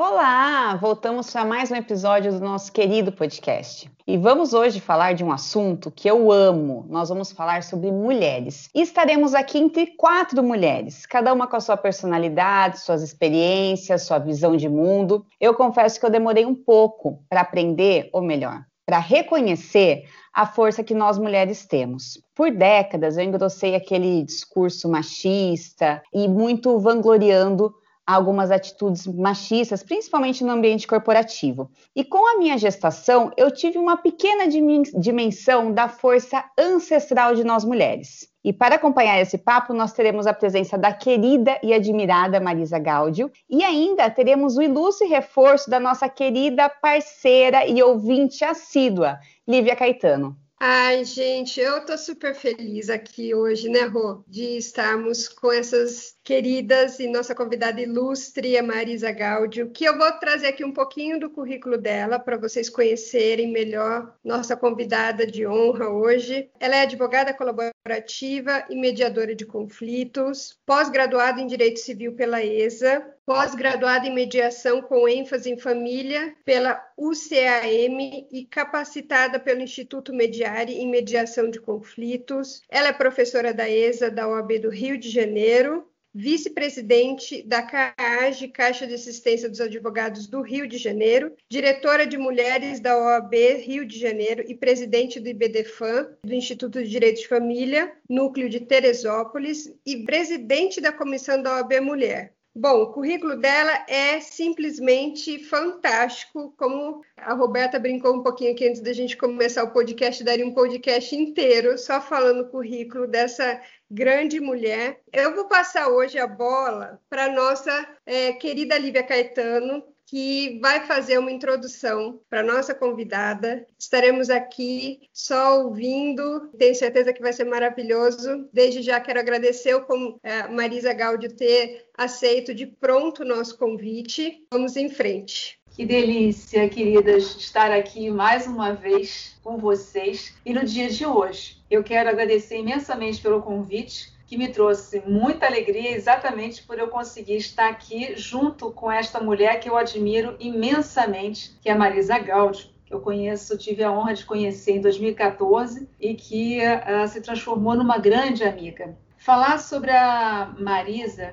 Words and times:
Olá! 0.00 0.76
Voltamos 0.76 1.32
para 1.32 1.44
mais 1.44 1.72
um 1.72 1.74
episódio 1.74 2.30
do 2.30 2.38
nosso 2.38 2.70
querido 2.70 3.10
podcast. 3.10 3.90
E 4.06 4.16
vamos 4.16 4.54
hoje 4.54 4.80
falar 4.80 5.12
de 5.12 5.24
um 5.24 5.32
assunto 5.32 5.90
que 5.90 6.08
eu 6.08 6.30
amo. 6.30 6.86
Nós 6.88 7.08
vamos 7.08 7.32
falar 7.32 7.64
sobre 7.64 7.90
mulheres. 7.90 8.70
E 8.72 8.80
estaremos 8.80 9.34
aqui 9.34 9.58
entre 9.58 9.88
quatro 9.96 10.40
mulheres, 10.40 11.04
cada 11.04 11.32
uma 11.32 11.48
com 11.48 11.56
a 11.56 11.60
sua 11.60 11.76
personalidade, 11.76 12.78
suas 12.78 13.02
experiências, 13.02 14.02
sua 14.02 14.20
visão 14.20 14.56
de 14.56 14.68
mundo. 14.68 15.26
Eu 15.40 15.52
confesso 15.52 15.98
que 15.98 16.06
eu 16.06 16.10
demorei 16.10 16.46
um 16.46 16.54
pouco 16.54 17.20
para 17.28 17.40
aprender, 17.40 18.08
ou 18.12 18.22
melhor, 18.22 18.62
para 18.86 19.00
reconhecer 19.00 20.04
a 20.32 20.46
força 20.46 20.84
que 20.84 20.94
nós 20.94 21.18
mulheres 21.18 21.66
temos. 21.66 22.22
Por 22.36 22.52
décadas 22.52 23.16
eu 23.16 23.24
engrossei 23.24 23.74
aquele 23.74 24.22
discurso 24.22 24.88
machista 24.88 26.00
e 26.14 26.28
muito 26.28 26.78
vangloriando 26.78 27.74
algumas 28.14 28.50
atitudes 28.50 29.06
machistas, 29.06 29.82
principalmente 29.82 30.42
no 30.42 30.52
ambiente 30.52 30.86
corporativo. 30.86 31.70
E 31.94 32.02
com 32.02 32.26
a 32.26 32.38
minha 32.38 32.56
gestação, 32.56 33.30
eu 33.36 33.50
tive 33.50 33.76
uma 33.76 33.98
pequena 33.98 34.46
dimensão 34.48 35.70
da 35.70 35.88
força 35.88 36.42
ancestral 36.58 37.34
de 37.34 37.44
nós 37.44 37.66
mulheres. 37.66 38.26
E 38.42 38.50
para 38.50 38.76
acompanhar 38.76 39.20
esse 39.20 39.36
papo, 39.36 39.74
nós 39.74 39.92
teremos 39.92 40.26
a 40.26 40.32
presença 40.32 40.78
da 40.78 40.90
querida 40.90 41.58
e 41.62 41.74
admirada 41.74 42.40
Marisa 42.40 42.78
Gáudio 42.78 43.30
e 43.50 43.62
ainda 43.62 44.08
teremos 44.08 44.56
o 44.56 44.62
ilustre 44.62 45.06
reforço 45.06 45.68
da 45.68 45.78
nossa 45.78 46.08
querida 46.08 46.66
parceira 46.68 47.66
e 47.66 47.82
ouvinte 47.82 48.42
assídua, 48.42 49.18
Lívia 49.46 49.76
Caetano. 49.76 50.34
Ai, 50.60 51.04
gente, 51.04 51.60
eu 51.60 51.86
tô 51.86 51.96
super 51.96 52.34
feliz 52.34 52.90
aqui 52.90 53.32
hoje, 53.32 53.68
né, 53.68 53.82
Rô, 53.82 54.24
de 54.26 54.56
estarmos 54.56 55.28
com 55.28 55.52
essas 55.52 56.16
queridas 56.24 56.98
e 56.98 57.06
nossa 57.06 57.32
convidada 57.32 57.80
ilustre, 57.80 58.58
a 58.58 58.62
Marisa 58.62 59.12
Gáudio, 59.12 59.70
que 59.70 59.84
eu 59.84 59.96
vou 59.96 60.10
trazer 60.18 60.48
aqui 60.48 60.64
um 60.64 60.72
pouquinho 60.72 61.20
do 61.20 61.30
currículo 61.30 61.78
dela 61.78 62.18
para 62.18 62.36
vocês 62.36 62.68
conhecerem 62.68 63.52
melhor 63.52 64.12
nossa 64.24 64.56
convidada 64.56 65.24
de 65.24 65.46
honra 65.46 65.90
hoje. 65.90 66.50
Ela 66.58 66.74
é 66.74 66.80
advogada 66.80 67.32
colaborativa 67.32 68.66
e 68.68 68.74
mediadora 68.74 69.36
de 69.36 69.46
conflitos, 69.46 70.58
pós-graduada 70.66 71.40
em 71.40 71.46
Direito 71.46 71.78
Civil 71.78 72.14
pela 72.16 72.44
ESA, 72.44 73.06
pós-graduada 73.28 74.06
em 74.06 74.14
mediação 74.14 74.80
com 74.80 75.06
ênfase 75.06 75.50
em 75.50 75.58
família 75.58 76.34
pela 76.46 76.82
UCAM 76.96 78.24
e 78.32 78.46
capacitada 78.50 79.38
pelo 79.38 79.60
Instituto 79.60 80.14
Mediare 80.14 80.72
em 80.72 80.90
mediação 80.90 81.50
de 81.50 81.60
conflitos. 81.60 82.62
Ela 82.70 82.88
é 82.88 82.92
professora 82.94 83.52
da 83.52 83.68
ESA 83.68 84.10
da 84.10 84.26
OAB 84.26 84.60
do 84.60 84.70
Rio 84.70 84.96
de 84.96 85.10
Janeiro 85.10 85.86
vice-presidente 86.14 87.42
da 87.42 87.62
CAAGE, 87.62 88.48
Caixa 88.48 88.86
de 88.86 88.94
Assistência 88.94 89.46
dos 89.46 89.60
Advogados 89.60 90.26
do 90.26 90.40
Rio 90.40 90.66
de 90.66 90.78
Janeiro, 90.78 91.34
diretora 91.50 92.06
de 92.06 92.16
Mulheres 92.16 92.80
da 92.80 92.96
OAB 92.96 93.34
Rio 93.60 93.84
de 93.86 93.98
Janeiro 93.98 94.42
e 94.48 94.54
presidente 94.54 95.20
do 95.20 95.28
IBDFAM, 95.28 96.08
do 96.24 96.34
Instituto 96.34 96.82
de 96.82 96.88
Direito 96.88 97.20
de 97.20 97.28
Família, 97.28 97.92
núcleo 98.08 98.48
de 98.48 98.60
Teresópolis, 98.60 99.70
e 99.84 100.02
presidente 100.04 100.80
da 100.80 100.90
Comissão 100.90 101.42
da 101.42 101.56
OAB 101.56 101.80
Mulher. 101.82 102.32
Bom, 102.60 102.82
o 102.82 102.92
currículo 102.92 103.36
dela 103.36 103.84
é 103.86 104.18
simplesmente 104.18 105.38
fantástico. 105.44 106.52
Como 106.58 107.04
a 107.16 107.32
Roberta 107.32 107.78
brincou 107.78 108.16
um 108.16 108.22
pouquinho 108.24 108.50
aqui 108.50 108.66
antes 108.66 108.80
da 108.80 108.92
gente 108.92 109.16
começar 109.16 109.62
o 109.62 109.70
podcast, 109.70 110.24
daria 110.24 110.44
um 110.44 110.52
podcast 110.52 111.14
inteiro 111.14 111.78
só 111.78 112.00
falando 112.00 112.40
o 112.40 112.48
currículo 112.48 113.06
dessa 113.06 113.62
grande 113.88 114.40
mulher. 114.40 115.00
Eu 115.12 115.36
vou 115.36 115.46
passar 115.46 115.86
hoje 115.86 116.18
a 116.18 116.26
bola 116.26 117.00
para 117.08 117.32
nossa 117.32 117.88
é, 118.04 118.32
querida 118.32 118.76
Lívia 118.76 119.04
Caetano, 119.04 119.84
que 120.08 120.58
vai 120.60 120.86
fazer 120.86 121.18
uma 121.18 121.30
introdução 121.30 122.18
para 122.30 122.42
nossa 122.42 122.74
convidada. 122.74 123.66
Estaremos 123.78 124.30
aqui 124.30 125.00
só 125.12 125.62
ouvindo, 125.62 126.48
tenho 126.58 126.74
certeza 126.74 127.12
que 127.12 127.20
vai 127.20 127.32
ser 127.32 127.44
maravilhoso. 127.44 128.48
Desde 128.50 128.80
já 128.80 128.98
quero 129.00 129.20
agradecer 129.20 129.74
o 129.74 129.86
a 130.24 130.48
Marisa 130.48 130.94
Gaudio 130.94 131.36
ter 131.36 131.84
aceito 131.96 132.54
de 132.54 132.66
pronto 132.66 133.22
o 133.22 133.26
nosso 133.26 133.58
convite. 133.58 134.46
Vamos 134.50 134.76
em 134.76 134.88
frente. 134.88 135.60
Que 135.76 135.84
delícia, 135.84 136.66
queridas, 136.70 137.36
estar 137.36 137.70
aqui 137.70 138.10
mais 138.10 138.46
uma 138.46 138.72
vez 138.72 139.38
com 139.44 139.58
vocês 139.58 140.34
e 140.44 140.54
no 140.54 140.64
dia 140.64 140.88
de 140.88 141.04
hoje. 141.04 141.58
Eu 141.70 141.84
quero 141.84 142.08
agradecer 142.08 142.56
imensamente 142.56 143.20
pelo 143.20 143.42
convite 143.42 144.17
que 144.28 144.36
me 144.36 144.48
trouxe 144.48 145.02
muita 145.06 145.46
alegria 145.46 145.90
exatamente 145.90 146.62
por 146.62 146.78
eu 146.78 146.88
conseguir 146.88 147.36
estar 147.36 147.70
aqui 147.70 148.14
junto 148.14 148.70
com 148.70 148.92
esta 148.92 149.18
mulher 149.18 149.58
que 149.58 149.70
eu 149.70 149.76
admiro 149.76 150.36
imensamente, 150.38 151.58
que 151.62 151.70
é 151.70 151.72
a 151.72 151.78
Marisa 151.78 152.18
Gaudio, 152.18 152.68
que 152.84 152.92
eu 152.92 153.00
conheço, 153.00 153.56
tive 153.56 153.82
a 153.82 153.90
honra 153.90 154.12
de 154.12 154.26
conhecer 154.26 154.72
em 154.72 154.82
2014 154.82 155.88
e 155.98 156.12
que 156.12 156.58
uh, 156.60 157.08
se 157.08 157.22
transformou 157.22 157.74
numa 157.74 157.96
grande 157.96 158.44
amiga. 158.44 158.94
Falar 159.16 159.58
sobre 159.58 159.92
a 159.92 160.54
Marisa 160.60 161.32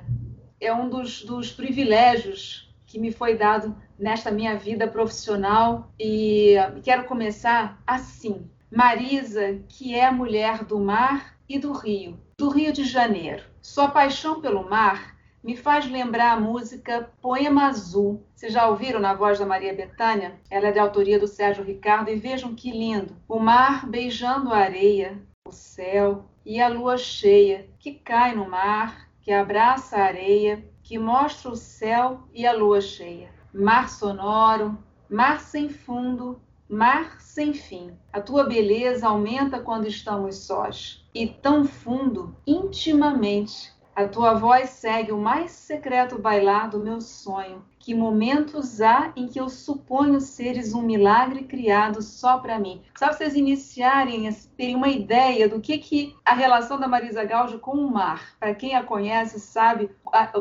é 0.61 0.73
um 0.73 0.88
dos, 0.88 1.22
dos 1.25 1.51
privilégios 1.51 2.73
que 2.85 2.97
me 2.97 3.11
foi 3.11 3.35
dado 3.35 3.75
nesta 4.00 4.31
minha 4.31 4.55
vida 4.55 4.88
profissional 4.88 5.91
e 6.00 6.55
quero 6.81 7.03
começar 7.03 7.78
assim. 7.85 8.50
Marisa, 8.72 9.59
que 9.67 9.94
é 9.94 10.09
mulher 10.09 10.63
do 10.63 10.79
mar 10.79 11.35
e 11.47 11.59
do 11.59 11.73
rio, 11.73 12.17
do 12.38 12.50
Rio 12.50 12.73
de 12.73 12.84
Janeiro. 12.84 13.44
Sua 13.62 13.88
paixão 13.88 14.41
pelo 14.41 14.69
mar 14.69 15.16
me 15.41 15.56
faz 15.56 15.90
lembrar 15.90 16.34
a 16.34 16.40
música 16.40 17.09
Poema 17.22 17.68
Azul. 17.68 18.25
Vocês 18.35 18.51
já 18.51 18.68
ouviram 18.68 19.00
na 19.00 19.13
voz 19.13 19.40
da 19.40 19.46
Maria 19.46 19.73
Bethânia? 19.73 20.38
Ela 20.50 20.68
é 20.68 20.72
de 20.72 20.79
autoria 20.79 21.18
do 21.18 21.28
Sérgio 21.28 21.63
Ricardo 21.63 22.09
e 22.09 22.16
vejam 22.16 22.53
que 22.53 22.72
lindo. 22.72 23.16
O 23.28 23.40
mar 23.40 23.88
beijando 23.88 24.53
a 24.53 24.57
areia, 24.57 25.18
o 25.47 25.51
céu 25.51 26.25
e 26.46 26.59
a 26.59 26.68
lua 26.68 26.97
cheia 26.97 27.69
que 27.79 27.94
cai 27.94 28.35
no 28.35 28.50
mar, 28.50 29.09
que 29.22 29.31
abraça 29.31 29.96
a 29.96 30.03
areia, 30.03 30.63
que 30.84 31.00
mostra 31.00 31.50
o 31.50 31.56
céu 31.56 32.28
e 32.34 32.46
a 32.46 32.52
lua 32.52 32.81
cheia. 32.81 33.29
Mar 33.53 33.88
sonoro, 33.88 34.78
mar 35.09 35.40
sem 35.40 35.69
fundo, 35.69 36.41
mar 36.69 37.19
sem 37.19 37.53
fim. 37.53 37.91
A 38.11 38.19
tua 38.19 38.43
beleza 38.45 39.07
aumenta 39.07 39.59
quando 39.59 39.87
estamos 39.87 40.37
sós 40.37 41.05
e 41.13 41.27
tão 41.27 41.65
fundo, 41.65 42.35
intimamente. 42.45 43.73
A 43.95 44.09
tua 44.09 44.33
voz 44.33 44.71
segue 44.71 45.13
o 45.13 45.17
mais 45.17 45.51
secreto 45.51 46.19
bailar 46.19 46.69
do 46.69 46.79
meu 46.79 46.99
sonho. 46.99 47.63
Que 47.79 47.93
momentos 47.93 48.81
há 48.81 49.13
em 49.15 49.25
que 49.25 49.39
eu 49.39 49.47
suponho 49.47 50.19
seres 50.19 50.73
um 50.73 50.81
milagre 50.81 51.43
criado 51.43 52.01
só 52.01 52.39
para 52.39 52.59
mim? 52.59 52.81
Só 52.97 53.13
vocês 53.13 53.35
iniciarem, 53.35 54.29
terem 54.57 54.75
uma 54.75 54.89
ideia 54.89 55.47
do 55.47 55.61
que, 55.61 55.77
que 55.77 56.13
a 56.25 56.33
relação 56.33 56.77
da 56.77 56.89
Marisa 56.89 57.23
Gaudio 57.23 57.59
com 57.59 57.77
o 57.77 57.89
mar. 57.89 58.35
Para 58.37 58.53
quem 58.53 58.75
a 58.75 58.83
conhece, 58.83 59.39
sabe 59.39 59.89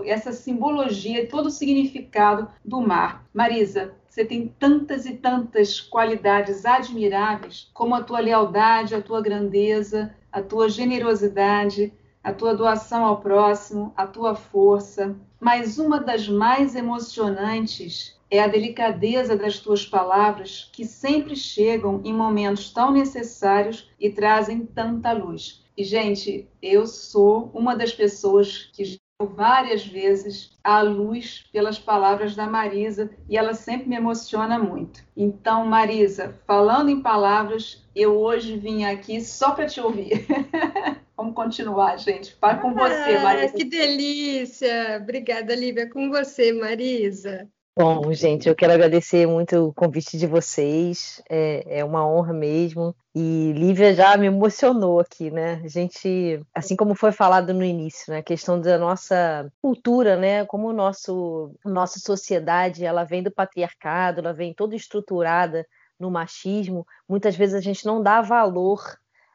essa 0.04 0.32
simbologia, 0.32 1.28
todo 1.28 1.46
o 1.46 1.50
significado 1.50 2.48
do 2.64 2.80
mar. 2.80 3.24
Marisa, 3.32 3.94
você 4.14 4.24
tem 4.24 4.46
tantas 4.46 5.06
e 5.06 5.14
tantas 5.14 5.80
qualidades 5.80 6.64
admiráveis, 6.64 7.68
como 7.74 7.96
a 7.96 8.02
tua 8.02 8.20
lealdade, 8.20 8.94
a 8.94 9.02
tua 9.02 9.20
grandeza, 9.20 10.14
a 10.30 10.40
tua 10.40 10.68
generosidade, 10.68 11.92
a 12.22 12.32
tua 12.32 12.54
doação 12.54 13.04
ao 13.04 13.20
próximo, 13.20 13.92
a 13.96 14.06
tua 14.06 14.36
força. 14.36 15.16
Mas 15.40 15.78
uma 15.78 15.98
das 15.98 16.28
mais 16.28 16.76
emocionantes 16.76 18.16
é 18.30 18.40
a 18.40 18.46
delicadeza 18.46 19.36
das 19.36 19.58
tuas 19.58 19.84
palavras, 19.84 20.70
que 20.72 20.84
sempre 20.84 21.34
chegam 21.34 22.00
em 22.04 22.14
momentos 22.14 22.72
tão 22.72 22.92
necessários 22.92 23.90
e 23.98 24.10
trazem 24.10 24.64
tanta 24.64 25.10
luz. 25.10 25.64
E, 25.76 25.82
gente, 25.82 26.48
eu 26.62 26.86
sou 26.86 27.50
uma 27.52 27.74
das 27.74 27.92
pessoas 27.92 28.70
que 28.72 28.96
várias 29.22 29.86
vezes 29.86 30.58
à 30.62 30.80
luz 30.80 31.44
pelas 31.52 31.78
palavras 31.78 32.34
da 32.34 32.46
Marisa 32.46 33.10
e 33.28 33.36
ela 33.36 33.54
sempre 33.54 33.88
me 33.88 33.96
emociona 33.96 34.58
muito. 34.58 35.04
Então, 35.16 35.64
Marisa, 35.66 36.40
falando 36.46 36.90
em 36.90 37.00
palavras, 37.00 37.84
eu 37.94 38.18
hoje 38.18 38.56
vim 38.56 38.84
aqui 38.84 39.20
só 39.20 39.52
para 39.52 39.66
te 39.66 39.80
ouvir. 39.80 40.26
Vamos 41.16 41.34
continuar, 41.34 41.96
gente. 41.96 42.34
Para 42.34 42.58
com 42.58 42.74
você, 42.74 43.16
ah, 43.16 43.22
Marisa. 43.22 43.54
Que 43.54 43.64
delícia! 43.64 44.98
Obrigada, 45.00 45.54
Lívia. 45.54 45.88
Com 45.88 46.10
você, 46.10 46.52
Marisa. 46.52 47.48
Bom, 47.76 48.12
gente, 48.12 48.48
eu 48.48 48.54
quero 48.54 48.72
agradecer 48.72 49.26
muito 49.26 49.56
o 49.66 49.74
convite 49.74 50.16
de 50.16 50.28
vocês, 50.28 51.20
é, 51.28 51.80
é, 51.80 51.84
uma 51.84 52.06
honra 52.06 52.32
mesmo. 52.32 52.94
E 53.12 53.52
Lívia 53.52 53.92
já 53.92 54.16
me 54.16 54.26
emocionou 54.26 55.00
aqui, 55.00 55.28
né? 55.28 55.60
A 55.64 55.66
gente, 55.66 56.40
assim 56.54 56.76
como 56.76 56.94
foi 56.94 57.10
falado 57.10 57.52
no 57.52 57.64
início, 57.64 58.12
né? 58.12 58.18
A 58.18 58.22
questão 58.22 58.60
da 58.60 58.78
nossa 58.78 59.50
cultura, 59.60 60.16
né? 60.16 60.44
Como 60.46 60.68
o 60.68 60.72
nosso, 60.72 61.52
nossa 61.64 61.98
sociedade, 61.98 62.84
ela 62.84 63.02
vem 63.02 63.24
do 63.24 63.30
patriarcado, 63.32 64.20
ela 64.20 64.32
vem 64.32 64.54
toda 64.54 64.76
estruturada 64.76 65.66
no 65.98 66.12
machismo. 66.12 66.86
Muitas 67.08 67.34
vezes 67.34 67.56
a 67.56 67.60
gente 67.60 67.84
não 67.84 68.00
dá 68.00 68.20
valor 68.22 68.84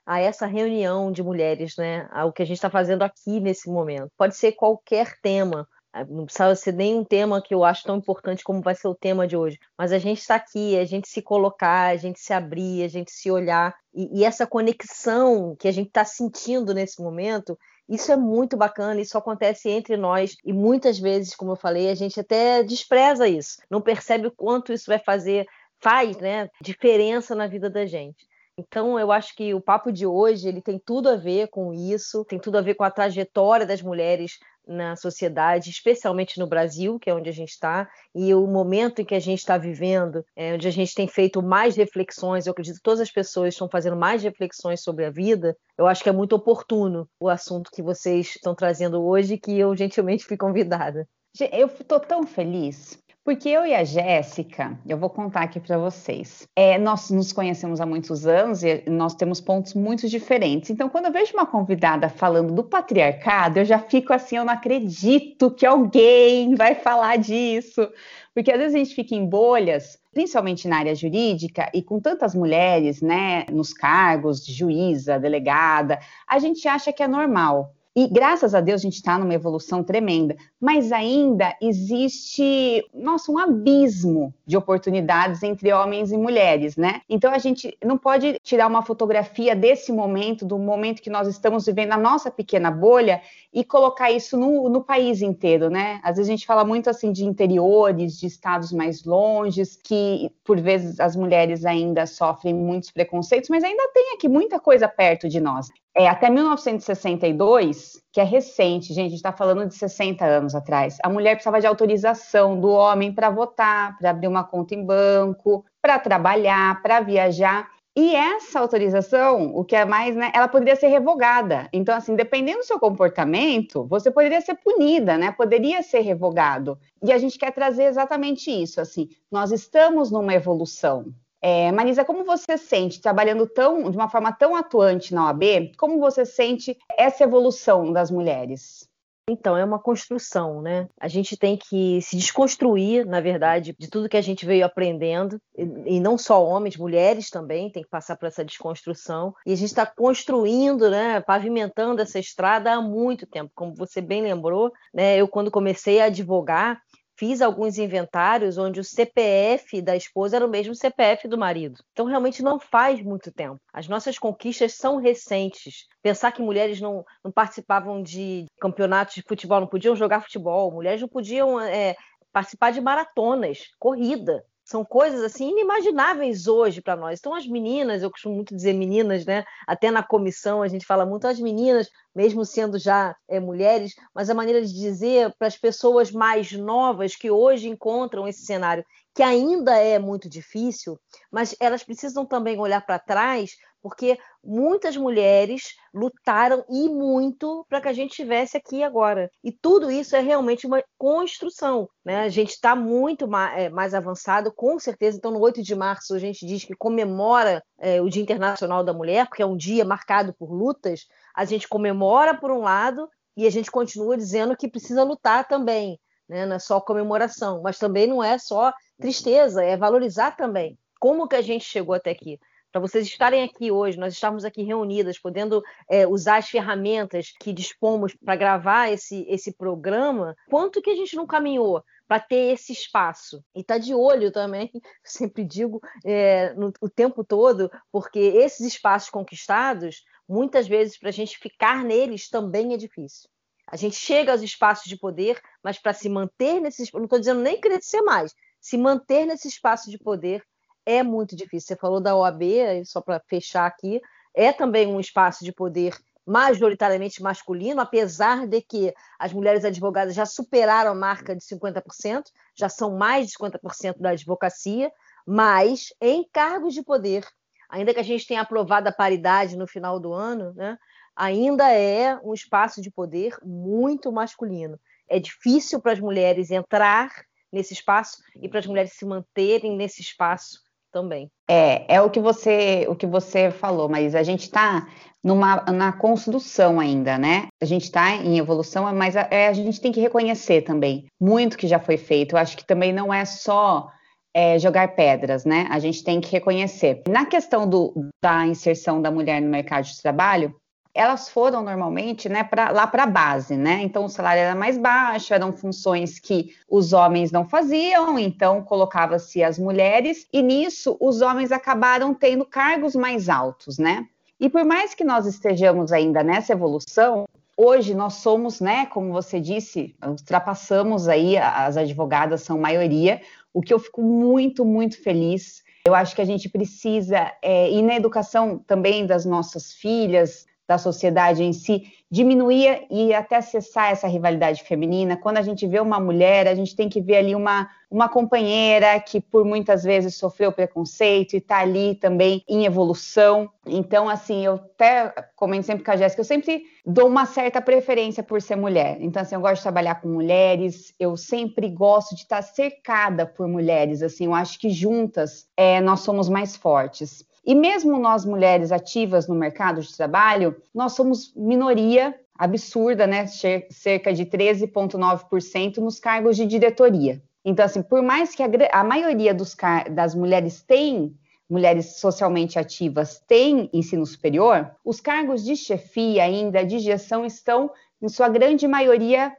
a 0.06 0.22
essa 0.22 0.46
reunião 0.46 1.12
de 1.12 1.22
mulheres, 1.22 1.76
né? 1.78 2.08
Ao 2.10 2.32
que 2.32 2.42
a 2.42 2.46
gente 2.46 2.56
está 2.56 2.70
fazendo 2.70 3.04
aqui 3.04 3.42
nesse 3.42 3.70
momento. 3.70 4.10
Pode 4.18 4.38
ser 4.38 4.54
qualquer 4.54 5.20
tema 5.22 5.68
Não 6.06 6.26
precisava 6.26 6.56
ser 6.56 6.74
nem 6.74 6.96
um 6.96 7.04
tema 7.04 7.42
que 7.42 7.54
eu 7.54 7.64
acho 7.64 7.84
tão 7.84 7.98
importante 7.98 8.44
como 8.44 8.62
vai 8.62 8.76
ser 8.76 8.88
o 8.88 8.96
tema 8.96 9.28
de 9.28 9.36
hoje. 9.36 9.58
Mas 9.78 9.92
a 9.92 9.98
gente 9.98 10.20
está 10.20 10.36
aqui, 10.36 10.78
a 10.78 10.86
gente 10.86 11.08
se 11.08 11.22
colocar, 11.22 11.88
a 11.88 11.98
gente 11.98 12.20
se 12.20 12.34
abrir, 12.34 12.84
a 12.84 12.88
gente 12.88 13.12
se 13.12 13.32
olhar. 13.32 13.76
E, 13.94 14.20
e 14.20 14.24
essa 14.24 14.46
conexão 14.46 15.56
que 15.58 15.68
a 15.68 15.72
gente 15.72 15.88
está 15.88 16.06
sentindo 16.06 16.74
nesse 16.74 17.02
momento, 17.02 17.58
isso 17.90 18.12
é 18.12 18.16
muito 18.16 18.56
bacana, 18.56 19.02
isso 19.02 19.18
acontece 19.18 19.68
entre 19.68 19.98
nós 19.98 20.38
e 20.46 20.54
muitas 20.54 21.00
vezes, 21.00 21.36
como 21.36 21.54
eu 21.54 21.56
falei, 21.56 21.90
a 21.90 21.96
gente 21.96 22.20
até 22.20 22.62
despreza 22.62 23.28
isso, 23.28 23.58
não 23.68 23.82
percebe 23.82 24.28
o 24.28 24.32
quanto 24.32 24.72
isso 24.72 24.86
vai 24.86 25.00
fazer, 25.00 25.48
faz, 25.82 26.18
né, 26.18 26.50
diferença 26.62 27.34
na 27.34 27.48
vida 27.48 27.68
da 27.68 27.88
gente. 27.88 28.30
Então, 28.60 29.00
eu 29.00 29.10
acho 29.10 29.34
que 29.36 29.54
o 29.54 29.62
papo 29.62 29.90
de 29.90 30.06
hoje 30.06 30.50
ele 30.50 30.62
tem 30.62 30.78
tudo 30.78 31.08
a 31.08 31.16
ver 31.16 31.48
com 31.48 31.74
isso, 31.74 32.26
tem 32.26 32.38
tudo 32.38 32.58
a 32.58 32.62
ver 32.62 32.76
com 32.76 32.84
a 32.84 32.92
trajetória 32.92 33.66
das 33.66 33.82
mulheres 33.82 34.38
na 34.70 34.96
sociedade, 34.96 35.70
especialmente 35.70 36.40
no 36.40 36.48
Brasil, 36.48 37.00
que 37.00 37.10
é 37.10 37.14
onde 37.14 37.28
a 37.28 37.34
gente 37.34 37.50
está, 37.50 37.90
e 38.14 38.34
o 38.34 38.46
momento 38.46 39.02
em 39.02 39.06
que 39.06 39.16
a 39.16 39.20
gente 39.20 39.40
está 39.40 39.58
vivendo, 39.58 40.24
é, 40.36 40.54
onde 40.54 40.68
a 40.68 40.72
gente 40.72 40.94
tem 40.94 41.08
feito 41.08 41.42
mais 41.42 41.76
reflexões, 41.76 42.46
eu 42.46 42.52
acredito 42.52 42.76
que 42.76 42.84
todas 42.84 43.00
as 43.00 43.12
pessoas 43.12 43.56
estão 43.56 43.68
fazendo 43.68 43.98
mais 43.98 44.22
reflexões 44.22 44.82
sobre 44.82 45.06
a 45.06 45.10
vida, 45.10 45.58
eu 45.78 45.88
acho 45.88 46.04
que 46.04 46.10
é 46.10 46.14
muito 46.14 46.36
oportuno 46.36 47.10
o 47.20 47.28
assunto 47.28 47.72
que 47.72 47.82
vocês 47.82 48.36
estão 48.36 48.54
trazendo 48.54 49.04
hoje, 49.04 49.38
que 49.38 49.58
eu 49.58 49.76
gentilmente 49.76 50.24
fui 50.24 50.38
convidada. 50.38 51.08
Eu 51.52 51.68
estou 51.68 52.00
tão 52.00 52.26
feliz 52.26 52.98
porque 53.24 53.50
eu 53.50 53.66
e 53.66 53.76
a 53.76 53.84
Jéssica, 53.84 54.80
eu 54.88 54.98
vou 54.98 55.10
contar 55.10 55.42
aqui 55.42 55.60
para 55.60 55.78
vocês. 55.78 56.48
É, 56.56 56.78
nós 56.78 57.10
nos 57.10 57.32
conhecemos 57.32 57.80
há 57.80 57.86
muitos 57.86 58.26
anos 58.26 58.64
e 58.64 58.84
nós 58.88 59.14
temos 59.14 59.40
pontos 59.42 59.74
muito 59.74 60.08
diferentes. 60.08 60.70
Então, 60.70 60.90
quando 60.90 61.06
eu 61.06 61.12
vejo 61.12 61.34
uma 61.34 61.46
convidada 61.46 62.10
falando 62.10 62.54
do 62.54 62.64
patriarcado, 62.64 63.60
eu 63.60 63.66
já 63.66 63.78
fico 63.78 64.14
assim, 64.14 64.38
eu 64.38 64.46
não 64.46 64.54
acredito 64.54 65.52
que 65.52 65.66
alguém 65.66 66.56
vai 66.56 66.76
falar 66.76 67.18
disso. 67.18 67.88
Porque 68.34 68.52
às 68.52 68.58
vezes 68.58 68.76
a 68.76 68.78
gente 68.78 68.96
fica 68.96 69.14
em 69.14 69.26
bolhas, 69.26 70.00
principalmente 70.14 70.68
na 70.68 70.78
área 70.78 70.96
jurídica, 70.96 71.70
e 71.74 71.84
com 71.84 72.00
tantas 72.00 72.34
mulheres, 72.34 73.02
né, 73.02 73.46
nos 73.52 73.74
cargos 73.74 74.46
de 74.46 74.54
juíza, 74.54 75.20
delegada, 75.20 76.00
a 76.28 76.40
gente 76.40 76.68
acha 76.68 76.94
que 76.94 77.04
é 77.04 77.08
normal. 77.08 77.76
E 78.00 78.08
graças 78.08 78.56
a 78.56 78.62
Deus 78.62 78.80
a 78.80 78.84
gente 78.84 78.94
está 78.94 79.20
numa 79.20 79.34
evolução 79.34 79.84
tremenda, 79.84 80.38
mas 80.58 80.90
ainda 80.90 81.54
existe, 81.62 82.82
nossa, 82.94 83.30
um 83.30 83.38
abismo 83.38 84.34
de 84.48 84.56
oportunidades 84.56 85.44
entre 85.44 85.74
homens 85.74 86.10
e 86.10 86.18
mulheres, 86.18 86.78
né? 86.78 87.02
Então 87.10 87.34
a 87.34 87.38
gente 87.38 87.78
não 87.84 87.98
pode 87.98 88.40
tirar 88.42 88.68
uma 88.68 88.84
fotografia 88.84 89.54
desse 89.54 89.92
momento, 89.92 90.46
do 90.46 90.58
momento 90.58 91.02
que 91.02 91.10
nós 91.10 91.28
estamos 91.28 91.66
vivendo 91.66 91.90
na 91.90 91.98
nossa 91.98 92.32
pequena 92.32 92.72
bolha 92.72 93.22
e 93.52 93.64
colocar 93.64 94.12
isso 94.12 94.38
no, 94.38 94.70
no 94.70 94.84
país 94.84 95.22
inteiro, 95.22 95.70
né? 95.70 96.00
Às 96.04 96.18
vezes 96.18 96.30
a 96.30 96.32
gente 96.32 96.46
fala 96.46 96.64
muito 96.64 96.90
assim 96.90 97.12
de 97.12 97.26
interiores, 97.26 98.20
de 98.20 98.28
estados 98.28 98.72
mais 98.72 99.04
longes, 99.04 99.76
que 99.76 100.32
por 100.44 100.60
vezes 100.62 101.00
as 101.00 101.16
mulheres 101.16 101.66
ainda 101.66 102.06
sofrem 102.06 102.54
muitos 102.54 102.92
preconceitos, 102.92 103.50
mas 103.50 103.64
ainda 103.64 103.90
tem 103.94 104.14
aqui 104.14 104.28
muita 104.28 104.60
coisa 104.60 104.88
perto 104.88 105.28
de 105.28 105.40
nós. 105.40 105.68
É, 105.98 106.08
até 106.08 106.30
1962, 106.30 108.02
que 108.14 108.22
é 108.22 108.24
recente, 108.24 108.94
gente, 108.94 109.00
a 109.00 109.10
gente 109.10 109.16
está 109.16 109.34
falando 109.34 109.68
de 109.68 109.74
60 109.74 110.24
anos 110.24 110.54
atrás, 110.54 110.98
a 111.04 111.10
mulher 111.10 111.36
precisava 111.36 111.60
de 111.60 111.68
autorização 111.68 112.60
do 112.60 112.70
homem 112.70 113.12
para 113.12 113.30
votar, 113.30 113.98
para 113.98 114.12
abrir 114.12 114.28
uma 114.28 114.44
conta 114.44 114.76
em 114.76 114.86
banco, 114.86 115.66
para 115.82 115.98
trabalhar, 115.98 116.82
para 116.82 117.02
viajar. 117.02 117.68
E 118.02 118.16
essa 118.16 118.62
autorização, 118.62 119.54
o 119.54 119.66
que 119.66 119.76
é 119.76 119.84
mais, 119.84 120.16
né, 120.16 120.32
ela 120.34 120.48
poderia 120.48 120.78
ser 120.78 120.88
revogada. 120.88 121.68
Então, 121.74 121.94
assim, 121.94 122.16
dependendo 122.16 122.60
do 122.60 122.66
seu 122.66 122.80
comportamento, 122.80 123.86
você 123.88 124.10
poderia 124.10 124.40
ser 124.40 124.56
punida, 124.56 125.18
né? 125.18 125.34
Poderia 125.34 125.84
ser 125.84 126.00
revogado. 126.00 126.80
E 127.04 127.12
a 127.12 127.18
gente 127.18 127.38
quer 127.38 127.52
trazer 127.52 127.84
exatamente 127.84 128.50
isso, 128.50 128.80
assim, 128.80 129.10
nós 129.30 129.52
estamos 129.52 130.10
numa 130.12 130.34
evolução. 130.34 131.14
É, 131.42 131.74
Marisa, 131.74 132.06
como 132.06 132.24
você 132.24 132.58
sente, 132.58 133.02
trabalhando 133.02 133.46
tão, 133.46 133.92
de 133.92 133.98
uma 133.98 134.08
forma 134.08 134.32
tão 134.32 134.56
atuante 134.56 135.14
na 135.14 135.26
OAB, 135.26 135.74
como 135.78 136.00
você 136.00 136.26
sente 136.26 136.78
essa 136.98 137.26
evolução 137.26 137.92
das 137.92 138.10
mulheres? 138.10 138.89
Então, 139.30 139.56
é 139.56 139.64
uma 139.64 139.80
construção, 139.80 140.62
né? 140.62 140.88
A 141.00 141.08
gente 141.08 141.38
tem 141.38 141.56
que 141.56 142.02
se 142.02 142.18
desconstruir, 142.18 143.06
na 143.06 143.22
verdade, 143.22 143.76
de 143.78 143.88
tudo 143.88 144.10
que 144.10 144.18
a 144.18 144.22
gente 144.22 144.46
veio 144.46 144.66
aprendendo, 144.66 145.40
e 145.86 146.00
não 146.00 146.18
só 146.18 146.44
homens, 146.44 146.78
mulheres 146.78 147.30
também 147.30 147.72
tem 147.72 147.84
que 147.84 147.90
passar 147.90 148.18
por 148.18 148.28
essa 148.28 148.44
desconstrução. 148.44 149.34
E 149.46 149.54
a 149.54 149.56
gente 149.56 149.68
está 149.70 149.86
construindo, 149.86 150.90
né, 150.90 151.22
pavimentando 151.22 152.02
essa 152.02 152.18
estrada 152.18 152.72
há 152.72 152.82
muito 152.82 153.28
tempo. 153.28 153.52
Como 153.54 153.76
você 153.76 154.02
bem 154.02 154.22
lembrou, 154.22 154.72
né, 154.94 155.18
eu, 155.18 155.28
quando 155.28 155.52
comecei 155.52 156.02
a 156.02 156.06
advogar, 156.06 156.82
fiz 157.20 157.42
alguns 157.42 157.78
inventários 157.78 158.58
onde 158.58 158.80
o 158.80 158.84
CPF 158.84 159.82
da 159.82 159.94
esposa 159.94 160.38
era 160.38 160.46
o 160.46 160.50
mesmo 160.50 160.74
CPF 160.74 161.28
do 161.28 161.38
marido. 161.38 161.84
Então, 161.92 162.06
realmente 162.06 162.42
não 162.42 162.58
faz 162.58 163.04
muito 163.04 163.30
tempo. 163.30 163.60
As 163.74 163.90
nossas 163.90 164.18
conquistas 164.18 164.76
são 164.76 164.96
recentes. 164.96 165.86
Pensar 166.02 166.32
que 166.32 166.42
mulheres 166.42 166.80
não, 166.80 167.04
não 167.22 167.30
participavam 167.30 168.02
de 168.02 168.46
campeonatos 168.62 169.16
de 169.16 169.22
futebol, 169.22 169.60
não 169.60 169.68
podiam 169.68 169.98
jogar 169.98 170.22
futebol, 170.22 170.72
mulheres 170.72 171.02
não 171.02 171.10
podiam 171.10 171.60
é, 171.60 171.94
participar 172.32 172.72
de 172.72 172.80
maratonas, 172.80 173.60
corrida 173.78 174.42
são 174.70 174.86
coisas 174.86 175.24
assim 175.24 175.50
inimagináveis 175.50 176.46
hoje 176.46 176.80
para 176.80 176.96
nós. 176.96 177.18
Então 177.18 177.34
as 177.34 177.48
meninas, 177.48 178.04
eu 178.04 178.12
costumo 178.12 178.36
muito 178.36 178.56
dizer 178.56 178.74
meninas, 178.74 179.26
né? 179.26 179.44
Até 179.68 179.90
na 179.90 180.04
comissão 180.04 180.62
a 180.62 180.68
gente 180.68 180.86
fala 180.86 181.08
muito 181.08 181.26
as 181.26 181.40
meninas, 181.40 181.90
mesmo 182.16 182.46
sendo 182.46 182.78
já 182.78 183.16
é, 183.28 183.40
mulheres, 183.40 183.94
mas 184.14 184.30
a 184.30 184.36
maneira 184.36 184.62
de 184.64 184.72
dizer 184.72 185.34
para 185.40 185.48
as 185.48 185.58
pessoas 185.58 186.12
mais 186.12 186.52
novas 186.52 187.16
que 187.16 187.32
hoje 187.32 187.68
encontram 187.68 188.28
esse 188.28 188.46
cenário 188.46 188.86
que 189.16 189.24
ainda 189.24 189.76
é 189.76 189.98
muito 189.98 190.30
difícil, 190.30 191.00
mas 191.32 191.56
elas 191.60 191.84
precisam 191.84 192.24
também 192.24 192.60
olhar 192.60 192.86
para 192.86 193.00
trás 193.00 193.52
porque 193.82 194.18
muitas 194.44 194.96
mulheres 194.96 195.76
lutaram 195.94 196.64
e 196.70 196.88
muito 196.90 197.66
para 197.68 197.82
que 197.82 197.88
a 197.88 197.94
gente 197.94 198.12
estivesse 198.12 198.58
aqui 198.58 198.84
agora. 198.84 199.32
E 199.44 199.52
tudo 199.52 199.90
isso 199.90 200.16
é 200.16 200.20
realmente 200.20 200.68
uma 200.68 200.84
construção. 200.98 201.90
Né? 202.04 202.22
A 202.22 202.30
gente 202.30 202.52
está 202.52 202.76
muito 202.76 203.28
mais, 203.28 203.60
é, 203.60 203.70
mais, 203.70 203.94
avançado, 203.94 204.52
com 204.52 204.80
certeza. 204.80 205.18
Então, 205.18 205.32
no 205.32 205.40
8 205.40 205.62
de 205.62 205.76
março, 205.76 206.14
a 206.14 206.20
gente 206.20 206.46
diz 206.46 206.64
que 206.64 206.76
comemora 206.76 207.64
é, 207.78 208.02
o 208.02 208.10
Dia 208.10 208.22
Internacional 208.22 208.84
da 208.84 208.94
Mulher, 208.94 209.28
porque 209.28 209.44
é 209.44 209.46
um 209.46 209.58
dia 209.58 209.86
marcado 209.86 210.34
por 210.34 210.52
lutas. 210.52 211.08
A 211.36 211.46
gente 211.46 211.68
comemora 211.68 212.34
por 212.34 212.52
um 212.52 212.62
lado 212.62 213.10
e 213.36 213.48
a 213.48 213.50
gente 213.50 213.72
continua 213.72 214.18
dizendo 214.18 214.56
que 214.56 214.68
precisa 214.68 215.04
lutar 215.04 215.48
também. 215.48 216.00
Né? 216.28 216.46
Não 216.46 216.58
é 216.58 216.60
só 216.60 216.80
comemoração, 216.80 217.62
mas 217.62 217.80
também 217.80 218.06
não 218.06 218.24
é 218.24 218.38
só 218.38 218.74
tristeza, 219.00 219.64
é 219.64 219.76
valorizar 219.76 220.32
também. 220.36 220.78
Como 221.00 221.28
que 221.28 221.36
a 221.36 221.42
gente 221.42 221.64
chegou 221.64 221.96
até 221.96 222.12
aqui? 222.12 222.40
Para 222.72 222.82
vocês 222.82 223.08
estarem 223.08 223.44
aqui 223.44 223.72
hoje, 223.72 223.98
nós 223.98 224.14
estamos 224.14 224.46
aqui 224.46 224.64
reunidas, 224.64 225.18
podendo 225.18 225.64
é, 225.90 226.08
usar 226.08 226.38
as 226.38 226.50
ferramentas 226.50 227.32
que 227.40 227.52
dispomos 227.52 228.14
para 228.14 228.36
gravar 228.36 228.92
esse, 228.92 229.26
esse 229.28 229.52
programa, 229.54 230.36
quanto 230.50 230.82
que 230.82 230.90
a 230.90 230.96
gente 230.96 231.16
não 231.16 231.26
caminhou 231.26 231.84
para 232.08 232.20
ter 232.20 232.54
esse 232.54 232.72
espaço? 232.72 233.44
E 233.56 233.64
tá 233.64 233.78
de 233.78 233.94
olho 233.94 234.32
também, 234.32 234.70
sempre 235.04 235.44
digo, 235.44 235.82
é, 236.06 236.54
no, 236.54 236.72
o 236.80 236.90
tempo 236.90 237.24
todo, 237.24 237.72
porque 237.92 238.20
esses 238.20 238.66
espaços 238.66 239.10
conquistados, 239.10 240.04
muitas 240.28 240.68
vezes, 240.68 240.98
para 240.98 241.10
a 241.10 241.14
gente 241.14 241.40
ficar 241.40 241.84
neles 241.84 242.30
também 242.30 242.74
é 242.74 242.78
difícil. 242.78 243.30
A 243.72 243.76
gente 243.76 243.96
chega 243.96 244.32
aos 244.32 244.42
espaços 244.42 244.86
de 244.86 244.98
poder, 244.98 245.40
mas 245.64 245.78
para 245.78 245.94
se 245.94 246.10
manter 246.10 246.60
nesses. 246.60 246.92
Não 246.92 247.04
estou 247.04 247.20
dizendo 247.20 247.42
nem 247.42 247.60
crescer 247.60 248.02
mais, 248.02 248.34
se 248.60 248.78
manter 248.78 249.26
nesse 249.26 249.48
espaço 249.48 249.92
de 249.92 249.98
poder 250.00 250.44
é 250.86 251.04
muito 251.04 251.36
difícil. 251.36 251.68
Você 251.68 251.76
falou 251.76 252.00
da 252.00 252.16
OAB, 252.16 252.44
só 252.86 253.02
para 253.02 253.20
fechar 253.20 253.66
aqui, 253.66 254.02
é 254.34 254.52
também 254.52 254.88
um 254.88 255.00
espaço 255.00 255.44
de 255.44 255.52
poder 255.52 255.96
majoritariamente 256.30 257.24
masculino, 257.24 257.82
apesar 257.82 258.46
de 258.46 258.62
que 258.62 258.94
as 259.18 259.34
mulheres 259.34 259.66
advogadas 259.66 260.14
já 260.14 260.28
superaram 260.28 260.92
a 260.92 260.96
marca 260.96 261.36
de 261.36 261.42
50%, 261.42 262.26
já 262.56 262.70
são 262.70 262.96
mais 262.96 263.28
de 263.28 263.34
50% 263.34 263.98
da 264.00 264.12
advocacia, 264.12 264.92
mas 265.26 265.92
em 266.00 266.24
cargos 266.32 266.76
de 266.76 266.84
poder, 266.84 267.26
ainda 267.68 267.96
que 267.96 268.00
a 268.00 268.04
gente 268.04 268.28
tenha 268.28 268.42
aprovado 268.42 268.88
a 268.88 268.92
paridade 268.92 269.58
no 269.58 269.66
final 269.66 270.00
do 270.00 270.14
ano, 270.14 270.54
né, 270.54 270.78
ainda 271.16 271.74
é 271.74 272.16
um 272.24 272.34
espaço 272.34 272.80
de 272.80 272.92
poder 272.92 273.36
muito 273.44 274.12
masculino. 274.12 274.80
É 275.10 275.20
difícil 275.20 275.82
para 275.82 275.94
as 275.94 276.00
mulheres 276.00 276.52
entrar 276.52 277.12
nesse 277.52 277.74
espaço 277.74 278.22
e 278.40 278.48
para 278.48 278.60
as 278.60 278.68
mulheres 278.68 278.94
se 278.94 279.04
manterem 279.04 279.76
nesse 279.76 280.02
espaço 280.02 280.69
também. 280.92 281.30
É, 281.50 281.96
é 281.96 282.02
o 282.02 282.10
que 282.10 282.20
você 282.20 282.86
o 282.90 282.96
que 282.96 283.08
você 283.08 283.52
falou, 283.52 283.90
mas 283.90 284.16
a 284.16 284.24
gente 284.24 284.42
está 284.42 284.88
numa 285.24 285.64
na 285.72 285.92
construção 285.92 286.80
ainda, 286.80 287.18
né? 287.18 287.48
A 287.62 287.66
gente 287.66 287.84
está 287.84 288.16
em 288.16 288.38
evolução, 288.38 288.92
mas 288.94 289.16
a, 289.16 289.28
é, 289.32 289.48
a 289.48 289.54
gente 289.54 289.82
tem 289.82 289.92
que 289.92 290.00
reconhecer 290.00 290.62
também 290.62 291.06
muito 291.20 291.58
que 291.58 291.68
já 291.68 291.80
foi 291.80 291.98
feito. 291.98 292.36
Eu 292.36 292.40
acho 292.40 292.58
que 292.58 292.66
também 292.66 292.94
não 292.94 293.14
é 293.14 293.26
só 293.26 293.88
é, 294.34 294.58
jogar 294.60 294.96
pedras, 294.96 295.46
né? 295.46 295.68
A 295.70 295.80
gente 295.80 296.04
tem 296.04 296.22
que 296.22 296.32
reconhecer. 296.32 297.02
Na 297.08 297.26
questão 297.26 297.68
do, 297.68 297.94
da 298.24 298.46
inserção 298.46 299.02
da 299.02 299.12
mulher 299.12 299.42
no 299.42 299.50
mercado 299.50 299.86
de 299.86 300.02
trabalho, 300.02 300.56
elas 300.94 301.30
foram 301.30 301.64
normalmente 301.64 302.28
né, 302.28 302.44
pra, 302.44 302.72
lá 302.72 302.88
para 302.88 303.04
a 303.04 303.08
base, 303.08 303.56
né? 303.56 303.82
Então 303.84 304.06
o 304.06 304.10
salário 304.10 304.42
era 304.42 304.56
mais 304.56 304.78
baixo, 304.78 305.34
eram 305.34 305.54
funções 305.54 306.20
que 306.20 306.56
os 306.70 306.94
homens 306.94 307.32
não 307.32 307.48
faziam, 307.48 308.18
então 308.18 308.62
colocava-se 308.64 309.44
as 309.44 309.58
mulheres, 309.58 310.28
e 310.34 310.42
nisso 310.42 310.98
os 311.00 311.22
homens 311.22 311.52
acabaram 311.52 312.14
tendo 312.14 312.44
cargos 312.46 312.96
mais 312.96 313.30
altos, 313.30 313.78
né? 313.78 314.08
E 314.40 314.50
por 314.50 314.64
mais 314.64 314.94
que 314.94 315.04
nós 315.04 315.26
estejamos 315.26 315.92
ainda 315.92 316.24
nessa 316.24 316.54
evolução, 316.54 317.26
hoje 317.58 317.94
nós 317.94 318.14
somos, 318.16 318.62
né, 318.62 318.86
como 318.86 319.12
você 319.12 319.40
disse, 319.40 319.94
ultrapassamos 320.06 321.10
aí, 321.10 321.38
as 321.38 321.76
advogadas 321.76 322.42
são 322.42 322.58
maioria, 322.58 323.22
o 323.54 323.62
que 323.62 323.74
eu 323.74 323.80
fico 323.80 324.02
muito, 324.02 324.64
muito 324.64 325.02
feliz. 325.04 325.62
Eu 325.86 325.94
acho 325.94 326.16
que 326.16 326.22
a 326.22 326.26
gente 326.26 326.48
precisa, 326.48 327.32
é, 327.42 327.70
e 327.70 327.82
na 327.82 327.96
educação 327.96 328.60
também 328.60 329.06
das 329.06 329.26
nossas 329.26 329.74
filhas, 329.74 330.46
da 330.70 330.78
sociedade 330.78 331.44
em 331.44 331.52
si, 331.52 331.92
diminuir 332.12 332.86
e 332.92 333.12
até 333.12 333.42
cessar 333.42 333.92
essa 333.92 334.08
rivalidade 334.08 334.62
feminina. 334.62 335.18
Quando 335.18 335.38
a 335.38 335.42
gente 335.42 335.66
vê 335.66 335.80
uma 335.80 336.00
mulher, 336.00 336.48
a 336.48 336.54
gente 336.54 336.76
tem 336.76 336.88
que 336.88 337.02
ver 337.02 337.18
ali 337.18 337.34
uma, 337.34 337.68
uma 337.90 338.08
companheira 338.08 339.00
que 339.00 339.20
por 339.20 339.44
muitas 339.44 339.84
vezes 339.84 340.14
sofreu 340.14 340.52
preconceito 340.52 341.34
e 341.34 341.38
está 341.38 341.58
ali 341.58 341.96
também 341.96 342.44
em 342.48 342.66
evolução. 342.66 343.50
Então, 343.66 344.08
assim, 344.08 344.46
eu 344.46 344.54
até 344.54 345.12
comento 345.36 345.66
sempre 345.66 345.84
com 345.84 345.90
a 345.90 345.98
Jéssica, 345.98 346.22
eu 346.22 346.26
sempre 346.26 346.62
dou 346.86 347.08
uma 347.08 347.26
certa 347.26 347.60
preferência 347.60 348.22
por 348.22 348.40
ser 348.40 348.56
mulher. 348.56 348.98
Então, 349.02 349.24
assim, 349.24 349.34
eu 349.34 349.42
gosto 349.42 349.56
de 349.56 349.64
trabalhar 349.64 349.96
com 350.02 350.08
mulheres, 350.08 350.94
eu 351.00 351.18
sempre 351.18 351.68
gosto 351.68 352.14
de 352.14 352.22
estar 352.22 352.44
cercada 352.44 353.26
por 353.26 353.48
mulheres, 353.48 354.04
assim, 354.04 354.26
eu 354.26 354.36
acho 354.36 354.60
que 354.60 354.70
juntas 354.70 355.48
é, 355.58 355.82
nós 355.82 356.02
somos 356.02 356.30
mais 356.30 356.56
fortes. 356.56 357.28
E 357.46 357.56
mesmo 357.56 357.98
nós 357.98 358.26
mulheres 358.26 358.72
ativas 358.72 359.28
no 359.28 359.36
mercado 359.36 359.82
de 359.82 359.96
trabalho, 359.96 360.56
nós 360.74 360.94
somos 360.94 361.34
minoria 361.36 362.16
absurda, 362.38 363.06
né? 363.06 363.26
Cerca 363.28 364.14
de 364.14 364.26
13,9% 364.26 365.78
nos 365.78 366.00
cargos 366.00 366.38
de 366.38 366.46
diretoria. 366.46 367.22
Então, 367.44 367.66
assim, 367.66 367.82
por 367.82 368.02
mais 368.02 368.36
que 368.36 368.44
a, 368.44 368.50
a 368.72 368.84
maioria 368.84 369.34
dos, 369.34 369.56
das 369.92 370.14
mulheres 370.14 370.62
tem 370.62 371.16
mulheres 371.50 372.00
socialmente 372.00 372.60
ativas 372.60 373.20
têm 373.28 373.70
ensino 373.74 374.06
superior, 374.06 374.70
os 374.86 375.02
cargos 375.02 375.44
de 375.44 375.56
chefia 375.56 376.24
ainda, 376.24 376.64
de 376.64 376.78
gestão, 376.78 377.26
estão, 377.26 377.72
em 378.00 378.08
sua 378.08 378.30
grande 378.30 378.68
maioria, 378.68 379.36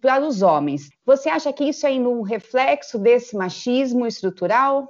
para 0.00 0.24
os 0.26 0.42
homens. 0.42 0.90
Você 1.04 1.28
acha 1.28 1.52
que 1.52 1.64
isso 1.64 1.86
é 1.86 1.90
um 1.92 2.22
reflexo 2.22 2.98
desse 2.98 3.36
machismo 3.36 4.06
estrutural? 4.06 4.88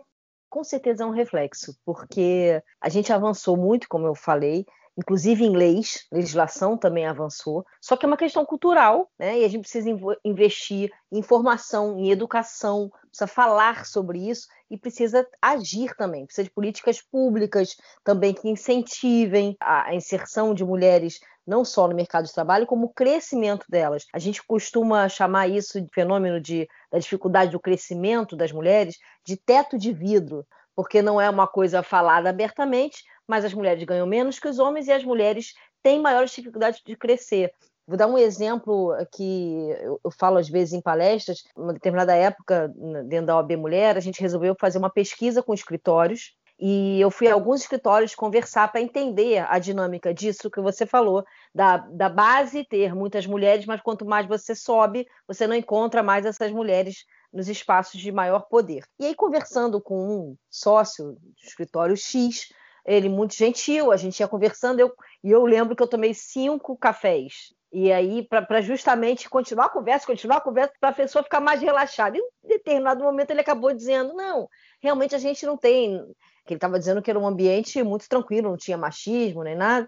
Com 0.51 0.65
certeza 0.65 1.05
é 1.05 1.07
um 1.07 1.11
reflexo, 1.11 1.75
porque 1.85 2.63
a 2.81 2.89
gente 2.89 3.13
avançou 3.13 3.57
muito, 3.57 3.89
como 3.89 4.07
eu 4.07 4.15
falei, 4.15 4.67
inclusive 4.99 5.45
em 5.45 5.57
leis, 5.57 6.07
legislação 6.13 6.77
também 6.77 7.07
avançou, 7.07 7.65
só 7.81 7.97
que 7.97 8.05
é 8.05 8.09
uma 8.09 8.17
questão 8.17 8.45
cultural, 8.45 9.09
né? 9.19 9.39
E 9.39 9.45
a 9.45 9.49
gente 9.49 9.63
precisa 9.63 9.89
investir 10.25 10.91
em 11.11 11.23
formação, 11.23 11.99
em 11.99 12.11
educação, 12.11 12.91
precisa 13.09 13.27
falar 13.27 13.87
sobre 13.87 14.29
isso 14.29 14.47
e 14.71 14.77
precisa 14.77 15.27
agir 15.41 15.95
também, 15.97 16.27
precisa 16.27 16.45
de 16.45 16.51
políticas 16.51 17.01
públicas 17.01 17.77
também 18.05 18.35
que 18.35 18.49
incentivem 18.49 19.57
a 19.61 19.95
inserção 19.95 20.53
de 20.53 20.65
mulheres 20.65 21.19
não 21.47 21.65
só 21.65 21.89
no 21.89 21.95
mercado 21.95 22.27
de 22.27 22.33
trabalho, 22.33 22.67
como 22.67 22.87
o 22.87 22.93
crescimento 22.93 23.67
delas. 23.69 24.07
A 24.13 24.19
gente 24.19 24.43
costuma 24.43 25.09
chamar 25.09 25.49
isso 25.49 25.81
de 25.81 25.89
fenômeno 25.93 26.41
de, 26.41 26.69
da 26.91 26.99
dificuldade 26.99 27.53
do 27.53 27.61
crescimento 27.61 28.37
das 28.37 28.53
mulheres 28.53 28.97
de 29.25 29.37
teto 29.37 29.79
de 29.79 29.93
vidro, 29.93 30.47
porque 30.75 31.03
não 31.03 31.21
é 31.21 31.29
uma 31.29 31.47
coisa 31.47 31.83
falada 31.83 32.31
abertamente, 32.31 33.03
mas 33.27 33.45
as 33.45 33.55
mulheres 33.55 33.83
ganham 33.85 34.07
menos 34.07 34.39
que 34.39 34.49
os 34.49 34.59
homens 34.59 34.87
e 34.87 34.93
as 34.93 35.05
mulheres 35.05 35.55
têm 35.83 36.01
maiores 36.01 36.31
dificuldades 36.33 36.81
de 36.85 36.97
crescer. 36.97 37.53
Vou 37.87 37.97
dar 37.97 38.07
um 38.07 38.17
exemplo 38.17 38.95
que 39.13 39.69
eu 40.05 40.11
falo 40.17 40.39
às 40.39 40.49
vezes 40.49 40.75
em 40.75 40.81
palestras. 40.81 41.43
Uma 41.57 41.73
determinada 41.73 42.15
época, 42.15 42.73
dentro 43.07 43.27
da 43.27 43.37
OAB 43.37 43.57
Mulher, 43.57 43.97
a 43.97 44.01
gente 44.01 44.21
resolveu 44.21 44.55
fazer 44.61 44.79
uma 44.79 44.91
pesquisa 44.91 45.43
com 45.43 45.53
escritórios 45.53 46.37
e 46.61 47.01
eu 47.01 47.11
fui 47.11 47.27
a 47.27 47.33
alguns 47.33 47.63
escritórios 47.63 48.15
conversar 48.15 48.71
para 48.71 48.83
entender 48.83 49.47
a 49.49 49.59
dinâmica 49.59 50.13
disso 50.13 50.51
que 50.51 50.61
você 50.61 50.85
falou, 50.85 51.25
da, 51.55 51.79
da 51.79 52.11
base 52.11 52.65
ter 52.65 52.95
muitas 52.95 53.27
mulheres, 53.27 53.65
mas 53.65 53.81
quanto 53.81 54.05
mais 54.05 54.27
você 54.27 54.55
sobe, 54.55 55.07
você 55.27 55.47
não 55.47 55.55
encontra 55.55 56.03
mais 56.03 56.27
essas 56.27 56.53
mulheres 56.53 57.07
nos 57.33 57.49
espaços 57.49 57.99
de 57.99 58.13
maior 58.13 58.41
poder. 58.41 58.85
E 58.99 59.07
aí, 59.07 59.15
conversando 59.15 59.81
com 59.81 59.97
um 59.97 60.37
sócio 60.51 61.13
do 61.13 61.33
escritório 61.43 61.97
X, 61.97 62.49
ele 62.85 63.09
muito 63.09 63.35
gentil, 63.35 63.91
a 63.91 63.97
gente 63.97 64.21
ia 64.21 64.29
conversando, 64.29 64.81
eu, 64.81 64.93
e 65.25 65.31
eu 65.31 65.45
lembro 65.47 65.75
que 65.75 65.83
eu 65.83 65.89
tomei 65.89 66.13
cinco 66.13 66.77
cafés. 66.77 67.55
E 67.73 67.93
aí, 67.93 68.27
para 68.29 68.61
justamente 68.61 69.31
continuar 69.31 69.67
a 69.67 69.71
conversa, 69.71 70.05
continuar 70.05 70.39
a 70.39 70.41
conversa, 70.41 70.73
para 70.81 70.91
a 70.91 70.95
pessoa 70.95 71.23
ficar 71.23 71.41
mais 71.41 71.63
relaxada. 71.63 72.19
E 72.19 72.21
em 72.21 72.49
determinado 72.49 73.03
momento 73.03 73.31
ele 73.31 73.41
acabou 73.41 73.73
dizendo: 73.73 74.13
não, 74.13 74.49
realmente 74.83 75.15
a 75.15 75.19
gente 75.19 75.47
não 75.47 75.57
tem 75.57 76.05
que 76.51 76.55
ele 76.55 76.59
estava 76.59 76.81
dizendo 76.81 77.01
que 77.01 77.09
era 77.09 77.19
um 77.19 77.27
ambiente 77.27 77.81
muito 77.85 78.09
tranquilo, 78.09 78.51
não 78.51 78.57
tinha 78.57 78.77
machismo 78.77 79.45
nem 79.45 79.55
nada. 79.55 79.87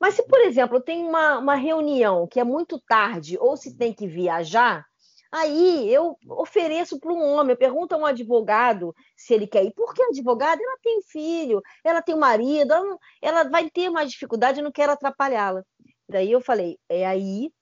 Mas 0.00 0.14
se, 0.14 0.22
por 0.22 0.40
exemplo, 0.40 0.80
tem 0.80 1.04
uma, 1.04 1.38
uma 1.38 1.54
reunião 1.54 2.26
que 2.26 2.40
é 2.40 2.44
muito 2.44 2.80
tarde 2.80 3.36
ou 3.38 3.58
se 3.58 3.76
tem 3.76 3.92
que 3.92 4.06
viajar, 4.06 4.86
aí 5.30 5.92
eu 5.92 6.16
ofereço 6.30 6.98
para 6.98 7.12
um 7.12 7.22
homem, 7.34 7.52
eu 7.52 7.58
pergunto 7.58 7.94
a 7.94 7.98
um 7.98 8.06
advogado 8.06 8.94
se 9.14 9.34
ele 9.34 9.46
quer 9.46 9.64
ir. 9.64 9.72
Porque 9.74 10.02
a 10.02 10.06
advogada 10.06 10.62
ela 10.62 10.78
tem 10.82 11.02
filho, 11.02 11.60
ela 11.84 12.00
tem 12.00 12.14
um 12.14 12.18
marido, 12.18 12.72
ela, 12.72 12.84
não, 12.84 12.98
ela 13.20 13.44
vai 13.44 13.68
ter 13.68 13.90
mais 13.90 14.10
dificuldade, 14.10 14.60
eu 14.60 14.64
não 14.64 14.72
quero 14.72 14.92
atrapalhá-la. 14.92 15.62
Daí 16.08 16.32
eu 16.32 16.40
falei, 16.40 16.78
é 16.88 17.06
aí 17.06 17.52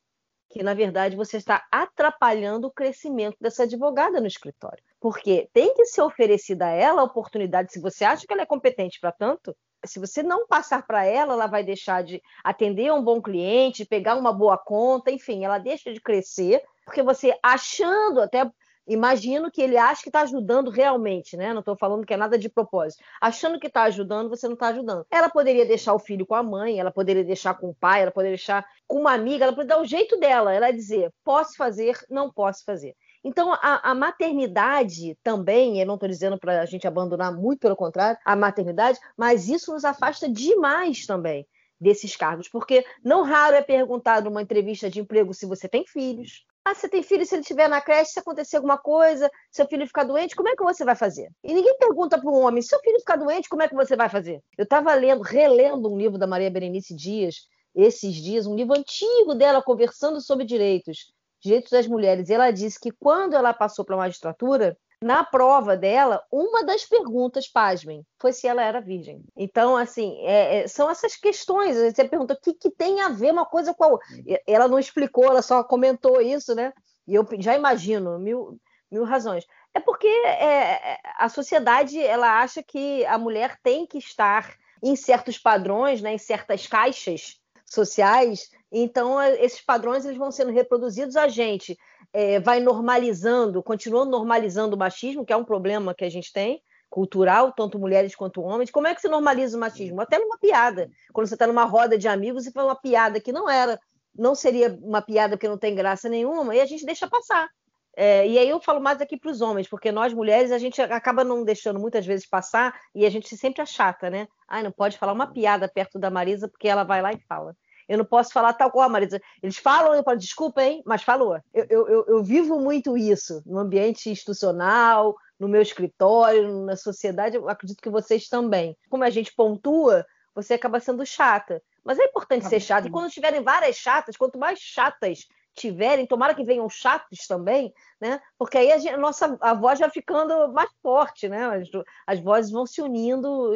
que, 0.51 0.63
na 0.63 0.75
verdade, 0.75 1.17
você 1.17 1.39
está 1.39 1.67
atrapalhando 1.73 2.69
o 2.69 2.73
crescimento 2.73 3.37
dessa 3.41 3.65
advogada 3.65 4.21
no 4.21 4.29
escritório. 4.29 4.85
Porque 5.01 5.49
tem 5.53 5.75
que 5.75 5.85
ser 5.87 6.03
oferecida 6.03 6.67
a 6.67 6.71
ela 6.71 7.03
a 7.03 7.05
oportunidade, 7.05 7.73
se 7.73 7.81
você 7.81 8.05
acha 8.05 8.27
que 8.27 8.33
ela 8.33 8.43
é 8.43 8.47
competente 8.47 8.99
para 9.01 9.13
tanto, 9.13 9.55
se 9.85 9.99
você 9.99 10.23
não 10.23 10.47
passar 10.47 10.87
para 10.87 11.05
ela, 11.05 11.35
ela 11.35 11.47
vai 11.47 11.63
deixar 11.63 12.03
de 12.03 12.21
atender 12.43 12.93
um 12.93 13.03
bom 13.03 13.21
cliente, 13.21 13.85
pegar 13.85 14.17
uma 14.17 14.33
boa 14.33 14.59
conta, 14.59 15.11
enfim, 15.11 15.45
ela 15.45 15.59
deixa 15.59 15.93
de 15.93 16.01
crescer, 16.01 16.63
porque 16.85 17.03
você 17.03 17.39
achando 17.43 18.21
até 18.21 18.51
imagino 18.87 19.51
que 19.51 19.61
ele 19.61 19.77
acha 19.77 20.03
que 20.03 20.09
está 20.09 20.21
ajudando 20.21 20.71
realmente, 20.71 21.37
né? 21.37 21.53
Não 21.53 21.61
estou 21.61 21.77
falando 21.77 22.07
que 22.07 22.15
é 22.15 22.17
nada 22.17 22.39
de 22.39 22.49
propósito. 22.49 23.03
Achando 23.21 23.59
que 23.59 23.67
está 23.67 23.83
ajudando, 23.83 24.29
você 24.29 24.47
não 24.47 24.55
está 24.55 24.69
ajudando. 24.69 25.05
Ela 25.11 25.29
poderia 25.29 25.67
deixar 25.67 25.93
o 25.93 25.99
filho 25.99 26.25
com 26.25 26.35
a 26.35 26.43
mãe, 26.43 26.79
ela 26.79 26.93
poderia 26.93 27.25
deixar 27.25 27.55
com 27.55 27.71
o 27.71 27.75
pai, 27.75 28.03
ela 28.03 28.13
poderia 28.13 28.37
deixar 28.37 28.65
com 28.87 29.01
uma 29.01 29.13
amiga, 29.13 29.45
ela 29.45 29.53
poderia 29.53 29.77
dar 29.77 29.83
o 29.83 29.87
jeito 29.87 30.17
dela, 30.19 30.55
ela 30.55 30.71
dizer, 30.71 31.13
posso 31.25 31.57
fazer, 31.57 31.99
não 32.09 32.31
posso 32.31 32.65
fazer. 32.65 32.95
Então, 33.27 33.53
a, 33.55 33.91
a, 33.91 33.93
maternidade 33.93 35.19
também, 35.21 35.81
eu 35.81 35.87
não 35.87 35.95
estou 35.95 36.09
dizendo 36.09 36.39
para 36.39 36.63
a 36.63 36.65
gente 36.65 36.87
abandonar, 36.87 37.35
muito 37.35 37.59
pelo 37.59 37.75
contrário, 37.75 38.17
a 38.25 38.37
maternidade, 38.37 39.01
mas 39.17 39.49
isso 39.49 39.73
nos 39.73 39.85
afasta 39.85 40.29
demais 40.29 41.07
também 41.07 41.45
desses 41.81 42.15
cargos, 42.15 42.49
porque 42.49 42.87
não 43.03 43.25
raro 43.25 43.57
é 43.57 43.63
perguntado 43.63 44.31
numa 44.31 44.43
entrevista 44.43 44.89
de 44.89 45.01
emprego 45.01 45.35
se 45.35 45.45
você 45.45 45.69
tem 45.69 45.85
filhos, 45.85 46.47
ah, 46.65 46.73
você 46.73 46.89
tem 46.89 47.03
filho, 47.03 47.27
se 47.27 47.35
ele 47.35 47.43
estiver 47.43 47.69
na 47.69 47.81
creche, 47.81 48.13
se 48.13 48.21
acontecer 48.21 48.59
alguma 48.59 48.79
coisa, 48.79 49.29
seu 49.51 49.67
filho 49.67 49.89
ficar 49.89 50.05
doente, 50.05 50.37
como 50.37 50.49
é 50.49 50.55
que 50.55 50.63
você 50.63 50.85
vai 50.85 50.95
fazer? 50.95 51.29
E 51.43 51.53
ninguém 51.53 51.77
pergunta 51.79 52.21
para 52.21 52.31
um 52.31 52.45
homem, 52.45 52.63
se 52.63 52.69
seu 52.69 52.79
filho 52.79 53.01
ficar 53.01 53.17
doente, 53.17 53.49
como 53.49 53.63
é 53.63 53.69
que 53.69 53.75
você 53.75 53.97
vai 53.97 54.09
fazer? 54.09 54.41
Eu 54.57 54.63
estava 54.63 54.95
lendo, 54.95 55.23
relendo 55.23 55.93
um 55.93 55.99
livro 55.99 56.17
da 56.17 56.29
Maria 56.29 56.49
Berenice 56.49 56.95
Dias, 56.95 57.49
esses 57.75 58.15
dias, 58.15 58.47
um 58.47 58.55
livro 58.55 58.79
antigo 58.79 59.35
dela, 59.35 59.61
conversando 59.61 60.21
sobre 60.21 60.47
direitos, 60.47 61.13
direitos 61.47 61.71
das 61.71 61.87
mulheres. 61.87 62.29
Ela 62.29 62.51
disse 62.51 62.79
que 62.79 62.91
quando 62.91 63.35
ela 63.35 63.55
passou 63.55 63.85
para 63.85 63.95
a 63.95 63.99
magistratura, 63.99 64.77
na 65.03 65.23
prova 65.25 65.77
dela, 65.77 66.23
uma 66.33 66.65
das 66.65 66.85
perguntas, 66.85 67.49
pasmem, 67.49 68.03
foi 68.19 68.33
se 68.33 68.47
ela 68.47 68.63
era 68.63 68.81
virgem. 68.81 69.23
Então, 69.37 69.77
assim, 69.77 70.19
é, 70.27 70.59
é, 70.59 70.69
são 70.69 70.91
essas 70.91 71.17
questões. 71.17 71.77
Você 71.77 72.05
pergunta 72.05 72.35
o 72.35 72.41
que, 72.41 72.55
que, 72.55 72.71
tem 72.71 73.01
a 73.01 73.09
ver 73.09 73.33
uma 73.33 73.45
coisa 73.45 73.75
com 73.75 73.85
a 73.85 73.89
outra. 73.89 74.07
Ela 74.47 74.69
não 74.69 74.79
explicou, 74.79 75.25
ela 75.25 75.43
só 75.43 75.63
comentou 75.63 76.21
isso, 76.21 76.55
né? 76.55 76.73
E 77.07 77.15
eu 77.15 77.27
já 77.39 77.55
imagino 77.55 78.19
mil, 78.19 78.59
mil 78.91 79.05
razões. 79.05 79.45
É 79.75 79.81
porque 79.81 80.09
é, 80.09 80.93
é, 80.93 80.99
a 81.19 81.29
sociedade 81.29 82.01
ela 82.03 82.41
acha 82.41 82.63
que 82.63 83.05
a 83.05 83.19
mulher 83.19 83.59
tem 83.63 83.87
que 83.87 83.99
estar 83.99 84.55
em 84.83 84.97
certos 84.97 85.39
padrões, 85.39 86.01
né, 86.01 86.15
em 86.15 86.19
certas 86.19 86.67
caixas 86.67 87.39
sociais. 87.67 88.51
Então, 88.79 89.23
esses 89.23 89.63
padrões 89.63 90.05
eles 90.05 90.19
vão 90.19 90.31
sendo 90.31 90.53
reproduzidos. 90.53 91.17
A 91.17 91.29
gente 91.29 91.79
é, 92.13 92.39
vai 92.39 92.61
normalizando, 92.61 93.63
continuando 93.63 94.11
normalizando 94.11 94.77
o 94.77 94.79
machismo, 94.79 95.25
que 95.25 95.33
é 95.33 95.37
um 95.37 95.47
problema 95.47 95.95
que 95.95 96.05
a 96.05 96.11
gente 96.11 96.31
tem, 96.31 96.61
cultural, 96.91 97.53
tanto 97.53 97.79
mulheres 97.79 98.15
quanto 98.15 98.43
homens. 98.43 98.71
Como 98.71 98.87
é 98.87 98.95
que 98.95 99.01
se 99.01 99.09
normaliza 99.09 99.57
o 99.57 99.61
machismo? 99.61 100.03
Até 100.03 100.19
numa 100.19 100.37
piada. 100.37 100.91
Quando 101.11 101.27
você 101.27 101.35
está 101.35 101.47
numa 101.47 101.65
roda 101.65 101.97
de 101.97 102.07
amigos 102.07 102.47
e 102.47 102.53
fala 102.53 102.69
uma 102.69 102.77
piada 102.77 103.19
que 103.19 103.33
não 103.33 103.49
era, 103.49 103.81
não 104.15 104.35
seria 104.35 104.79
uma 104.83 105.01
piada 105.01 105.39
porque 105.39 105.49
não 105.49 105.57
tem 105.57 105.75
graça 105.75 106.07
nenhuma, 106.11 106.55
e 106.55 106.61
a 106.61 106.67
gente 106.67 106.85
deixa 106.85 107.09
passar. 107.09 107.49
É, 107.97 108.29
e 108.29 108.39
aí 108.39 108.51
eu 108.51 108.61
falo 108.61 108.79
mais 108.79 109.01
aqui 109.01 109.17
para 109.17 109.31
os 109.31 109.41
homens, 109.41 109.67
porque 109.67 109.91
nós 109.91 110.13
mulheres 110.13 110.53
a 110.53 110.59
gente 110.59 110.83
acaba 110.83 111.25
não 111.25 111.43
deixando 111.45 111.81
muitas 111.81 112.05
vezes 112.05 112.29
passar 112.29 112.79
e 112.95 113.07
a 113.07 113.11
gente 113.11 113.35
sempre 113.39 113.63
achata, 113.63 114.11
né? 114.11 114.29
Ai, 114.47 114.63
não 114.63 114.71
pode 114.71 114.99
falar 114.99 115.15
uma 115.15 115.33
piada 115.33 115.67
perto 115.67 115.99
da 115.99 116.11
Marisa 116.11 116.47
porque 116.47 116.69
ela 116.69 116.85
vai 116.85 117.01
lá 117.01 117.15
e 117.15 117.19
fala. 117.27 117.57
Eu 117.89 117.99
não 117.99 118.05
posso 118.05 118.33
falar 118.33 118.53
tal 118.53 118.71
coisa, 118.71 118.89
Marisa. 118.89 119.21
Eles 119.43 119.57
falam, 119.57 119.95
eu 119.95 120.03
falo, 120.03 120.19
desculpa, 120.19 120.63
hein, 120.63 120.83
mas 120.85 121.03
falou. 121.03 121.39
Eu, 121.55 121.67
eu, 121.69 122.05
eu 122.09 122.25
vivo 122.25 122.59
muito 122.59 122.97
isso 122.97 123.43
no 123.47 123.59
ambiente 123.59 124.11
institucional, 124.11 125.15
no 125.39 125.49
meu 125.49 125.63
escritório, 125.63 126.65
na 126.65 126.77
sociedade, 126.77 127.37
eu 127.37 127.49
acredito 127.49 127.83
que 127.83 127.91
vocês 127.91 128.29
também. 128.29 128.77
Como 128.89 129.05
a 129.05 129.11
gente 129.11 129.35
pontua, 129.35 130.05
você 130.35 130.55
acaba 130.55 130.81
sendo 130.81 131.05
chata. 131.05 131.63
Mas 131.85 131.99
é 131.99 132.05
importante 132.05 132.49
ser 132.49 132.61
chata. 132.61 132.89
E 132.89 132.91
quando 132.91 133.11
tiverem 133.11 133.43
várias 133.43 133.77
chatas, 133.77 134.17
quanto 134.17 134.39
mais 134.39 134.59
chatas 134.59 135.21
tiverem, 135.55 136.07
tomara 136.07 136.35
que 136.35 136.45
venham 136.45 136.69
chatos 136.69 137.27
também, 137.27 137.73
né? 138.01 138.21
Porque 138.39 138.59
aí 138.59 138.73
a, 138.73 138.79
gente, 138.79 138.93
a 138.93 138.99
nossa 138.99 139.39
a 139.41 139.55
voz 139.55 139.79
vai 139.79 139.89
ficando 139.89 140.53
mais 140.53 140.69
forte, 140.83 141.29
né? 141.29 141.47
As, 141.47 141.69
as 142.07 142.21
vozes 142.21 142.51
vão 142.51 142.67
se 142.67 142.83
unindo, 142.83 143.53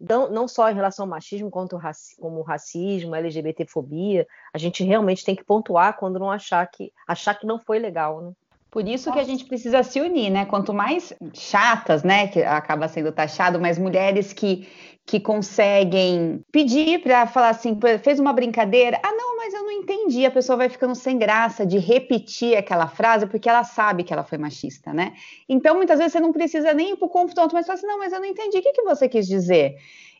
não, 0.00 0.30
não 0.30 0.48
só 0.48 0.70
em 0.70 0.74
relação 0.74 1.04
ao 1.04 1.10
machismo, 1.10 1.50
quanto 1.50 1.76
raci, 1.76 2.16
como 2.18 2.42
racismo, 2.42 3.14
LGBTfobia. 3.14 4.26
A 4.52 4.58
gente 4.58 4.82
realmente 4.82 5.24
tem 5.24 5.36
que 5.36 5.44
pontuar 5.44 5.96
quando 5.98 6.18
não 6.18 6.30
achar 6.30 6.66
que 6.66 6.92
achar 7.06 7.34
que 7.34 7.46
não 7.46 7.58
foi 7.58 7.78
legal, 7.78 8.22
né? 8.22 8.32
Por 8.70 8.86
isso 8.86 9.12
que 9.12 9.18
a 9.18 9.24
gente 9.24 9.44
precisa 9.44 9.82
se 9.82 10.00
unir, 10.00 10.30
né? 10.30 10.46
Quanto 10.46 10.72
mais 10.72 11.12
chatas, 11.34 12.04
né, 12.04 12.28
que 12.28 12.40
acaba 12.40 12.86
sendo 12.86 13.10
taxado, 13.10 13.60
mais 13.60 13.78
mulheres 13.78 14.32
que 14.32 14.68
que 15.06 15.18
conseguem 15.18 16.40
pedir 16.52 17.02
para 17.02 17.26
falar 17.26 17.48
assim, 17.48 17.76
fez 18.00 18.20
uma 18.20 18.32
brincadeira, 18.32 19.00
ah, 19.02 19.12
não, 19.12 19.36
mas 19.36 19.52
eu 19.52 19.64
não 19.64 19.69
entendi. 19.90 20.24
A 20.24 20.30
pessoa 20.30 20.56
vai 20.56 20.68
ficando 20.68 20.94
sem 20.94 21.18
graça 21.18 21.66
de 21.66 21.78
repetir 21.78 22.56
aquela 22.56 22.86
frase 22.86 23.26
porque 23.26 23.48
ela 23.48 23.64
sabe 23.64 24.04
que 24.04 24.12
ela 24.12 24.22
foi 24.22 24.38
machista, 24.38 24.92
né? 24.92 25.14
Então, 25.48 25.76
muitas 25.76 25.98
vezes 25.98 26.12
você 26.12 26.20
não 26.20 26.32
precisa 26.32 26.72
nem 26.72 26.92
ir 26.92 26.96
para 26.96 27.06
o 27.06 27.10
confronto, 27.10 27.54
mas 27.54 27.66
fala 27.66 27.78
assim, 27.78 27.86
não, 27.86 27.98
mas 27.98 28.12
eu 28.12 28.20
não 28.20 28.26
entendi. 28.26 28.58
O 28.58 28.62
que, 28.62 28.72
que 28.72 28.82
você 28.82 29.08
quis 29.08 29.26
dizer? 29.26 29.76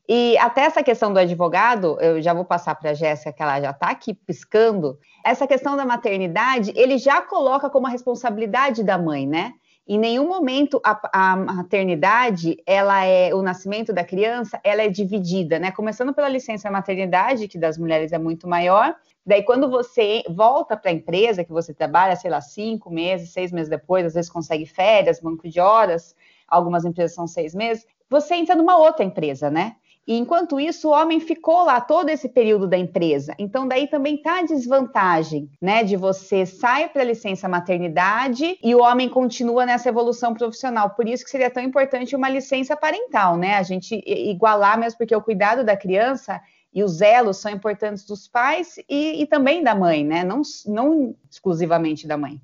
E 0.09 0.37
até 0.39 0.63
essa 0.63 0.83
questão 0.83 1.13
do 1.13 1.21
advogado, 1.21 1.97
eu 2.01 2.21
já 2.21 2.35
vou 2.35 2.45
passar 2.45 2.75
para 2.75 2.91
a 2.91 2.95
Jéssica, 2.95 3.33
que 3.33 3.43
ela 3.43 3.61
já 3.61 3.71
está 3.71 3.91
aqui 3.91 4.13
piscando. 4.13 4.99
Essa 5.25 5.47
questão 5.47 5.77
da 5.77 5.85
maternidade, 5.85 6.73
ele 6.75 6.99
já 6.99 7.23
coloca 7.23 7.71
como 7.71 7.87
a 7.87 7.91
responsabilidade 7.91 8.83
da 8.83 8.99
mãe, 8.99 9.27
né? 9.27 9.55
Em 9.87 9.99
nenhum 9.99 10.29
momento 10.29 10.81
a, 10.85 11.01
a, 11.13 11.37
maternidade, 11.37 12.57
ela 12.65 13.05
é 13.05 13.35
o 13.35 13.43
nascimento 13.43 13.93
da 13.93 14.05
criança, 14.05 14.61
ela 14.63 14.83
é 14.83 14.89
dividida, 14.89 15.59
né? 15.59 15.73
Começando 15.73 16.15
pela 16.15 16.29
licença 16.29 16.71
maternidade, 16.71 17.49
que 17.49 17.59
das 17.59 17.77
mulheres 17.77 18.13
é 18.13 18.19
muito 18.19 18.47
maior. 18.47 18.95
Daí, 19.27 19.43
quando 19.43 19.69
você 19.69 20.23
volta 20.29 20.77
para 20.77 20.91
a 20.91 20.95
empresa 20.95 21.45
que 21.45 21.53
você 21.53 21.75
trabalha, 21.75 22.17
sei 22.17 22.31
lá, 22.31 22.41
cinco 22.41 22.91
meses, 22.91 23.33
seis 23.33 23.51
meses 23.51 23.69
depois, 23.69 24.07
às 24.07 24.15
vezes 24.15 24.31
consegue 24.31 24.65
férias, 24.65 25.21
banco 25.21 25.49
de 25.49 25.61
horas, 25.61 26.15
algumas 26.47 26.85
empresas 26.85 27.15
são 27.15 27.27
seis 27.27 27.55
meses, 27.55 27.87
você 28.09 28.35
entra 28.35 28.57
numa 28.57 28.77
outra 28.77 29.05
empresa, 29.05 29.51
né? 29.51 29.77
E 30.07 30.17
enquanto 30.17 30.59
isso, 30.59 30.89
o 30.89 30.93
homem 30.93 31.21
ficou 31.21 31.65
lá 31.65 31.81
todo 31.81 32.09
esse 32.09 32.29
período 32.29 32.67
da 32.67 32.77
empresa. 32.77 33.35
Então, 33.39 33.69
daí 33.69 33.87
também 33.87 34.17
está 34.17 34.41
a 34.41 34.45
desvantagem, 34.45 35.49
né? 35.61 35.85
De 35.85 35.97
você 35.97 36.45
sair 36.45 36.89
para 36.89 37.05
licença 37.05 37.49
maternidade 37.49 38.59
e 38.63 38.75
o 38.75 38.81
homem 38.81 39.09
continua 39.09 39.65
nessa 39.65 39.89
evolução 39.89 40.35
profissional. 40.35 40.91
Por 40.91 41.09
isso 41.09 41.25
que 41.25 41.31
seria 41.31 41.51
tão 41.51 41.63
importante 41.63 42.17
uma 42.17 42.29
licença 42.29 42.77
parental, 42.77 43.37
né? 43.37 43.57
A 43.57 43.63
gente 43.63 44.03
igualar 44.07 44.79
mesmo, 44.79 44.99
porque 44.99 45.15
o 45.15 45.23
cuidado 45.23 45.65
da 45.65 45.77
criança 45.77 46.41
e 46.73 46.83
os 46.83 47.01
elos 47.01 47.39
são 47.39 47.51
importantes 47.51 48.05
dos 48.05 48.29
pais 48.29 48.79
e, 48.89 49.23
e 49.23 49.27
também 49.27 49.63
da 49.63 49.75
mãe, 49.75 50.05
né? 50.05 50.25
Não, 50.25 50.43
não 50.67 51.15
exclusivamente 51.31 52.07
da 52.07 52.17
mãe. 52.17 52.41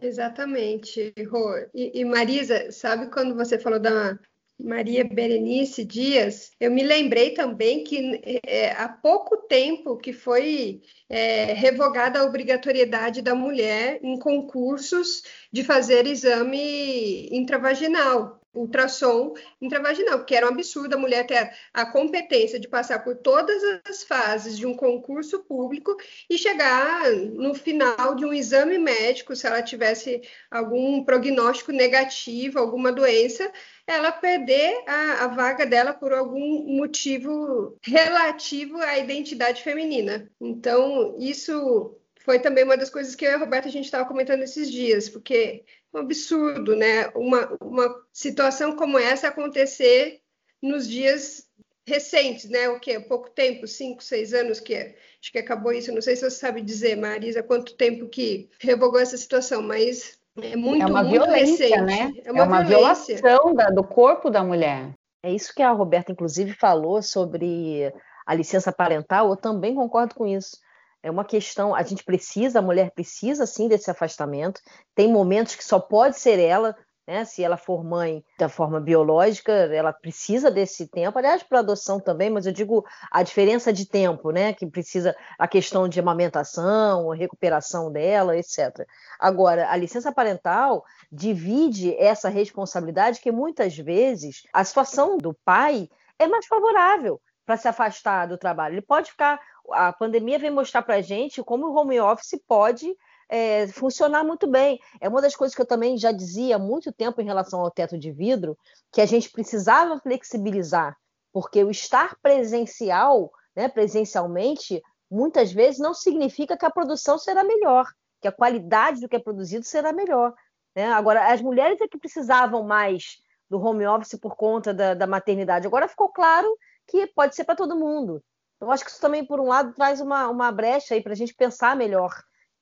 Exatamente, 0.00 1.12
Rô. 1.28 1.56
E, 1.74 2.00
e, 2.00 2.04
Marisa, 2.04 2.70
sabe 2.70 3.10
quando 3.10 3.34
você 3.34 3.58
falou 3.58 3.80
da, 3.80 4.18
Maria 4.62 5.04
Berenice 5.04 5.84
Dias, 5.84 6.52
eu 6.60 6.70
me 6.70 6.82
lembrei 6.82 7.30
também 7.32 7.84
que 7.84 8.20
é, 8.46 8.72
há 8.72 8.88
pouco 8.88 9.36
tempo 9.48 9.96
que 9.96 10.12
foi 10.12 10.82
é, 11.08 11.52
revogada 11.52 12.20
a 12.20 12.24
obrigatoriedade 12.24 13.22
da 13.22 13.34
mulher 13.34 14.00
em 14.02 14.18
concursos 14.18 15.22
de 15.52 15.64
fazer 15.64 16.06
exame 16.06 17.28
intravaginal 17.30 18.40
ultrassom 18.52 19.34
intravaginal, 19.60 20.18
porque 20.18 20.34
era 20.34 20.46
um 20.46 20.50
absurdo 20.50 20.94
a 20.94 20.98
mulher 20.98 21.26
ter 21.26 21.52
a 21.72 21.86
competência 21.86 22.58
de 22.58 22.68
passar 22.68 23.04
por 23.04 23.16
todas 23.16 23.62
as 23.88 24.02
fases 24.02 24.58
de 24.58 24.66
um 24.66 24.74
concurso 24.74 25.40
público 25.44 25.96
e 26.28 26.36
chegar 26.36 27.10
no 27.12 27.54
final 27.54 28.14
de 28.16 28.24
um 28.24 28.32
exame 28.32 28.78
médico, 28.78 29.36
se 29.36 29.46
ela 29.46 29.62
tivesse 29.62 30.20
algum 30.50 31.04
prognóstico 31.04 31.72
negativo, 31.72 32.58
alguma 32.58 32.90
doença, 32.90 33.50
ela 33.92 34.12
perder 34.12 34.84
a, 34.86 35.24
a 35.24 35.28
vaga 35.28 35.66
dela 35.66 35.92
por 35.92 36.12
algum 36.12 36.76
motivo 36.76 37.76
relativo 37.82 38.78
à 38.78 38.98
identidade 38.98 39.62
feminina. 39.62 40.30
Então, 40.40 41.16
isso 41.18 41.96
foi 42.24 42.38
também 42.38 42.64
uma 42.64 42.76
das 42.76 42.90
coisas 42.90 43.14
que 43.14 43.24
eu 43.24 43.30
e 43.30 43.34
a 43.34 43.38
Roberta 43.38 43.68
a 43.68 43.72
gente 43.72 43.86
estava 43.86 44.06
comentando 44.06 44.42
esses 44.42 44.70
dias, 44.70 45.08
porque 45.08 45.64
um 45.92 45.98
absurdo, 45.98 46.76
né? 46.76 47.08
Uma, 47.14 47.56
uma 47.60 48.06
situação 48.12 48.76
como 48.76 48.98
essa 48.98 49.28
acontecer 49.28 50.20
nos 50.62 50.88
dias 50.88 51.48
recentes, 51.86 52.48
né? 52.48 52.68
O 52.68 52.78
que? 52.78 53.00
Pouco 53.00 53.30
tempo, 53.30 53.66
cinco, 53.66 54.02
seis 54.02 54.32
anos 54.32 54.60
que 54.60 54.74
é. 54.74 54.96
acho 55.20 55.32
que 55.32 55.38
acabou 55.38 55.72
isso. 55.72 55.92
Não 55.92 56.00
sei 56.00 56.14
se 56.14 56.22
você 56.22 56.36
sabe 56.36 56.62
dizer, 56.62 56.96
Marisa, 56.96 57.42
quanto 57.42 57.76
tempo 57.76 58.08
que 58.08 58.48
revogou 58.60 59.00
essa 59.00 59.16
situação, 59.16 59.60
mas 59.62 60.19
é 60.40 60.56
muito, 60.56 60.82
é 60.82 60.86
uma 60.86 61.02
muito 61.02 61.24
violência, 61.24 61.66
recente. 61.66 61.82
né? 61.82 62.12
É 62.24 62.32
uma, 62.32 62.40
é 62.40 62.42
uma 62.44 62.62
violação 62.64 63.54
da, 63.54 63.70
do 63.70 63.82
corpo 63.84 64.30
da 64.30 64.42
mulher. 64.42 64.92
É 65.22 65.30
isso 65.30 65.54
que 65.54 65.62
a 65.62 65.70
Roberta, 65.70 66.12
inclusive, 66.12 66.54
falou 66.54 67.02
sobre 67.02 67.92
a 68.26 68.34
licença 68.34 68.72
parental. 68.72 69.28
Eu 69.28 69.36
também 69.36 69.74
concordo 69.74 70.14
com 70.14 70.26
isso 70.26 70.56
é 71.02 71.10
uma 71.10 71.24
questão, 71.24 71.74
a 71.74 71.82
gente 71.82 72.04
precisa, 72.04 72.58
a 72.58 72.62
mulher 72.62 72.90
precisa 72.92 73.46
sim 73.46 73.68
desse 73.68 73.90
afastamento. 73.90 74.60
Tem 74.94 75.10
momentos 75.10 75.54
que 75.54 75.64
só 75.64 75.80
pode 75.80 76.18
ser 76.18 76.38
ela, 76.38 76.76
né? 77.10 77.24
Se 77.24 77.42
ela 77.42 77.56
for 77.56 77.82
mãe 77.82 78.24
da 78.38 78.48
forma 78.48 78.78
biológica, 78.78 79.52
ela 79.52 79.92
precisa 79.92 80.48
desse 80.48 80.86
tempo. 80.86 81.18
Aliás, 81.18 81.42
para 81.42 81.58
adoção 81.58 81.98
também, 81.98 82.30
mas 82.30 82.46
eu 82.46 82.52
digo 82.52 82.86
a 83.10 83.24
diferença 83.24 83.72
de 83.72 83.84
tempo, 83.84 84.30
né? 84.30 84.52
Que 84.52 84.64
precisa 84.64 85.16
a 85.36 85.48
questão 85.48 85.88
de 85.88 85.98
amamentação, 85.98 87.08
recuperação 87.08 87.90
dela, 87.90 88.36
etc. 88.36 88.86
Agora, 89.18 89.68
a 89.70 89.76
licença 89.76 90.12
parental 90.12 90.84
divide 91.10 91.96
essa 91.96 92.28
responsabilidade 92.28 93.20
que 93.20 93.32
muitas 93.32 93.76
vezes 93.76 94.44
a 94.52 94.62
situação 94.62 95.18
do 95.18 95.34
pai 95.44 95.90
é 96.16 96.28
mais 96.28 96.46
favorável 96.46 97.20
para 97.44 97.56
se 97.56 97.66
afastar 97.66 98.26
do 98.26 98.38
trabalho. 98.38 98.74
Ele 98.74 98.82
pode 98.82 99.10
ficar 99.10 99.40
a 99.72 99.92
pandemia 99.92 100.38
vem 100.38 100.50
mostrar 100.50 100.82
para 100.82 100.96
a 100.96 101.02
gente 101.02 101.42
como 101.42 101.66
o 101.66 101.74
home 101.74 102.00
office 102.00 102.40
pode 102.46 102.96
é, 103.30 103.68
funcionar 103.68 104.24
muito 104.24 104.48
bem. 104.48 104.80
É 105.00 105.08
uma 105.08 105.22
das 105.22 105.36
coisas 105.36 105.54
que 105.54 105.62
eu 105.62 105.66
também 105.66 105.96
já 105.96 106.10
dizia 106.10 106.56
há 106.56 106.58
muito 106.58 106.92
tempo 106.92 107.20
em 107.20 107.24
relação 107.24 107.60
ao 107.60 107.70
teto 107.70 107.96
de 107.96 108.10
vidro, 108.10 108.58
que 108.92 109.00
a 109.00 109.06
gente 109.06 109.30
precisava 109.30 110.00
flexibilizar, 110.00 110.96
porque 111.32 111.62
o 111.62 111.70
estar 111.70 112.16
presencial, 112.20 113.32
né, 113.54 113.68
presencialmente, 113.68 114.82
muitas 115.08 115.52
vezes 115.52 115.78
não 115.78 115.94
significa 115.94 116.56
que 116.56 116.66
a 116.66 116.70
produção 116.70 117.16
será 117.16 117.44
melhor, 117.44 117.86
que 118.20 118.26
a 118.26 118.32
qualidade 118.32 119.00
do 119.00 119.08
que 119.08 119.16
é 119.16 119.20
produzido 119.20 119.64
será 119.64 119.92
melhor. 119.92 120.34
Né? 120.74 120.86
Agora, 120.92 121.32
as 121.32 121.40
mulheres 121.40 121.80
é 121.80 121.86
que 121.86 121.98
precisavam 121.98 122.64
mais 122.64 123.18
do 123.48 123.60
home 123.60 123.86
office 123.86 124.18
por 124.18 124.34
conta 124.34 124.74
da, 124.74 124.94
da 124.94 125.06
maternidade. 125.06 125.66
Agora 125.66 125.88
ficou 125.88 126.08
claro 126.08 126.52
que 126.86 127.06
pode 127.08 127.36
ser 127.36 127.44
para 127.44 127.56
todo 127.56 127.78
mundo. 127.78 128.22
Eu 128.60 128.70
acho 128.70 128.84
que 128.84 128.90
isso 128.90 129.00
também, 129.00 129.24
por 129.24 129.40
um 129.40 129.46
lado, 129.46 129.72
traz 129.72 130.00
uma, 130.00 130.28
uma 130.28 130.52
brecha 130.52 130.94
aí 130.94 131.02
para 131.02 131.12
a 131.12 131.16
gente 131.16 131.34
pensar 131.34 131.76
melhor 131.76 132.12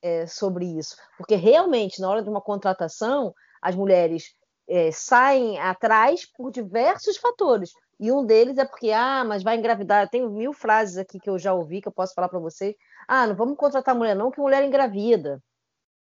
é, 0.02 0.26
sobre 0.26 0.64
isso. 0.64 0.96
Porque 1.16 1.34
realmente, 1.34 2.00
na 2.00 2.08
hora 2.08 2.22
de 2.22 2.28
uma 2.28 2.40
contratação, 2.40 3.34
as 3.60 3.74
mulheres 3.74 4.34
é, 4.68 4.90
saem 4.92 5.58
atrás 5.58 6.26
por 6.26 6.50
diversos 6.50 7.16
fatores. 7.16 7.72
E 8.00 8.12
um 8.12 8.24
deles 8.24 8.58
é 8.58 8.64
porque, 8.64 8.92
ah, 8.92 9.24
mas 9.24 9.42
vai 9.42 9.56
engravidar. 9.56 10.02
Eu 10.04 10.08
tenho 10.08 10.30
mil 10.30 10.52
frases 10.52 10.96
aqui 10.96 11.18
que 11.18 11.28
eu 11.28 11.38
já 11.38 11.52
ouvi, 11.52 11.80
que 11.80 11.88
eu 11.88 11.92
posso 11.92 12.14
falar 12.14 12.28
para 12.28 12.38
vocês. 12.38 12.74
Ah, 13.08 13.26
não 13.26 13.34
vamos 13.34 13.56
contratar 13.56 13.94
mulher, 13.94 14.14
não, 14.14 14.30
que 14.30 14.40
mulher 14.40 14.62
engravida. 14.64 15.42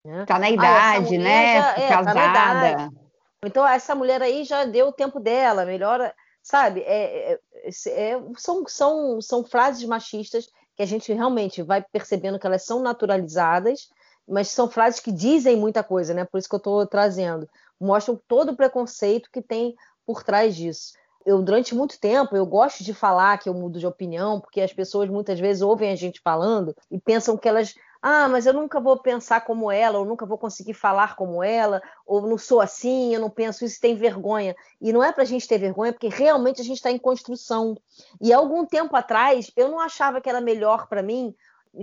Né? 0.05 0.25
Tá 0.27 0.39
na 0.39 0.47
ah, 0.47 0.51
idade, 0.51 1.17
ah, 1.17 1.19
né? 1.19 1.61
Já, 1.61 1.73
é, 1.77 1.89
Casada. 1.89 2.15
Tá 2.15 2.31
idade. 2.31 2.97
Então, 3.45 3.67
essa 3.67 3.95
mulher 3.95 4.23
aí 4.23 4.43
já 4.45 4.65
deu 4.65 4.89
o 4.89 4.93
tempo 4.93 5.21
dela, 5.21 5.65
melhora 5.65 6.15
sabe? 6.45 6.83
É, 6.83 7.33
é, 7.33 7.41
é, 7.89 8.21
são, 8.37 8.65
são, 8.69 9.21
são 9.21 9.43
frases 9.43 9.83
machistas 9.85 10.47
que 10.77 10.83
a 10.83 10.87
gente 10.87 11.13
realmente 11.13 11.63
vai 11.63 11.83
percebendo 11.83 12.39
que 12.39 12.47
elas 12.47 12.65
são 12.65 12.83
naturalizadas, 12.83 13.89
mas 14.27 14.49
são 14.49 14.69
frases 14.69 15.01
que 15.01 15.13
dizem 15.13 15.57
muita 15.57 15.83
coisa, 15.83 16.15
né? 16.15 16.25
Por 16.25 16.39
isso 16.39 16.49
que 16.49 16.55
eu 16.55 16.59
estou 16.59 16.87
trazendo. 16.87 17.49
Mostram 17.81 18.21
todo 18.27 18.53
o 18.53 18.57
preconceito 18.57 19.31
que 19.31 19.43
tem 19.43 19.75
por 20.07 20.23
trás 20.23 20.57
disso. 20.57 20.93
Eu, 21.25 21.41
durante 21.43 21.75
muito 21.75 21.99
tempo, 21.99 22.37
eu 22.37 22.45
gosto 22.45 22.85
de 22.85 22.93
falar 22.93 23.39
que 23.39 23.49
eu 23.49 23.55
mudo 23.55 23.79
de 23.79 23.87
opinião, 23.87 24.41
porque 24.41 24.61
as 24.61 24.73
pessoas 24.73 25.09
muitas 25.09 25.41
vezes 25.41 25.63
ouvem 25.63 25.91
a 25.91 25.97
gente 25.97 26.21
falando 26.21 26.77
e 26.91 27.01
pensam 27.01 27.37
que 27.37 27.49
elas 27.49 27.75
ah, 28.07 28.29
mas 28.29 28.45
eu 28.45 28.53
nunca 28.53 28.79
vou 28.79 28.99
pensar 28.99 29.41
como 29.47 29.73
ela, 29.73 29.99
ou 29.99 30.05
nunca 30.05 30.27
vou 30.27 30.37
conseguir 30.37 30.75
falar 30.75 31.17
como 31.17 31.43
ela, 31.43 31.81
ou 32.05 32.21
não 32.29 32.37
sou 32.37 32.61
assim, 32.61 33.15
eu 33.15 33.19
não 33.19 33.31
penso 33.31 33.65
isso, 33.65 33.81
tem 33.81 33.97
vergonha. 33.97 34.55
E 34.79 34.93
não 34.93 35.03
é 35.03 35.11
para 35.11 35.23
a 35.23 35.27
gente 35.27 35.49
ter 35.49 35.57
vergonha, 35.57 35.91
porque 35.91 36.09
realmente 36.09 36.61
a 36.61 36.65
gente 36.65 36.77
está 36.77 36.91
em 36.91 36.99
construção. 36.99 37.75
E 38.21 38.31
algum 38.31 38.67
tempo 38.67 38.95
atrás, 38.95 39.51
eu 39.57 39.71
não 39.71 39.81
achava 39.81 40.21
que 40.21 40.29
era 40.29 40.39
melhor 40.39 40.87
para 40.87 41.03
mim 41.03 41.35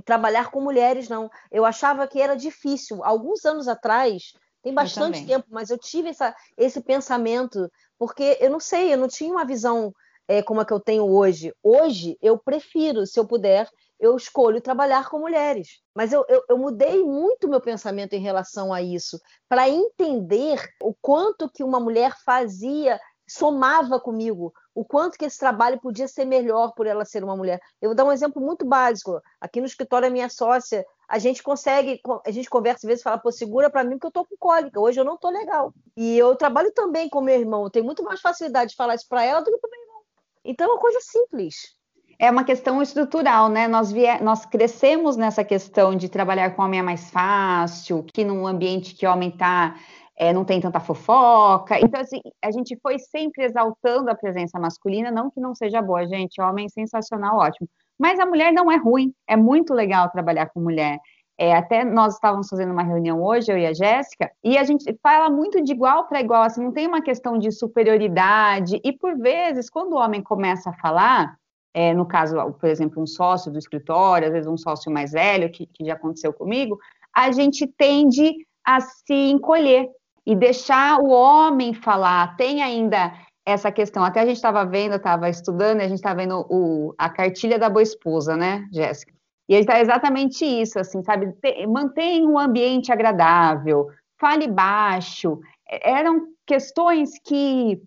trabalhar 0.06 0.52
com 0.52 0.62
mulheres, 0.62 1.10
não. 1.10 1.28
Eu 1.52 1.66
achava 1.66 2.08
que 2.08 2.22
era 2.22 2.36
difícil. 2.36 3.04
Alguns 3.04 3.44
anos 3.44 3.68
atrás, 3.68 4.36
tem 4.62 4.76
bastante 4.76 5.26
tempo, 5.26 5.48
mas 5.50 5.72
eu 5.72 5.78
tive 5.80 6.10
essa, 6.10 6.36
esse 6.56 6.82
pensamento, 6.82 7.68
porque 7.98 8.38
eu 8.40 8.52
não 8.52 8.60
sei, 8.60 8.94
eu 8.94 8.98
não 9.00 9.08
tinha 9.08 9.32
uma 9.32 9.44
visão 9.44 9.92
é, 10.28 10.44
como 10.44 10.62
a 10.62 10.66
que 10.66 10.72
eu 10.72 10.80
tenho 10.80 11.04
hoje. 11.04 11.52
Hoje, 11.64 12.16
eu 12.22 12.38
prefiro, 12.38 13.08
se 13.08 13.20
eu 13.20 13.26
puder, 13.26 13.68
eu 14.02 14.18
escolho 14.18 14.60
trabalhar 14.60 15.08
com 15.08 15.20
mulheres. 15.20 15.80
Mas 15.96 16.12
eu, 16.12 16.26
eu, 16.28 16.44
eu 16.50 16.58
mudei 16.58 17.04
muito 17.04 17.48
meu 17.48 17.62
pensamento 17.62 18.14
em 18.14 18.20
relação 18.20 18.74
a 18.74 18.82
isso, 18.82 19.22
para 19.48 19.70
entender 19.70 20.60
o 20.82 20.94
quanto 21.00 21.50
que 21.50 21.64
uma 21.64 21.80
mulher 21.80 22.14
fazia, 22.26 23.00
somava 23.30 24.00
comigo, 24.00 24.52
o 24.74 24.84
quanto 24.84 25.18
que 25.18 25.26
esse 25.26 25.38
trabalho 25.38 25.80
podia 25.80 26.08
ser 26.08 26.26
melhor 26.26 26.74
por 26.74 26.88
ela 26.88 27.06
ser 27.06 27.24
uma 27.24 27.38
mulher. 27.38 27.60
Eu 27.80 27.90
vou 27.90 27.96
dar 27.96 28.04
um 28.04 28.12
exemplo 28.12 28.42
muito 28.42 28.66
básico. 28.66 29.22
Aqui 29.40 29.60
no 29.60 29.68
escritório, 29.68 30.08
a 30.08 30.12
minha 30.12 30.30
sócia, 30.30 30.84
a 31.08 31.20
gente 31.20 31.44
consegue, 31.44 32.02
a 32.26 32.32
gente 32.32 32.50
conversa 32.50 32.80
às 32.80 32.88
vezes 32.88 33.02
e 33.02 33.04
fala, 33.04 33.20
pô, 33.20 33.32
segura 33.32 33.70
para 33.70 33.84
mim 33.84 34.00
que 34.00 34.08
eu 34.08 34.12
tô 34.12 34.26
com 34.26 34.36
cólica, 34.40 34.80
hoje 34.80 35.00
eu 35.00 35.06
não 35.06 35.18
tô 35.18 35.30
legal. 35.30 35.74
E 35.96 36.18
eu 36.18 36.36
trabalho 36.36 36.72
também 36.74 37.08
com 37.08 37.22
meu 37.22 37.38
irmão, 37.38 37.64
eu 37.64 37.70
tenho 37.70 37.86
muito 37.86 38.04
mais 38.04 38.20
facilidade 38.20 38.72
de 38.72 38.78
falar 38.78 38.96
isso 38.96 39.08
para 39.08 39.24
ela 39.24 39.42
do 39.42 39.52
que 39.52 39.58
para 39.58 39.70
meu 39.70 39.82
irmão. 39.82 40.02
Então 40.44 40.68
é 40.68 40.72
uma 40.72 40.80
coisa 40.80 41.00
simples. 41.02 41.76
É 42.22 42.30
uma 42.30 42.44
questão 42.44 42.80
estrutural, 42.84 43.50
né? 43.50 43.68
Nós, 43.68 43.92
nós 44.22 44.46
crescemos 44.46 45.18
nessa 45.18 45.44
questão 45.44 45.96
de 45.96 46.08
trabalhar 46.08 46.52
com 46.52 46.62
homem 46.62 46.80
é 46.80 46.84
mais 46.84 47.10
fácil, 47.10 48.06
que 48.14 48.24
num 48.24 48.46
ambiente 48.46 48.94
que 48.94 49.08
homem 49.08 49.32
tá 49.32 49.76
é, 50.16 50.32
não 50.32 50.46
tem 50.46 50.62
tanta 50.62 50.80
fofoca. 50.80 51.80
Então, 51.80 52.00
assim, 52.00 52.22
a 52.40 52.52
gente 52.52 52.78
foi 52.80 53.00
sempre 53.00 53.44
exaltando 53.44 54.12
a 54.12 54.16
presença 54.16 54.60
masculina, 54.60 55.10
não 55.10 55.32
que 55.32 55.40
não 55.40 55.56
seja 55.56 55.82
boa, 55.82 56.06
gente, 56.06 56.40
homem 56.40 56.70
sensacional, 56.70 57.40
ótimo. 57.40 57.68
Mas 57.98 58.20
a 58.20 58.26
mulher 58.28 58.54
não 58.54 58.72
é 58.72 58.78
ruim, 58.78 59.12
é 59.28 59.36
muito 59.36 59.74
legal 59.74 60.08
trabalhar 60.12 60.46
com 60.52 60.62
mulher. 60.62 61.00
É, 61.40 61.56
até 61.56 61.84
nós 61.84 62.14
estávamos 62.14 62.48
fazendo 62.48 62.72
uma 62.72 62.84
reunião 62.84 63.20
hoje, 63.24 63.52
eu 63.52 63.58
e 63.58 63.66
a 63.66 63.74
Jéssica, 63.74 64.30
e 64.44 64.60
a 64.60 64.64
gente 64.64 64.96
fala 65.02 65.28
muito 65.28 65.60
de 65.60 65.72
igual 65.72 66.08
para 66.08 66.22
igual, 66.22 66.44
assim, 66.44 66.64
não 66.64 66.72
tem 66.72 66.86
uma 66.86 67.02
questão 67.02 67.40
de 67.40 67.52
superioridade, 67.52 68.80
e 68.84 68.94
por 68.94 69.18
vezes, 69.18 69.72
quando 69.72 69.94
o 69.94 69.98
homem 69.98 70.22
começa 70.22 70.70
a 70.70 70.74
falar, 70.74 71.41
é, 71.74 71.94
no 71.94 72.06
caso, 72.06 72.36
por 72.54 72.70
exemplo, 72.70 73.02
um 73.02 73.08
sócio 73.08 73.52
do 73.52 73.60
escritório, 73.60 74.28
às 74.28 74.34
vezes 74.34 74.48
um 74.48 74.58
sócio 74.58 74.92
mais 74.92 75.12
velho, 75.12 75.52
que, 75.52 75.66
que 75.66 75.86
já 75.86 75.94
aconteceu 75.94 76.34
comigo, 76.34 76.78
a 77.14 77.32
gente 77.32 77.68
tende 77.68 78.34
a 78.66 78.80
se 78.80 79.14
encolher, 79.32 79.90
e 80.26 80.36
deixar 80.36 81.00
o 81.00 81.10
homem 81.10 81.74
falar. 81.74 82.36
Tem 82.36 82.62
ainda 82.62 83.14
essa 83.46 83.72
questão. 83.72 84.04
Até 84.04 84.22
a 84.22 84.26
gente 84.26 84.36
estava 84.36 84.66
vendo, 84.66 84.96
estava 84.96 85.30
estudando, 85.30 85.82
a 85.82 85.88
gente 85.88 85.96
estava 85.96 86.22
vendo 86.22 86.46
o, 86.50 86.94
a 86.98 87.10
cartilha 87.10 87.58
da 87.58 87.70
boa 87.70 87.84
esposa, 87.84 88.38
né, 88.38 88.68
Jéssica? 88.72 89.14
E 89.50 89.56
está 89.56 89.80
exatamente 89.80 90.46
isso, 90.46 90.80
assim, 90.80 91.04
sabe? 91.04 91.34
Mantenha 91.68 92.26
um 92.26 92.40
ambiente 92.40 92.92
agradável, 92.92 93.88
fale 94.20 94.48
baixo. 94.48 95.40
Eram 95.68 96.28
questões 96.46 97.20
que 97.24 97.82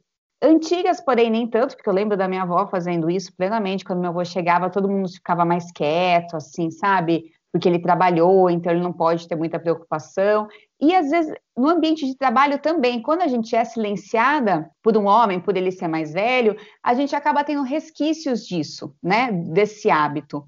antigas, 0.44 1.00
porém 1.00 1.30
nem 1.30 1.46
tanto, 1.46 1.76
porque 1.76 1.88
eu 1.88 1.94
lembro 1.94 2.16
da 2.16 2.28
minha 2.28 2.42
avó 2.42 2.66
fazendo 2.66 3.10
isso 3.10 3.34
plenamente. 3.36 3.84
Quando 3.84 4.00
meu 4.00 4.10
avô 4.10 4.24
chegava, 4.24 4.70
todo 4.70 4.88
mundo 4.88 5.08
ficava 5.08 5.44
mais 5.44 5.72
quieto, 5.72 6.36
assim, 6.36 6.70
sabe? 6.70 7.32
Porque 7.52 7.68
ele 7.68 7.78
trabalhou, 7.78 8.50
então 8.50 8.72
ele 8.72 8.82
não 8.82 8.92
pode 8.92 9.28
ter 9.28 9.36
muita 9.36 9.58
preocupação. 9.58 10.48
E 10.80 10.94
às 10.94 11.08
vezes 11.08 11.32
no 11.56 11.68
ambiente 11.68 12.04
de 12.04 12.16
trabalho 12.16 12.58
também, 12.58 13.00
quando 13.00 13.22
a 13.22 13.28
gente 13.28 13.54
é 13.54 13.64
silenciada 13.64 14.70
por 14.82 14.96
um 14.96 15.06
homem, 15.06 15.40
por 15.40 15.56
ele 15.56 15.70
ser 15.70 15.88
mais 15.88 16.12
velho, 16.12 16.56
a 16.82 16.94
gente 16.94 17.14
acaba 17.14 17.44
tendo 17.44 17.62
resquícios 17.62 18.46
disso, 18.46 18.94
né? 19.02 19.30
Desse 19.32 19.90
hábito. 19.90 20.46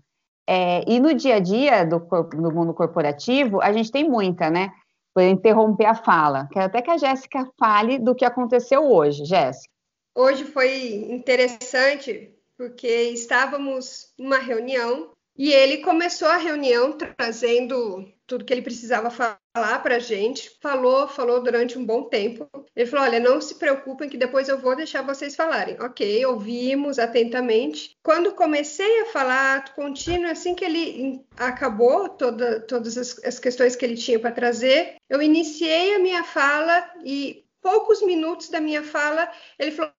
É, 0.48 0.84
e 0.88 1.00
no 1.00 1.14
dia 1.14 1.36
a 1.36 1.40
dia 1.40 1.84
do, 1.84 1.98
do 1.98 2.52
mundo 2.52 2.74
corporativo, 2.74 3.60
a 3.60 3.72
gente 3.72 3.90
tem 3.90 4.08
muita, 4.08 4.50
né? 4.50 4.70
Por 5.14 5.22
interromper 5.22 5.86
a 5.86 5.94
fala. 5.94 6.48
Quero 6.52 6.66
até 6.66 6.82
que 6.82 6.90
a 6.90 6.98
Jéssica 6.98 7.48
fale 7.58 7.98
do 7.98 8.14
que 8.14 8.24
aconteceu 8.24 8.84
hoje, 8.84 9.24
Jéssica. 9.24 9.75
Hoje 10.18 10.44
foi 10.44 10.94
interessante 11.10 12.34
porque 12.56 12.88
estávamos 13.10 14.14
numa 14.18 14.38
reunião 14.38 15.10
e 15.36 15.52
ele 15.52 15.82
começou 15.82 16.26
a 16.28 16.38
reunião 16.38 16.96
trazendo 16.96 18.10
tudo 18.26 18.42
que 18.42 18.54
ele 18.54 18.62
precisava 18.62 19.10
falar 19.10 19.82
para 19.82 19.96
a 19.96 19.98
gente. 19.98 20.56
Falou, 20.62 21.06
falou 21.06 21.42
durante 21.42 21.76
um 21.76 21.84
bom 21.84 22.04
tempo. 22.04 22.48
Ele 22.74 22.88
falou: 22.88 23.04
Olha, 23.04 23.20
não 23.20 23.42
se 23.42 23.56
preocupem 23.56 24.08
que 24.08 24.16
depois 24.16 24.48
eu 24.48 24.56
vou 24.56 24.74
deixar 24.74 25.02
vocês 25.02 25.36
falarem. 25.36 25.76
Ok, 25.82 26.24
ouvimos 26.24 26.98
atentamente. 26.98 27.94
Quando 28.02 28.32
comecei 28.32 29.02
a 29.02 29.06
falar 29.06 29.74
contínuo, 29.74 30.30
assim 30.30 30.54
que 30.54 30.64
ele 30.64 31.20
acabou 31.36 32.08
toda, 32.08 32.60
todas 32.60 32.96
as, 32.96 33.22
as 33.22 33.38
questões 33.38 33.76
que 33.76 33.84
ele 33.84 33.96
tinha 33.96 34.18
para 34.18 34.32
trazer, 34.32 34.96
eu 35.10 35.20
iniciei 35.20 35.94
a 35.94 35.98
minha 35.98 36.24
fala 36.24 36.90
e 37.04 37.44
poucos 37.60 38.00
minutos 38.00 38.48
da 38.48 38.60
minha 38.60 38.84
fala 38.84 39.28
ele 39.58 39.72
falou 39.72 39.95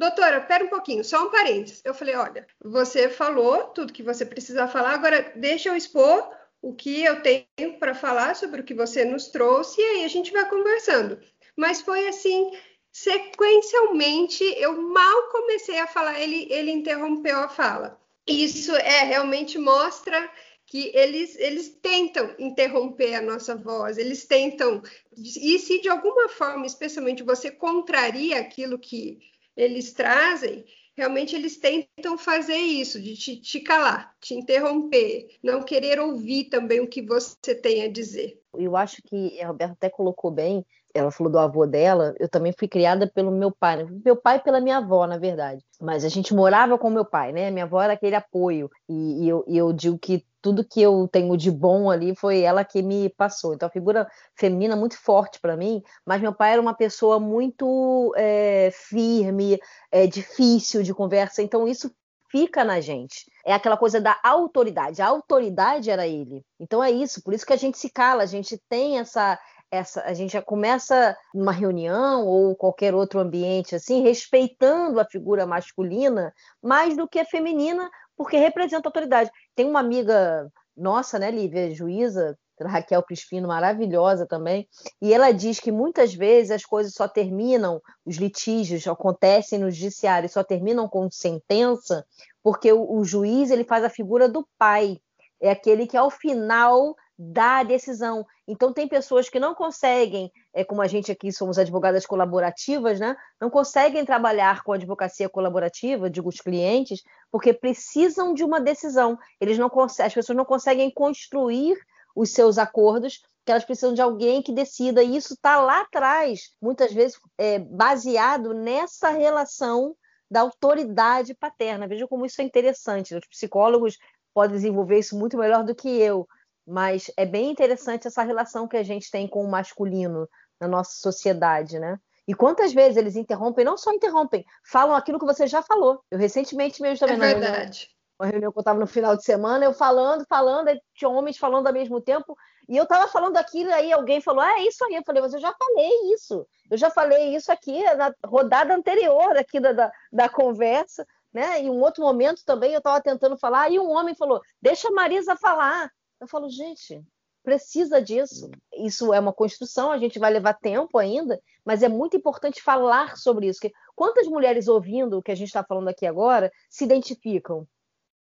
doutora, 0.00 0.40
pera 0.40 0.64
um 0.64 0.68
pouquinho, 0.68 1.04
só 1.04 1.26
um 1.26 1.30
parênteses. 1.30 1.82
Eu 1.84 1.92
falei, 1.92 2.16
olha, 2.16 2.46
você 2.64 3.10
falou 3.10 3.64
tudo 3.64 3.92
que 3.92 4.02
você 4.02 4.24
precisa 4.24 4.66
falar, 4.66 4.94
agora 4.94 5.30
deixa 5.36 5.68
eu 5.68 5.76
expor 5.76 6.30
o 6.62 6.74
que 6.74 7.04
eu 7.04 7.22
tenho 7.22 7.78
para 7.78 7.94
falar 7.94 8.34
sobre 8.34 8.62
o 8.62 8.64
que 8.64 8.72
você 8.72 9.04
nos 9.04 9.28
trouxe 9.28 9.78
e 9.78 9.84
aí 9.84 10.04
a 10.04 10.08
gente 10.08 10.32
vai 10.32 10.48
conversando. 10.48 11.20
Mas 11.54 11.82
foi 11.82 12.08
assim, 12.08 12.50
sequencialmente, 12.90 14.42
eu 14.56 14.80
mal 14.80 15.28
comecei 15.28 15.78
a 15.78 15.86
falar, 15.86 16.18
ele, 16.18 16.48
ele 16.50 16.70
interrompeu 16.70 17.38
a 17.38 17.48
fala. 17.48 18.00
Isso 18.26 18.74
é 18.74 19.04
realmente 19.04 19.58
mostra 19.58 20.30
que 20.64 20.90
eles, 20.94 21.36
eles 21.36 21.68
tentam 21.82 22.34
interromper 22.38 23.16
a 23.16 23.20
nossa 23.20 23.54
voz, 23.54 23.98
eles 23.98 24.24
tentam. 24.24 24.82
E 25.14 25.58
se 25.58 25.80
de 25.80 25.90
alguma 25.90 26.28
forma, 26.28 26.64
especialmente, 26.64 27.22
você 27.22 27.50
contraria 27.50 28.38
aquilo 28.38 28.78
que 28.78 29.18
eles 29.62 29.92
trazem, 29.92 30.64
realmente 30.96 31.34
eles 31.34 31.58
tentam 31.58 32.16
fazer 32.18 32.56
isso, 32.56 33.00
de 33.00 33.16
te, 33.16 33.36
te, 33.36 33.60
calar, 33.60 34.14
te 34.20 34.34
interromper, 34.34 35.28
não 35.42 35.62
querer 35.62 36.00
ouvir 36.00 36.44
também 36.44 36.80
o 36.80 36.88
que 36.88 37.02
você 37.02 37.54
tem 37.54 37.82
a 37.84 37.90
dizer. 37.90 38.40
Eu 38.54 38.76
acho 38.76 39.00
que 39.02 39.40
a 39.40 39.46
Roberta 39.46 39.74
até 39.74 39.88
colocou 39.88 40.30
bem, 40.30 40.64
ela 40.92 41.10
falou 41.10 41.30
do 41.30 41.38
avô 41.38 41.66
dela, 41.66 42.14
eu 42.18 42.28
também 42.28 42.52
fui 42.52 42.66
criada 42.66 43.06
pelo 43.06 43.30
meu 43.30 43.52
pai, 43.52 43.76
né? 43.76 44.00
meu 44.04 44.16
pai 44.16 44.42
pela 44.42 44.60
minha 44.60 44.78
avó, 44.78 45.06
na 45.06 45.18
verdade. 45.18 45.64
Mas 45.80 46.04
a 46.04 46.08
gente 46.08 46.34
morava 46.34 46.76
com 46.76 46.90
meu 46.90 47.04
pai, 47.04 47.32
né? 47.32 47.50
Minha 47.50 47.64
avó 47.64 47.80
era 47.80 47.92
aquele 47.92 48.16
apoio. 48.16 48.68
E, 48.88 49.24
e, 49.24 49.28
eu, 49.28 49.44
e 49.46 49.56
eu 49.56 49.72
digo 49.72 49.98
que 49.98 50.24
tudo 50.42 50.64
que 50.64 50.80
eu 50.80 51.08
tenho 51.10 51.36
de 51.36 51.50
bom 51.50 51.90
ali 51.90 52.14
foi 52.16 52.40
ela 52.42 52.64
que 52.64 52.82
me 52.82 53.08
passou. 53.10 53.54
Então, 53.54 53.68
a 53.68 53.72
figura 53.72 54.08
feminina 54.34 54.74
muito 54.76 54.98
forte 54.98 55.40
para 55.40 55.56
mim, 55.56 55.82
mas 56.04 56.20
meu 56.20 56.32
pai 56.32 56.52
era 56.52 56.62
uma 56.62 56.74
pessoa 56.74 57.20
muito 57.20 58.12
é, 58.16 58.70
firme, 58.72 59.58
é, 59.90 60.06
difícil 60.06 60.82
de 60.82 60.94
conversa, 60.94 61.42
então 61.42 61.68
isso 61.68 61.90
fica 62.30 62.64
na 62.64 62.80
gente. 62.80 63.30
É 63.44 63.52
aquela 63.52 63.76
coisa 63.76 64.00
da 64.00 64.18
autoridade. 64.22 65.02
A 65.02 65.08
autoridade 65.08 65.90
era 65.90 66.06
ele. 66.06 66.44
Então 66.58 66.82
é 66.82 66.90
isso, 66.90 67.22
por 67.22 67.34
isso 67.34 67.44
que 67.44 67.52
a 67.52 67.58
gente 67.58 67.76
se 67.76 67.90
cala, 67.90 68.22
a 68.22 68.26
gente 68.26 68.60
tem 68.68 68.98
essa. 68.98 69.38
Essa, 69.72 70.02
a 70.02 70.12
gente 70.12 70.32
já 70.32 70.42
começa 70.42 71.16
numa 71.32 71.52
reunião 71.52 72.26
ou 72.26 72.56
qualquer 72.56 72.92
outro 72.92 73.20
ambiente 73.20 73.76
assim, 73.76 74.02
respeitando 74.02 74.98
a 74.98 75.04
figura 75.04 75.46
masculina 75.46 76.34
mais 76.60 76.96
do 76.96 77.06
que 77.06 77.20
a 77.20 77.24
feminina, 77.24 77.88
porque 78.20 78.36
representa 78.36 78.86
autoridade. 78.86 79.30
Tem 79.56 79.66
uma 79.66 79.80
amiga 79.80 80.46
nossa, 80.76 81.18
né, 81.18 81.30
Lívia, 81.30 81.74
juíza, 81.74 82.38
Raquel 82.60 83.02
Crispino, 83.02 83.48
maravilhosa 83.48 84.26
também, 84.26 84.68
e 85.00 85.14
ela 85.14 85.32
diz 85.32 85.58
que 85.58 85.72
muitas 85.72 86.12
vezes 86.12 86.50
as 86.50 86.62
coisas 86.62 86.92
só 86.92 87.08
terminam, 87.08 87.80
os 88.04 88.16
litígios 88.16 88.86
acontecem 88.86 89.58
no 89.58 89.70
judiciário, 89.70 90.28
só 90.28 90.44
terminam 90.44 90.86
com 90.86 91.10
sentença, 91.10 92.04
porque 92.42 92.70
o, 92.70 92.92
o 92.92 93.02
juiz 93.06 93.50
ele 93.50 93.64
faz 93.64 93.84
a 93.84 93.88
figura 93.88 94.28
do 94.28 94.46
pai, 94.58 94.98
é 95.40 95.50
aquele 95.50 95.86
que 95.86 95.96
ao 95.96 96.10
final 96.10 96.94
dá 97.22 97.58
a 97.58 97.62
decisão. 97.62 98.26
Então, 98.48 98.72
tem 98.72 98.88
pessoas 98.88 99.28
que 99.28 99.38
não 99.38 99.54
conseguem, 99.54 100.32
é, 100.54 100.64
como 100.64 100.80
a 100.80 100.86
gente 100.86 101.12
aqui 101.12 101.30
somos 101.30 101.58
advogadas 101.58 102.06
colaborativas, 102.06 102.98
né? 102.98 103.14
não 103.38 103.50
conseguem 103.50 104.06
trabalhar 104.06 104.62
com 104.62 104.72
advocacia 104.72 105.28
colaborativa, 105.28 106.08
digo 106.08 106.30
os 106.30 106.40
clientes, 106.40 107.02
porque 107.30 107.52
precisam 107.52 108.32
de 108.32 108.42
uma 108.42 108.58
decisão. 108.58 109.18
Eles 109.38 109.58
não 109.58 109.70
as 109.98 110.14
pessoas 110.14 110.34
não 110.34 110.46
conseguem 110.46 110.90
construir 110.90 111.76
os 112.16 112.30
seus 112.30 112.56
acordos, 112.56 113.20
que 113.44 113.52
elas 113.52 113.64
precisam 113.64 113.92
de 113.92 114.00
alguém 114.00 114.40
que 114.40 114.52
decida. 114.52 115.02
E 115.02 115.14
isso 115.14 115.34
está 115.34 115.60
lá 115.60 115.82
atrás, 115.82 116.52
muitas 116.60 116.90
vezes 116.90 117.20
é, 117.36 117.58
baseado 117.58 118.54
nessa 118.54 119.10
relação 119.10 119.94
da 120.30 120.40
autoridade 120.40 121.34
paterna. 121.34 121.86
Veja 121.86 122.08
como 122.08 122.24
isso 122.24 122.40
é 122.40 122.44
interessante. 122.44 123.14
Os 123.14 123.26
psicólogos 123.26 123.98
podem 124.32 124.56
desenvolver 124.56 124.98
isso 124.98 125.18
muito 125.18 125.36
melhor 125.36 125.64
do 125.64 125.74
que 125.74 125.88
eu 125.88 126.26
mas 126.66 127.10
é 127.16 127.26
bem 127.26 127.50
interessante 127.50 128.06
essa 128.06 128.22
relação 128.22 128.68
que 128.68 128.76
a 128.76 128.82
gente 128.82 129.10
tem 129.10 129.26
com 129.26 129.44
o 129.44 129.50
masculino 129.50 130.28
na 130.60 130.68
nossa 130.68 130.92
sociedade, 131.00 131.78
né? 131.78 131.98
E 132.28 132.34
quantas 132.34 132.72
vezes 132.72 132.96
eles 132.96 133.16
interrompem, 133.16 133.64
não 133.64 133.76
só 133.76 133.92
interrompem, 133.92 134.44
falam 134.64 134.94
aquilo 134.94 135.18
que 135.18 135.24
você 135.24 135.46
já 135.46 135.62
falou. 135.62 136.00
Eu 136.10 136.18
recentemente 136.18 136.80
mesmo 136.80 137.06
também. 137.06 137.30
É 137.30 137.34
verdade. 137.34 137.88
uma 138.18 138.26
reunião 138.26 138.52
que 138.52 138.58
eu 138.58 138.60
estava 138.60 138.78
no 138.78 138.86
final 138.86 139.16
de 139.16 139.24
semana, 139.24 139.64
eu 139.64 139.72
falando, 139.72 140.24
falando, 140.28 140.70
tinha 140.94 141.08
homens 141.08 141.38
falando 141.38 141.66
ao 141.66 141.72
mesmo 141.72 142.00
tempo, 142.00 142.36
e 142.68 142.76
eu 142.76 142.84
estava 142.84 143.08
falando 143.08 143.36
aquilo, 143.36 143.72
aí 143.72 143.92
alguém 143.92 144.20
falou, 144.20 144.42
ah, 144.42 144.60
é 144.60 144.62
isso 144.62 144.84
aí. 144.84 144.94
Eu 144.94 145.02
falei, 145.04 145.22
mas 145.22 145.34
eu 145.34 145.40
já 145.40 145.52
falei 145.52 145.90
isso. 146.14 146.46
Eu 146.70 146.78
já 146.78 146.88
falei 146.88 147.34
isso 147.34 147.50
aqui 147.50 147.82
na 147.94 148.14
rodada 148.24 148.72
anterior 148.72 149.36
aqui 149.36 149.58
da, 149.58 149.72
da, 149.72 149.92
da 150.12 150.28
conversa, 150.28 151.04
né? 151.32 151.62
E 151.62 151.68
um 151.68 151.80
outro 151.80 152.04
momento 152.04 152.44
também 152.44 152.72
eu 152.72 152.78
estava 152.78 153.00
tentando 153.00 153.36
falar, 153.36 153.70
e 153.70 153.78
um 153.80 153.90
homem 153.90 154.14
falou, 154.14 154.40
deixa 154.62 154.86
a 154.86 154.92
Marisa 154.92 155.34
falar. 155.34 155.90
Eu 156.20 156.28
falo, 156.28 156.50
gente, 156.50 157.02
precisa 157.42 158.00
disso. 158.00 158.50
Isso 158.74 159.12
é 159.12 159.18
uma 159.18 159.32
construção, 159.32 159.90
a 159.90 159.98
gente 159.98 160.18
vai 160.18 160.30
levar 160.30 160.54
tempo 160.54 160.98
ainda, 160.98 161.40
mas 161.64 161.82
é 161.82 161.88
muito 161.88 162.16
importante 162.16 162.62
falar 162.62 163.16
sobre 163.16 163.48
isso. 163.48 163.60
Quantas 163.96 164.26
mulheres 164.26 164.68
ouvindo 164.68 165.18
o 165.18 165.22
que 165.22 165.30
a 165.30 165.34
gente 165.34 165.48
está 165.48 165.64
falando 165.64 165.88
aqui 165.88 166.06
agora 166.06 166.52
se 166.68 166.84
identificam? 166.84 167.66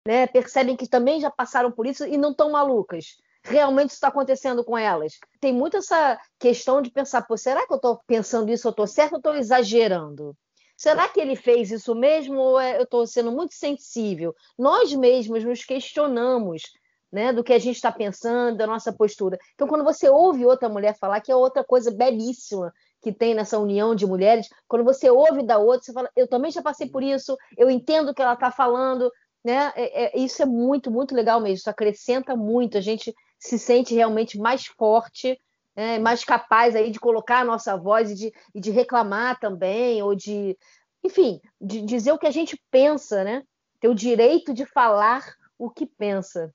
Né? 0.07 0.25
Percebem 0.27 0.77
que 0.77 0.87
também 0.87 1.19
já 1.19 1.29
passaram 1.29 1.71
por 1.71 1.85
isso 1.85 2.05
e 2.05 2.17
não 2.17 2.31
estão 2.31 2.51
malucas. 2.51 3.17
Realmente 3.43 3.91
está 3.91 4.07
acontecendo 4.07 4.63
com 4.63 4.77
elas. 4.77 5.17
Tem 5.39 5.53
muito 5.53 5.77
essa 5.77 6.17
questão 6.37 6.81
de 6.81 6.89
pensar, 6.89 7.25
será 7.37 7.65
que 7.67 7.73
eu 7.73 7.77
estou 7.77 7.99
pensando 8.07 8.49
isso, 8.49 8.67
eu 8.67 8.71
estou 8.71 8.87
certo 8.87 9.13
ou 9.13 9.17
estou 9.19 9.35
exagerando? 9.35 10.35
Será 10.75 11.09
que 11.09 11.19
ele 11.19 11.35
fez 11.35 11.71
isso 11.71 11.93
mesmo 11.93 12.39
ou 12.39 12.59
é, 12.59 12.77
eu 12.77 12.83
estou 12.83 13.05
sendo 13.05 13.33
muito 13.33 13.53
sensível? 13.53 14.33
Nós 14.57 14.93
mesmos 14.93 15.43
nos 15.43 15.65
questionamos 15.65 16.63
né, 17.11 17.33
do 17.33 17.43
que 17.43 17.53
a 17.53 17.59
gente 17.59 17.75
está 17.75 17.91
pensando, 17.91 18.57
da 18.57 18.67
nossa 18.67 18.93
postura. 18.93 19.37
Então, 19.55 19.67
quando 19.67 19.83
você 19.83 20.09
ouve 20.09 20.45
outra 20.45 20.69
mulher 20.69 20.97
falar, 20.97 21.21
que 21.21 21.31
é 21.31 21.35
outra 21.35 21.63
coisa 21.63 21.91
belíssima 21.91 22.71
que 23.01 23.11
tem 23.11 23.33
nessa 23.33 23.57
união 23.57 23.95
de 23.95 24.05
mulheres, 24.05 24.47
quando 24.67 24.83
você 24.83 25.09
ouve 25.09 25.41
da 25.41 25.57
outra, 25.57 25.85
você 25.85 25.93
fala, 25.93 26.09
eu 26.15 26.27
também 26.27 26.51
já 26.51 26.61
passei 26.61 26.89
por 26.89 27.01
isso, 27.01 27.37
eu 27.57 27.69
entendo 27.69 28.09
o 28.09 28.13
que 28.13 28.21
ela 28.21 28.33
está 28.33 28.51
falando, 28.51 29.11
né? 29.43 29.71
É, 29.75 30.05
é, 30.05 30.19
isso 30.19 30.41
é 30.41 30.45
muito, 30.45 30.91
muito 30.91 31.15
legal 31.15 31.39
mesmo, 31.39 31.55
isso 31.55 31.69
acrescenta 31.69 32.35
muito, 32.35 32.77
a 32.77 32.81
gente 32.81 33.15
se 33.39 33.57
sente 33.57 33.95
realmente 33.95 34.37
mais 34.37 34.65
forte, 34.65 35.39
né, 35.75 35.97
mais 35.97 36.25
capaz 36.25 36.75
aí 36.75 36.91
de 36.91 36.99
colocar 36.99 37.39
a 37.39 37.45
nossa 37.45 37.77
voz 37.77 38.11
e 38.11 38.15
de, 38.15 38.33
e 38.53 38.59
de 38.59 38.69
reclamar 38.69 39.39
também, 39.39 40.03
ou 40.03 40.13
de, 40.13 40.57
enfim, 41.01 41.39
de 41.59 41.81
dizer 41.81 42.11
o 42.11 42.17
que 42.17 42.27
a 42.27 42.31
gente 42.31 42.61
pensa, 42.69 43.23
né? 43.23 43.43
Ter 43.79 43.87
o 43.87 43.95
direito 43.95 44.53
de 44.53 44.65
falar 44.65 45.23
o 45.57 45.69
que 45.69 45.85
pensa. 45.85 46.53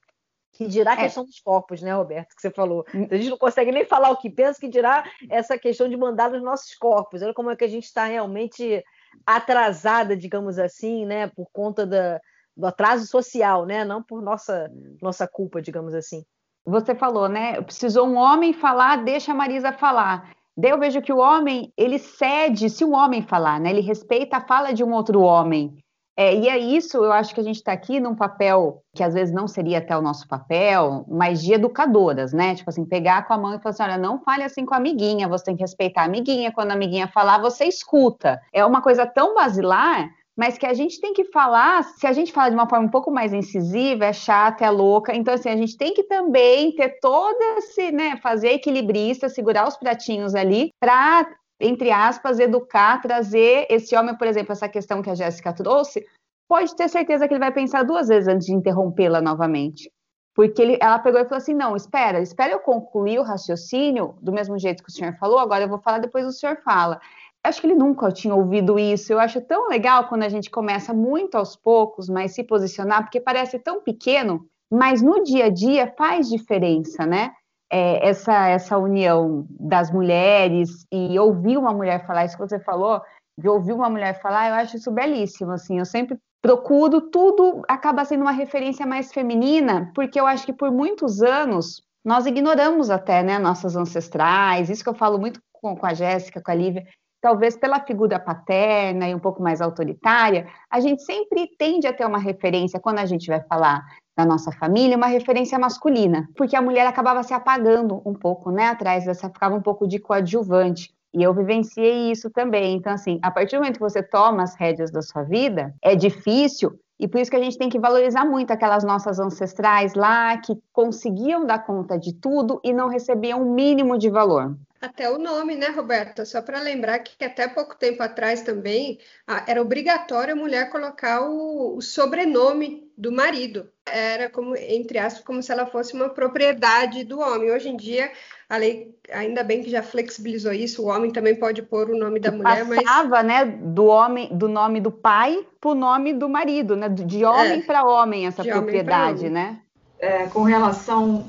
Que 0.55 0.67
dirá 0.69 0.93
a 0.93 0.95
é. 0.95 1.03
questão 1.03 1.25
dos 1.25 1.41
corpos, 1.41 1.83
né, 1.83 1.93
Roberto, 1.93 2.35
que 2.35 2.41
você 2.41 2.51
falou. 2.51 2.85
Hum. 2.95 3.09
A 3.11 3.17
gente 3.17 3.29
não 3.29 3.37
consegue 3.37 3.73
nem 3.73 3.85
falar 3.85 4.11
o 4.11 4.17
que 4.17 4.31
pensa, 4.31 4.61
que 4.61 4.69
dirá 4.69 5.05
essa 5.29 5.59
questão 5.59 5.89
de 5.89 5.97
mandar 5.97 6.31
nos 6.31 6.43
nossos 6.43 6.75
corpos. 6.77 7.23
Olha 7.23 7.35
como 7.35 7.51
é 7.51 7.57
que 7.57 7.65
a 7.65 7.69
gente 7.69 7.85
está 7.85 8.07
realmente 8.07 8.83
atrasada, 9.27 10.17
digamos 10.17 10.59
assim, 10.59 11.05
né, 11.05 11.27
por 11.29 11.49
conta 11.53 11.85
da, 11.85 12.21
do 12.57 12.67
atraso 12.67 13.07
social, 13.07 13.67
né, 13.67 13.85
não 13.85 14.03
por 14.03 14.23
nossa, 14.23 14.71
nossa 15.03 15.27
culpa, 15.27 15.61
digamos 15.61 15.95
assim. 15.95 16.25
Você 16.65 16.95
falou, 16.95 17.29
né, 17.29 17.61
precisou 17.61 18.07
um 18.07 18.17
homem 18.17 18.53
falar, 18.53 19.05
deixa 19.05 19.33
a 19.33 19.35
Marisa 19.35 19.73
falar. 19.73 20.33
Daí 20.57 20.71
eu 20.71 20.79
vejo 20.79 21.03
que 21.03 21.13
o 21.13 21.19
homem, 21.19 21.73
ele 21.77 21.99
cede 21.99 22.71
se 22.71 22.85
um 22.85 22.95
homem 22.95 23.23
falar, 23.23 23.61
né, 23.61 23.71
ele 23.71 23.81
respeita 23.81 24.37
a 24.37 24.47
fala 24.47 24.73
de 24.73 24.85
um 24.85 24.93
outro 24.93 25.21
homem. 25.21 25.77
É, 26.17 26.35
e 26.37 26.49
é 26.49 26.57
isso, 26.57 26.99
eu 26.99 27.13
acho 27.13 27.35
que 27.35 27.41
a 27.41 27.45
gente 27.45 27.57
está 27.57 27.73
aqui 27.73 27.99
num 27.99 28.15
papel 28.15 28.83
que 28.95 29.03
às 29.03 29.15
vezes 29.15 29.35
não 29.35 29.49
seria 29.49 29.79
até 29.79 29.97
o 29.97 30.03
nosso 30.03 30.29
papel, 30.29 31.05
mas 31.09 31.43
de 31.43 31.53
educadoras, 31.53 32.33
né? 32.33 32.55
Tipo 32.55 32.71
assim, 32.71 32.85
pegar 32.85 33.27
com 33.27 33.33
a 33.35 33.39
mão 33.39 33.55
e 33.55 33.59
falar 33.59 33.71
assim: 33.71 33.83
olha, 33.83 33.99
não 33.99 34.21
fale 34.21 34.45
assim 34.45 34.65
com 34.65 34.75
a 34.75 34.77
amiguinha, 34.77 35.29
você 35.29 35.47
tem 35.47 35.57
que 35.57 35.63
respeitar 35.63 36.03
a 36.03 36.05
amiguinha. 36.05 36.53
Quando 36.53 36.71
a 36.71 36.75
amiguinha 36.75 37.09
falar, 37.09 37.39
você 37.39 37.65
escuta. 37.65 38.41
É 38.53 38.65
uma 38.65 38.81
coisa 38.81 39.05
tão 39.05 39.35
basilar, 39.35 40.09
mas 40.37 40.57
que 40.57 40.67
a 40.67 40.75
gente 40.75 41.01
tem 41.01 41.13
que 41.13 41.25
falar, 41.27 41.83
se 41.83 42.07
a 42.07 42.13
gente 42.13 42.33
fala 42.33 42.49
de 42.49 42.55
uma 42.55 42.69
forma 42.69 42.87
um 42.87 42.91
pouco 42.91 43.11
mais 43.11 43.33
incisiva, 43.33 44.05
é 44.05 44.13
chata, 44.13 44.65
é 44.65 44.71
louca. 44.71 45.15
Então, 45.15 45.35
assim, 45.35 45.49
a 45.49 45.57
gente 45.57 45.77
tem 45.77 45.95
que 45.95 46.05
também 46.05 46.75
ter 46.75 46.99
todo 47.01 47.41
esse, 47.59 47.91
né, 47.93 48.17
fazer 48.23 48.51
equilibrista, 48.51 49.29
segurar 49.29 49.67
os 49.67 49.77
pratinhos 49.77 50.35
ali, 50.35 50.71
para 50.81 51.27
entre 51.65 51.91
aspas, 51.91 52.39
educar, 52.39 53.01
trazer 53.01 53.67
esse 53.71 53.97
homem, 53.97 54.17
por 54.17 54.27
exemplo, 54.27 54.53
essa 54.53 54.69
questão 54.69 55.01
que 55.01 55.11
a 55.11 55.15
Jéssica 55.15 55.53
trouxe, 55.53 56.07
pode 56.47 56.77
ter 56.77 56.89
certeza 56.89 57.27
que 57.27 57.33
ele 57.33 57.41
vai 57.41 57.53
pensar 57.53 57.85
duas 57.85 58.09
vezes 58.09 58.29
antes 58.29 58.47
de 58.47 58.53
interrompê-la 58.53 59.21
novamente. 59.23 59.91
Porque 60.35 60.61
ele, 60.61 60.79
ela 60.81 60.99
pegou 60.99 61.21
e 61.21 61.25
falou 61.25 61.39
assim: 61.39 61.55
não, 61.55 61.75
espera, 61.75 62.21
espera 62.21 62.53
eu 62.53 62.59
concluir 62.59 63.19
o 63.19 63.23
raciocínio, 63.23 64.17
do 64.21 64.33
mesmo 64.33 64.59
jeito 64.59 64.83
que 64.83 64.91
o 64.91 64.93
senhor 64.93 65.15
falou, 65.15 65.39
agora 65.39 65.65
eu 65.65 65.69
vou 65.69 65.79
falar, 65.79 65.99
depois 65.99 66.27
o 66.27 66.33
senhor 66.33 66.59
fala. 66.65 67.01
Acho 67.43 67.61
que 67.61 67.67
ele 67.67 67.75
nunca 67.75 68.11
tinha 68.11 68.35
ouvido 68.35 68.79
isso. 68.79 69.13
Eu 69.13 69.21
acho 69.21 69.41
tão 69.41 69.69
legal 69.69 70.09
quando 70.09 70.23
a 70.23 70.29
gente 70.29 70.51
começa 70.51 70.93
muito 70.93 71.37
aos 71.37 71.55
poucos, 71.55 72.09
mas 72.09 72.35
se 72.35 72.43
posicionar, 72.43 73.03
porque 73.03 73.21
parece 73.21 73.59
tão 73.59 73.83
pequeno, 73.83 74.47
mas 74.73 75.03
no 75.03 75.23
dia 75.23 75.47
a 75.47 75.51
dia 75.51 75.93
faz 75.97 76.29
diferença, 76.29 77.07
né? 77.07 77.33
É, 77.75 78.09
essa, 78.09 78.47
essa 78.47 78.79
união 78.79 79.45
das 79.51 79.91
mulheres 79.91 80.87
e 80.93 81.19
ouvir 81.19 81.59
uma 81.59 81.73
mulher 81.73 82.07
falar 82.07 82.25
isso 82.25 82.37
que 82.37 82.49
você 82.49 82.61
falou, 82.61 83.03
de 83.37 83.49
ouvir 83.49 83.73
uma 83.73 83.91
mulher 83.91 84.23
falar, 84.23 84.49
eu 84.49 84.55
acho 84.55 84.77
isso 84.77 84.93
belíssimo, 84.93 85.51
assim, 85.51 85.81
eu 85.81 85.85
sempre 85.85 86.17
procuro, 86.41 87.01
tudo 87.01 87.63
acaba 87.67 88.05
sendo 88.05 88.21
uma 88.21 88.31
referência 88.31 88.87
mais 88.87 89.13
feminina, 89.13 89.91
porque 89.93 90.21
eu 90.21 90.27
acho 90.27 90.47
que 90.47 90.53
por 90.53 90.71
muitos 90.71 91.21
anos 91.21 91.83
nós 92.05 92.27
ignoramos 92.27 92.91
até, 92.91 93.25
né, 93.25 93.41
nossas 93.41 93.75
ancestrais, 93.75 94.71
isso 94.71 94.85
que 94.85 94.91
eu 94.91 94.95
falo 94.95 95.19
muito 95.19 95.41
com, 95.53 95.75
com 95.75 95.87
a 95.87 95.95
Jéssica, 95.95 96.41
com 96.41 96.53
a 96.53 96.55
Lívia, 96.55 96.85
talvez 97.21 97.57
pela 97.57 97.81
figura 97.81 98.21
paterna 98.21 99.09
e 99.09 99.15
um 99.15 99.19
pouco 99.19 99.43
mais 99.43 99.61
autoritária, 99.61 100.47
a 100.71 100.79
gente 100.79 101.03
sempre 101.03 101.49
tende 101.59 101.89
a 101.89 101.93
ter 101.93 102.07
uma 102.07 102.19
referência 102.19 102.79
quando 102.79 103.01
a 103.01 103.07
gente 103.07 103.27
vai 103.27 103.41
falar 103.49 103.83
da 104.17 104.25
nossa 104.25 104.53
família, 104.53 104.97
uma 104.97 105.07
referência 105.07 105.59
masculina, 105.59 106.29
porque 106.37 106.55
a 106.55 106.63
mulher 106.63 106.87
acabava 106.87 107.23
se 107.23 107.35
apagando 107.35 108.01
um 108.05 108.15
pouco, 108.15 108.51
né, 108.51 108.67
atrás 108.69 109.05
dessa, 109.05 109.29
ficava 109.29 109.55
um 109.55 109.63
pouco 109.63 109.87
de 109.87 109.99
coadjuvante. 109.99 110.95
E 111.13 111.23
eu 111.23 111.33
vivenciei 111.33 112.11
isso 112.11 112.29
também. 112.31 112.77
Então, 112.77 112.93
assim, 112.93 113.21
a 113.23 113.31
partir 113.31 113.57
do 113.57 113.61
momento 113.61 113.77
que 113.77 113.81
você 113.81 114.03
toma 114.03 114.43
as 114.43 114.57
rédeas 114.57 114.91
da 114.91 115.01
sua 115.01 115.23
vida, 115.23 115.73
é 115.81 115.95
difícil, 115.95 116.77
e 116.99 117.09
por 117.09 117.21
isso 117.21 117.31
que 117.31 117.37
a 117.37 117.43
gente 117.43 117.59
tem 117.59 117.69
que 117.69 117.79
valorizar 117.79 118.25
muito 118.25 118.53
aquelas 118.53 118.85
nossas 118.85 119.19
ancestrais 119.19 119.95
lá 119.95 120.37
que 120.39 120.55
conseguiam 120.73 121.45
dar 121.45 121.61
conta 121.61 121.99
de 121.99 122.13
tudo 122.15 122.61
e 122.65 122.73
não 122.73 122.89
recebiam 122.89 123.43
o 123.43 123.47
um 123.47 123.55
mínimo 123.55 123.99
de 123.99 124.09
valor. 124.09 124.57
Até 124.81 125.11
o 125.11 125.19
nome, 125.19 125.57
né, 125.57 125.69
Roberta? 125.69 126.25
Só 126.25 126.43
para 126.43 126.61
lembrar 126.61 126.99
que 126.99 127.25
até 127.25 127.49
pouco 127.49 127.75
tempo 127.75 128.03
atrás 128.03 128.43
também 128.43 128.99
era 129.47 129.63
obrigatório 129.63 130.35
a 130.35 130.37
mulher 130.37 130.71
colocar 130.71 131.23
o, 131.23 131.77
o 131.77 131.81
sobrenome 131.81 132.84
do 132.97 133.13
marido. 133.13 133.69
Era 133.87 134.31
como, 134.31 134.57
entre 134.57 134.99
aspas, 134.99 135.25
como 135.25 135.43
se 135.43 135.53
ela 135.53 135.67
fosse 135.67 135.95
uma 135.95 136.09
propriedade 136.09 137.05
do 137.05 137.21
homem. 137.21 137.51
Hoje 137.51 137.69
em 137.69 137.77
dia, 137.77 138.11
a 138.49 138.57
lei, 138.57 138.95
ainda 139.13 139.43
bem 139.43 139.63
que 139.63 139.71
já 139.71 139.83
flexibilizou 139.83 140.53
isso, 140.53 140.83
o 140.83 140.87
homem 140.87 141.11
também 141.11 141.35
pode 141.35 141.63
pôr 141.63 141.91
o 141.91 141.99
nome 141.99 142.21
da 142.21 142.31
mulher, 142.31 142.67
Passava, 142.67 143.23
mas... 143.23 143.27
né, 143.27 143.45
do 143.45 143.87
homem, 143.87 144.29
do 144.33 144.49
nome 144.49 144.81
do 144.81 144.91
pai 144.91 145.47
para 145.61 145.71
o 145.71 145.75
nome 145.75 146.13
do 146.13 146.29
marido, 146.29 146.77
né? 146.77 146.89
De 146.89 147.25
homem 147.25 147.61
é, 147.61 147.63
para 147.63 147.85
homem 147.85 148.27
essa 148.27 148.45
propriedade, 148.45 149.29
né? 149.29 149.61
É, 149.99 150.27
com 150.27 150.43
relação 150.43 151.27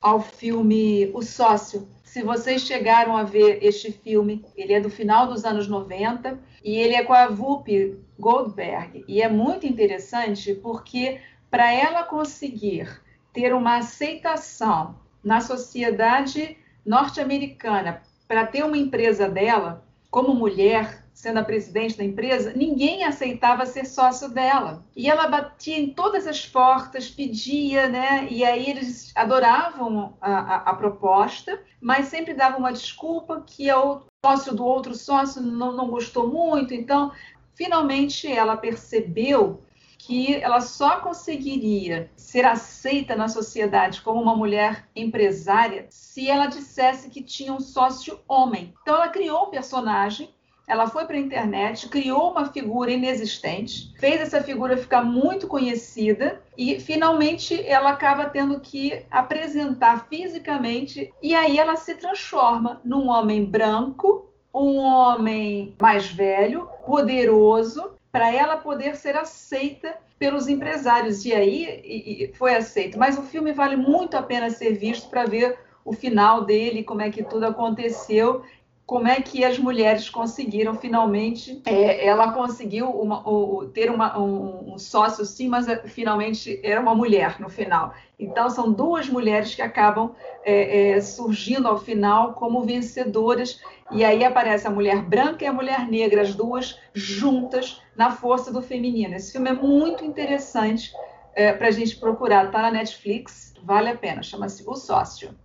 ao 0.00 0.20
filme 0.20 1.10
O 1.14 1.22
Sócio, 1.22 1.88
se 2.08 2.22
vocês 2.22 2.62
chegaram 2.62 3.16
a 3.16 3.22
ver 3.22 3.58
este 3.62 3.92
filme, 3.92 4.44
ele 4.56 4.72
é 4.72 4.80
do 4.80 4.88
final 4.88 5.26
dos 5.26 5.44
anos 5.44 5.68
90 5.68 6.38
e 6.64 6.76
ele 6.76 6.94
é 6.94 7.04
com 7.04 7.12
a 7.12 7.26
Whoopi 7.26 7.98
Goldberg. 8.18 9.04
E 9.06 9.20
é 9.20 9.28
muito 9.28 9.66
interessante 9.66 10.54
porque 10.54 11.20
para 11.50 11.72
ela 11.72 12.02
conseguir 12.02 13.00
ter 13.32 13.54
uma 13.54 13.76
aceitação 13.76 14.96
na 15.22 15.40
sociedade 15.40 16.56
norte-americana, 16.84 18.02
para 18.26 18.46
ter 18.46 18.64
uma 18.64 18.78
empresa 18.78 19.28
dela, 19.28 19.84
como 20.10 20.34
mulher, 20.34 21.04
sendo 21.18 21.38
a 21.38 21.44
presidente 21.44 21.98
da 21.98 22.04
empresa, 22.04 22.52
ninguém 22.54 23.02
aceitava 23.02 23.66
ser 23.66 23.84
sócio 23.86 24.28
dela. 24.28 24.84
E 24.94 25.10
ela 25.10 25.26
batia 25.26 25.76
em 25.76 25.92
todas 25.92 26.28
as 26.28 26.46
portas, 26.46 27.10
pedia, 27.10 27.88
né? 27.88 28.28
E 28.30 28.44
aí 28.44 28.70
eles 28.70 29.10
adoravam 29.16 30.16
a, 30.20 30.30
a, 30.30 30.56
a 30.70 30.74
proposta, 30.74 31.60
mas 31.80 32.06
sempre 32.06 32.34
davam 32.34 32.60
uma 32.60 32.72
desculpa 32.72 33.42
que 33.44 33.68
o 33.72 34.02
sócio 34.24 34.54
do 34.54 34.64
outro 34.64 34.94
sócio 34.94 35.42
não, 35.42 35.72
não 35.72 35.88
gostou 35.88 36.28
muito. 36.28 36.72
Então, 36.72 37.10
finalmente 37.52 38.30
ela 38.32 38.56
percebeu 38.56 39.60
que 39.98 40.36
ela 40.36 40.60
só 40.60 41.00
conseguiria 41.00 42.12
ser 42.14 42.44
aceita 42.44 43.16
na 43.16 43.26
sociedade 43.26 44.02
como 44.02 44.22
uma 44.22 44.36
mulher 44.36 44.88
empresária 44.94 45.88
se 45.90 46.30
ela 46.30 46.46
dissesse 46.46 47.10
que 47.10 47.24
tinha 47.24 47.52
um 47.52 47.58
sócio 47.58 48.20
homem. 48.28 48.72
Então 48.82 48.94
ela 48.94 49.08
criou 49.08 49.48
um 49.48 49.50
personagem 49.50 50.32
ela 50.68 50.86
foi 50.86 51.06
para 51.06 51.16
a 51.16 51.20
internet, 51.20 51.88
criou 51.88 52.30
uma 52.30 52.52
figura 52.52 52.92
inexistente, 52.92 53.92
fez 53.98 54.20
essa 54.20 54.42
figura 54.42 54.76
ficar 54.76 55.02
muito 55.02 55.48
conhecida 55.48 56.42
e 56.56 56.78
finalmente 56.78 57.66
ela 57.66 57.90
acaba 57.90 58.26
tendo 58.26 58.60
que 58.60 59.02
apresentar 59.10 60.06
fisicamente 60.08 61.10
e 61.22 61.34
aí 61.34 61.58
ela 61.58 61.74
se 61.76 61.94
transforma 61.94 62.80
num 62.84 63.08
homem 63.08 63.44
branco, 63.44 64.30
um 64.52 64.76
homem 64.76 65.74
mais 65.80 66.06
velho, 66.08 66.68
poderoso 66.84 67.92
para 68.12 68.32
ela 68.32 68.56
poder 68.58 68.96
ser 68.96 69.16
aceita 69.16 69.96
pelos 70.18 70.48
empresários. 70.48 71.24
E 71.24 71.32
aí 71.32 71.80
e, 71.84 72.24
e 72.24 72.34
foi 72.34 72.54
aceito. 72.54 72.98
Mas 72.98 73.16
o 73.16 73.22
filme 73.22 73.52
vale 73.52 73.76
muito 73.76 74.16
a 74.16 74.22
pena 74.22 74.50
ser 74.50 74.72
visto 74.72 75.08
para 75.08 75.24
ver 75.24 75.58
o 75.84 75.92
final 75.92 76.44
dele, 76.44 76.82
como 76.82 77.00
é 77.00 77.10
que 77.10 77.22
tudo 77.22 77.46
aconteceu 77.46 78.42
como 78.88 79.06
é 79.06 79.20
que 79.20 79.44
as 79.44 79.58
mulheres 79.58 80.08
conseguiram 80.08 80.74
finalmente. 80.74 81.60
É, 81.66 82.06
ela 82.06 82.32
conseguiu 82.32 82.88
uma, 82.88 83.20
o, 83.28 83.66
ter 83.66 83.90
uma, 83.90 84.18
um, 84.18 84.72
um, 84.72 84.78
sócio, 84.78 85.26
sim, 85.26 85.46
mas 85.46 85.68
é, 85.68 85.76
finalmente 85.86 86.58
era 86.64 86.80
uma 86.80 86.94
mulher 86.94 87.38
no 87.38 87.50
final. 87.50 87.92
Então, 88.18 88.48
são 88.48 88.72
duas 88.72 89.06
mulheres 89.06 89.54
que 89.54 89.60
acabam 89.60 90.12
é, 90.42 90.92
é, 90.92 91.00
surgindo 91.02 91.68
ao 91.68 91.76
final 91.76 92.32
como 92.32 92.62
vencedoras. 92.62 93.60
E 93.90 94.02
aí 94.02 94.24
aparece 94.24 94.66
a 94.66 94.70
mulher 94.70 95.02
branca 95.02 95.44
e 95.44 95.46
a 95.46 95.52
mulher 95.52 95.86
negra, 95.86 96.22
as 96.22 96.34
duas 96.34 96.80
juntas 96.94 97.82
na 97.94 98.10
força 98.12 98.50
do 98.50 98.62
feminino. 98.62 99.14
Esse 99.14 99.32
filme 99.32 99.50
é 99.50 99.52
muito 99.52 100.02
interessante 100.02 100.94
é, 101.34 101.52
para 101.52 101.68
a 101.68 101.72
gente 101.72 101.94
procurar. 101.96 102.46
Está 102.46 102.62
na 102.62 102.70
Netflix, 102.70 103.52
vale 103.62 103.90
a 103.90 103.94
pena. 103.94 104.22
Chama-se 104.22 104.64
O 104.66 104.74
Sócio. 104.74 105.36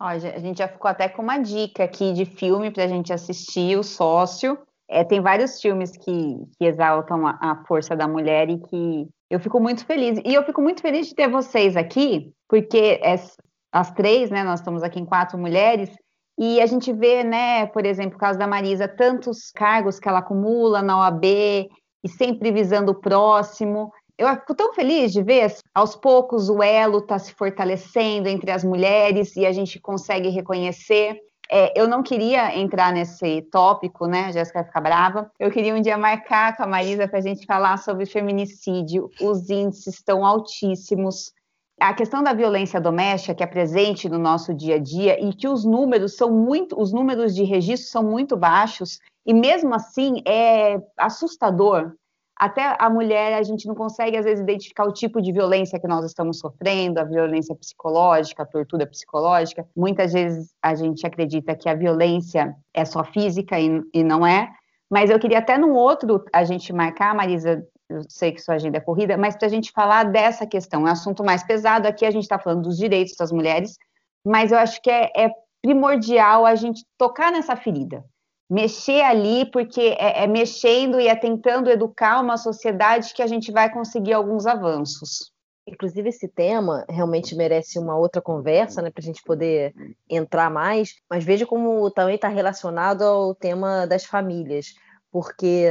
Ó, 0.00 0.06
a 0.06 0.18
gente 0.18 0.58
já 0.58 0.66
ficou 0.66 0.90
até 0.90 1.08
com 1.08 1.20
uma 1.20 1.36
dica 1.36 1.84
aqui 1.84 2.14
de 2.14 2.24
filme 2.24 2.70
para 2.70 2.84
a 2.84 2.88
gente 2.88 3.12
assistir, 3.12 3.78
O 3.78 3.82
Sócio. 3.82 4.58
É, 4.88 5.04
tem 5.04 5.20
vários 5.20 5.60
filmes 5.60 5.96
que, 5.96 6.36
que 6.58 6.64
exaltam 6.64 7.26
a, 7.26 7.38
a, 7.38 7.64
força 7.66 7.94
da 7.94 8.08
mulher 8.08 8.48
e 8.48 8.58
que 8.58 9.06
eu 9.28 9.38
fico 9.38 9.60
muito 9.60 9.84
feliz. 9.84 10.18
E 10.24 10.34
eu 10.34 10.42
fico 10.42 10.62
muito 10.62 10.80
feliz 10.80 11.06
de 11.06 11.14
ter 11.14 11.28
vocês 11.28 11.76
aqui, 11.76 12.32
porque 12.48 12.98
as, 13.04 13.36
as 13.70 13.92
três, 13.92 14.30
né, 14.30 14.42
nós 14.42 14.60
estamos 14.60 14.82
aqui 14.82 14.98
em 14.98 15.04
quatro 15.04 15.38
mulheres, 15.38 15.90
e 16.36 16.60
a 16.60 16.66
gente 16.66 16.92
vê, 16.92 17.22
né, 17.22 17.66
por 17.66 17.84
exemplo, 17.84 18.16
o 18.16 18.18
caso 18.18 18.38
da 18.38 18.46
Marisa, 18.46 18.88
tantos 18.88 19.50
cargos 19.52 20.00
que 20.00 20.08
ela 20.08 20.20
acumula 20.20 20.80
na 20.80 20.98
OAB 20.98 21.24
e 21.24 22.08
sempre 22.08 22.50
visando 22.50 22.92
o 22.92 23.00
próximo 23.00 23.92
eu 24.20 24.28
fico 24.36 24.54
tão 24.54 24.74
feliz 24.74 25.12
de 25.12 25.22
ver 25.22 25.50
aos 25.74 25.96
poucos 25.96 26.50
o 26.50 26.62
elo 26.62 26.98
está 26.98 27.18
se 27.18 27.32
fortalecendo 27.32 28.28
entre 28.28 28.50
as 28.50 28.62
mulheres 28.62 29.34
e 29.34 29.46
a 29.46 29.52
gente 29.52 29.80
consegue 29.80 30.28
reconhecer. 30.28 31.18
É, 31.50 31.72
eu 31.74 31.88
não 31.88 32.02
queria 32.02 32.56
entrar 32.56 32.92
nesse 32.92 33.42
tópico, 33.50 34.06
né? 34.06 34.26
A 34.26 34.32
Jéssica 34.32 34.58
vai 34.60 34.66
ficar 34.66 34.80
brava. 34.82 35.30
Eu 35.38 35.50
queria 35.50 35.74
um 35.74 35.80
dia 35.80 35.96
marcar 35.96 36.54
com 36.54 36.62
a 36.62 36.66
Marisa 36.66 37.08
para 37.08 37.18
a 37.18 37.22
gente 37.22 37.46
falar 37.46 37.78
sobre 37.78 38.04
feminicídio. 38.04 39.10
Os 39.20 39.48
índices 39.48 39.94
estão 39.94 40.24
altíssimos. 40.24 41.32
A 41.80 41.94
questão 41.94 42.22
da 42.22 42.34
violência 42.34 42.78
doméstica 42.78 43.34
que 43.34 43.42
é 43.42 43.46
presente 43.46 44.06
no 44.06 44.18
nosso 44.18 44.52
dia 44.52 44.74
a 44.74 44.78
dia 44.78 45.18
e 45.18 45.32
que 45.32 45.48
os 45.48 45.64
números 45.64 46.14
são 46.14 46.30
muito, 46.30 46.78
os 46.78 46.92
números 46.92 47.34
de 47.34 47.42
registro 47.42 47.88
são 47.88 48.02
muito 48.02 48.36
baixos 48.36 48.98
e 49.26 49.32
mesmo 49.32 49.74
assim 49.74 50.22
é 50.26 50.78
assustador 50.98 51.94
até 52.40 52.74
a 52.78 52.88
mulher, 52.88 53.34
a 53.34 53.42
gente 53.42 53.68
não 53.68 53.74
consegue, 53.74 54.16
às 54.16 54.24
vezes, 54.24 54.40
identificar 54.40 54.84
o 54.84 54.92
tipo 54.94 55.20
de 55.20 55.30
violência 55.30 55.78
que 55.78 55.86
nós 55.86 56.06
estamos 56.06 56.38
sofrendo, 56.38 56.98
a 56.98 57.04
violência 57.04 57.54
psicológica, 57.54 58.42
a 58.42 58.46
tortura 58.46 58.86
psicológica. 58.86 59.68
Muitas 59.76 60.14
vezes 60.14 60.54
a 60.62 60.74
gente 60.74 61.06
acredita 61.06 61.54
que 61.54 61.68
a 61.68 61.74
violência 61.74 62.56
é 62.72 62.82
só 62.86 63.04
física 63.04 63.60
e, 63.60 63.82
e 63.92 64.02
não 64.02 64.26
é. 64.26 64.50
Mas 64.90 65.10
eu 65.10 65.18
queria 65.18 65.40
até 65.40 65.58
no 65.58 65.74
outro 65.74 66.24
a 66.32 66.42
gente 66.42 66.72
marcar, 66.72 67.14
Marisa, 67.14 67.62
eu 67.90 68.00
sei 68.08 68.32
que 68.32 68.40
sua 68.40 68.54
agenda 68.54 68.78
é 68.78 68.80
corrida, 68.80 69.18
mas 69.18 69.36
para 69.36 69.46
a 69.46 69.50
gente 69.50 69.70
falar 69.70 70.04
dessa 70.04 70.46
questão, 70.46 70.80
é 70.80 70.84
um 70.84 70.92
assunto 70.92 71.22
mais 71.22 71.44
pesado. 71.44 71.86
Aqui 71.86 72.06
a 72.06 72.10
gente 72.10 72.22
está 72.22 72.38
falando 72.38 72.62
dos 72.62 72.78
direitos 72.78 73.16
das 73.16 73.30
mulheres, 73.30 73.76
mas 74.24 74.50
eu 74.50 74.56
acho 74.56 74.80
que 74.80 74.90
é, 74.90 75.10
é 75.14 75.30
primordial 75.60 76.46
a 76.46 76.54
gente 76.54 76.86
tocar 76.96 77.30
nessa 77.30 77.54
ferida 77.54 78.02
mexer 78.50 79.02
ali, 79.02 79.48
porque 79.48 79.96
é, 79.96 80.24
é, 80.24 80.26
mexendo 80.26 81.00
e 81.00 81.06
é 81.06 81.14
tentando 81.14 81.70
educar 81.70 82.20
uma 82.20 82.36
sociedade 82.36 83.14
que 83.14 83.22
a 83.22 83.26
gente 83.28 83.52
vai 83.52 83.72
conseguir 83.72 84.12
alguns 84.12 84.44
avanços. 84.44 85.30
Inclusive, 85.64 86.08
esse 86.08 86.26
tema 86.26 86.84
realmente 86.88 87.36
merece 87.36 87.78
uma 87.78 87.96
outra 87.96 88.20
conversa, 88.20 88.82
né, 88.82 88.90
para 88.90 89.00
a 89.00 89.04
gente 89.04 89.22
poder 89.22 89.72
entrar 90.08 90.50
mais, 90.50 90.96
mas 91.08 91.22
veja 91.22 91.46
como 91.46 91.88
também 91.92 92.16
está 92.16 92.26
relacionado 92.26 93.02
ao 93.02 93.34
tema 93.36 93.86
das 93.86 94.04
famílias, 94.04 94.74
porque 95.12 95.68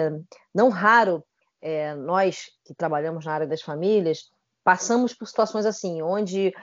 não 0.56 0.70
raro 0.70 1.22
é, 1.62 1.94
nós 1.96 2.46
que 2.64 2.74
trabalhamos 2.74 3.26
na 3.26 3.34
área 3.34 3.48
das 3.48 3.62
famílias 3.62 4.30
passamos 4.64 5.14
por 5.14 5.28
situações 5.28 5.66
assim, 5.66 6.02
onde 6.02 6.54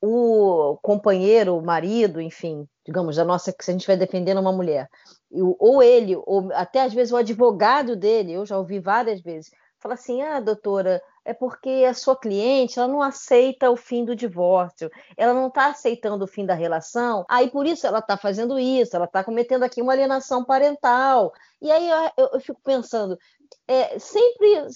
o 0.00 0.78
companheiro, 0.80 1.58
o 1.58 1.62
marido, 1.62 2.20
enfim, 2.20 2.66
digamos, 2.86 3.16
da 3.16 3.24
nossa, 3.24 3.52
se 3.60 3.70
a 3.70 3.72
gente 3.72 3.86
vai 3.86 3.96
defendendo 3.96 4.40
uma 4.40 4.52
mulher, 4.52 4.88
ou 5.30 5.82
ele, 5.82 6.16
ou 6.16 6.50
até 6.52 6.82
às 6.82 6.92
vezes 6.92 7.12
o 7.12 7.16
advogado 7.16 7.94
dele, 7.94 8.32
eu 8.32 8.46
já 8.46 8.56
ouvi 8.56 8.78
várias 8.78 9.20
vezes, 9.20 9.50
fala 9.78 9.94
assim: 9.94 10.22
ah, 10.22 10.40
doutora, 10.40 11.02
é 11.24 11.34
porque 11.34 11.84
a 11.88 11.92
sua 11.92 12.16
cliente 12.16 12.78
ela 12.78 12.88
não 12.88 13.02
aceita 13.02 13.70
o 13.70 13.76
fim 13.76 14.04
do 14.04 14.16
divórcio, 14.16 14.90
ela 15.16 15.34
não 15.34 15.48
está 15.48 15.66
aceitando 15.66 16.24
o 16.24 16.28
fim 16.28 16.46
da 16.46 16.54
relação, 16.54 17.24
aí 17.28 17.50
por 17.50 17.66
isso 17.66 17.86
ela 17.86 17.98
está 17.98 18.16
fazendo 18.16 18.58
isso, 18.58 18.96
ela 18.96 19.04
está 19.04 19.22
cometendo 19.22 19.62
aqui 19.62 19.82
uma 19.82 19.92
alienação 19.92 20.44
parental. 20.44 21.32
E 21.60 21.70
aí 21.70 21.88
eu, 22.16 22.30
eu 22.32 22.40
fico 22.40 22.60
pensando, 22.62 23.18
é, 23.66 23.98
sempre, 23.98 24.66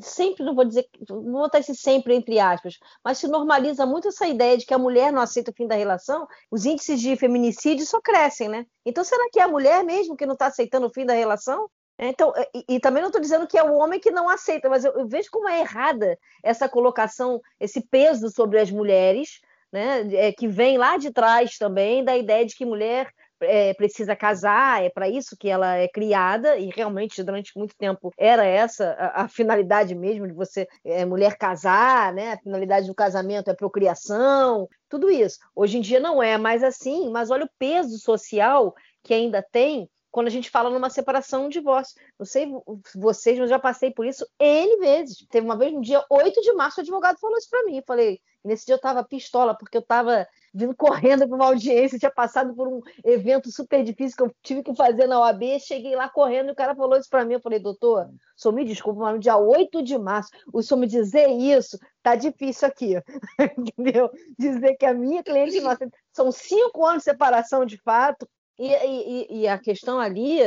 sempre 0.00 0.44
não 0.44 0.54
vou 0.54 0.64
dizer, 0.64 0.86
não 1.08 1.22
vou 1.22 1.42
botar 1.42 1.58
esse 1.58 1.74
sempre 1.74 2.14
entre 2.14 2.38
aspas, 2.38 2.78
mas 3.04 3.18
se 3.18 3.26
normaliza 3.28 3.86
muito 3.86 4.08
essa 4.08 4.26
ideia 4.26 4.58
de 4.58 4.66
que 4.66 4.74
a 4.74 4.78
mulher 4.78 5.12
não 5.12 5.22
aceita 5.22 5.50
o 5.50 5.54
fim 5.54 5.66
da 5.66 5.74
relação, 5.74 6.26
os 6.50 6.66
índices 6.66 7.00
de 7.00 7.16
feminicídio 7.16 7.86
só 7.86 8.00
crescem, 8.00 8.48
né? 8.48 8.66
Então 8.84 9.02
será 9.02 9.28
que 9.32 9.40
é 9.40 9.42
a 9.42 9.48
mulher 9.48 9.82
mesmo 9.84 10.16
que 10.16 10.26
não 10.26 10.34
está 10.34 10.46
aceitando 10.46 10.86
o 10.86 10.92
fim 10.92 11.06
da 11.06 11.14
relação? 11.14 11.68
Então, 11.98 12.32
e, 12.54 12.74
e 12.76 12.80
também 12.80 13.00
não 13.00 13.08
estou 13.08 13.22
dizendo 13.22 13.46
que 13.46 13.56
é 13.56 13.62
o 13.62 13.74
homem 13.74 13.98
que 13.98 14.10
não 14.10 14.28
aceita, 14.28 14.68
mas 14.68 14.84
eu, 14.84 14.92
eu 14.92 15.08
vejo 15.08 15.30
como 15.30 15.48
é 15.48 15.60
errada 15.60 16.18
essa 16.42 16.68
colocação, 16.68 17.40
esse 17.58 17.80
peso 17.80 18.30
sobre 18.30 18.60
as 18.60 18.70
mulheres, 18.70 19.40
né, 19.72 20.06
é, 20.14 20.32
que 20.32 20.46
vem 20.46 20.76
lá 20.76 20.98
de 20.98 21.10
trás 21.10 21.56
também 21.58 22.04
da 22.04 22.16
ideia 22.16 22.44
de 22.44 22.54
que 22.54 22.66
mulher 22.66 23.10
é, 23.40 23.74
precisa 23.74 24.16
casar, 24.16 24.82
é 24.82 24.90
para 24.90 25.08
isso 25.08 25.36
que 25.38 25.48
ela 25.48 25.76
é 25.76 25.88
criada, 25.88 26.56
e 26.56 26.70
realmente 26.70 27.22
durante 27.22 27.56
muito 27.56 27.74
tempo 27.76 28.12
era 28.16 28.44
essa 28.44 28.92
a, 28.98 29.22
a 29.22 29.28
finalidade 29.28 29.94
mesmo 29.94 30.26
de 30.26 30.32
você, 30.32 30.66
é, 30.84 31.04
mulher 31.04 31.36
casar, 31.36 32.12
né? 32.12 32.32
A 32.32 32.38
finalidade 32.38 32.86
do 32.86 32.94
casamento 32.94 33.50
é 33.50 33.54
procriação, 33.54 34.68
tudo 34.88 35.10
isso. 35.10 35.38
Hoje 35.54 35.78
em 35.78 35.80
dia 35.80 36.00
não 36.00 36.22
é 36.22 36.38
mais 36.38 36.62
assim, 36.62 37.10
mas 37.10 37.30
olha 37.30 37.44
o 37.44 37.50
peso 37.58 37.98
social 37.98 38.74
que 39.02 39.14
ainda 39.14 39.42
tem 39.42 39.88
quando 40.16 40.28
a 40.28 40.30
gente 40.30 40.48
fala 40.48 40.70
numa 40.70 40.88
separação, 40.88 41.44
um 41.44 41.48
divórcio. 41.50 41.94
Não 42.18 42.24
sei 42.24 42.50
vocês, 42.94 43.38
mas 43.38 43.50
já 43.50 43.58
passei 43.58 43.90
por 43.90 44.06
isso 44.06 44.26
N 44.40 44.78
vezes. 44.78 45.26
Teve 45.28 45.44
uma 45.44 45.58
vez, 45.58 45.74
no 45.74 45.82
dia 45.82 46.02
8 46.08 46.40
de 46.40 46.54
março, 46.54 46.80
o 46.80 46.82
advogado 46.82 47.20
falou 47.20 47.36
isso 47.36 47.50
para 47.50 47.64
mim. 47.64 47.76
Eu 47.76 47.84
falei, 47.86 48.18
nesse 48.42 48.64
dia 48.64 48.76
eu 48.76 48.78
estava 48.78 49.04
pistola, 49.04 49.54
porque 49.54 49.76
eu 49.76 49.82
estava 49.82 50.26
vindo 50.54 50.72
correndo 50.74 51.28
para 51.28 51.36
uma 51.36 51.44
audiência, 51.44 51.98
tinha 51.98 52.10
passado 52.10 52.54
por 52.54 52.66
um 52.66 52.80
evento 53.04 53.52
super 53.52 53.84
difícil 53.84 54.16
que 54.16 54.22
eu 54.22 54.34
tive 54.42 54.62
que 54.62 54.74
fazer 54.74 55.06
na 55.06 55.20
OAB, 55.20 55.60
cheguei 55.60 55.94
lá 55.94 56.08
correndo 56.08 56.48
e 56.48 56.52
o 56.52 56.56
cara 56.56 56.74
falou 56.74 56.96
isso 56.96 57.10
para 57.10 57.22
mim. 57.22 57.34
Eu 57.34 57.40
falei, 57.42 57.58
doutor, 57.58 58.08
só 58.34 58.50
me 58.50 58.64
desculpa, 58.64 59.00
mas 59.00 59.16
no 59.16 59.20
dia 59.20 59.36
8 59.36 59.82
de 59.82 59.98
março, 59.98 60.30
o 60.50 60.62
senhor 60.62 60.80
me 60.80 60.86
dizer 60.86 61.28
isso, 61.28 61.78
tá 62.02 62.16
difícil 62.16 62.66
aqui, 62.66 62.94
entendeu? 63.58 64.10
Dizer 64.38 64.76
que 64.76 64.86
a 64.86 64.94
minha 64.94 65.22
cliente, 65.22 65.60
nossa, 65.60 65.86
são 66.10 66.32
cinco 66.32 66.86
anos 66.86 67.00
de 67.02 67.10
separação 67.10 67.66
de 67.66 67.76
fato, 67.76 68.26
e, 68.58 68.72
e, 68.72 69.40
e, 69.40 69.48
a 69.48 69.58
questão 69.58 70.00
ali, 70.00 70.38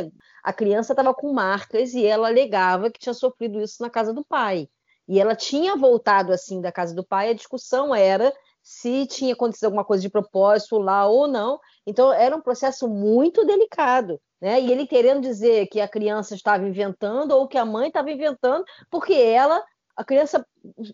a 0.43 0.51
criança 0.51 0.93
estava 0.93 1.13
com 1.13 1.31
marcas 1.31 1.93
e 1.93 2.05
ela 2.05 2.27
alegava 2.27 2.89
que 2.89 2.99
tinha 2.99 3.13
sofrido 3.13 3.61
isso 3.61 3.81
na 3.81 3.89
casa 3.89 4.13
do 4.13 4.25
pai. 4.25 4.67
E 5.07 5.19
ela 5.19 5.35
tinha 5.35 5.75
voltado 5.75 6.31
assim 6.31 6.61
da 6.61 6.71
casa 6.71 6.93
do 6.93 7.05
pai, 7.05 7.29
a 7.29 7.33
discussão 7.33 7.93
era 7.93 8.33
se 8.61 9.07
tinha 9.07 9.33
acontecido 9.33 9.65
alguma 9.65 9.85
coisa 9.85 10.01
de 10.01 10.09
propósito 10.09 10.77
lá 10.77 11.07
ou 11.07 11.27
não. 11.27 11.59
Então 11.85 12.11
era 12.11 12.35
um 12.35 12.41
processo 12.41 12.87
muito 12.87 13.45
delicado. 13.45 14.19
Né? 14.39 14.61
E 14.61 14.71
ele 14.71 14.87
querendo 14.87 15.21
dizer 15.21 15.67
que 15.67 15.81
a 15.81 15.87
criança 15.87 16.35
estava 16.35 16.67
inventando 16.67 17.31
ou 17.31 17.47
que 17.47 17.57
a 17.57 17.65
mãe 17.65 17.87
estava 17.87 18.11
inventando, 18.11 18.63
porque 18.89 19.13
ela, 19.13 19.63
a 19.95 20.03
criança 20.03 20.45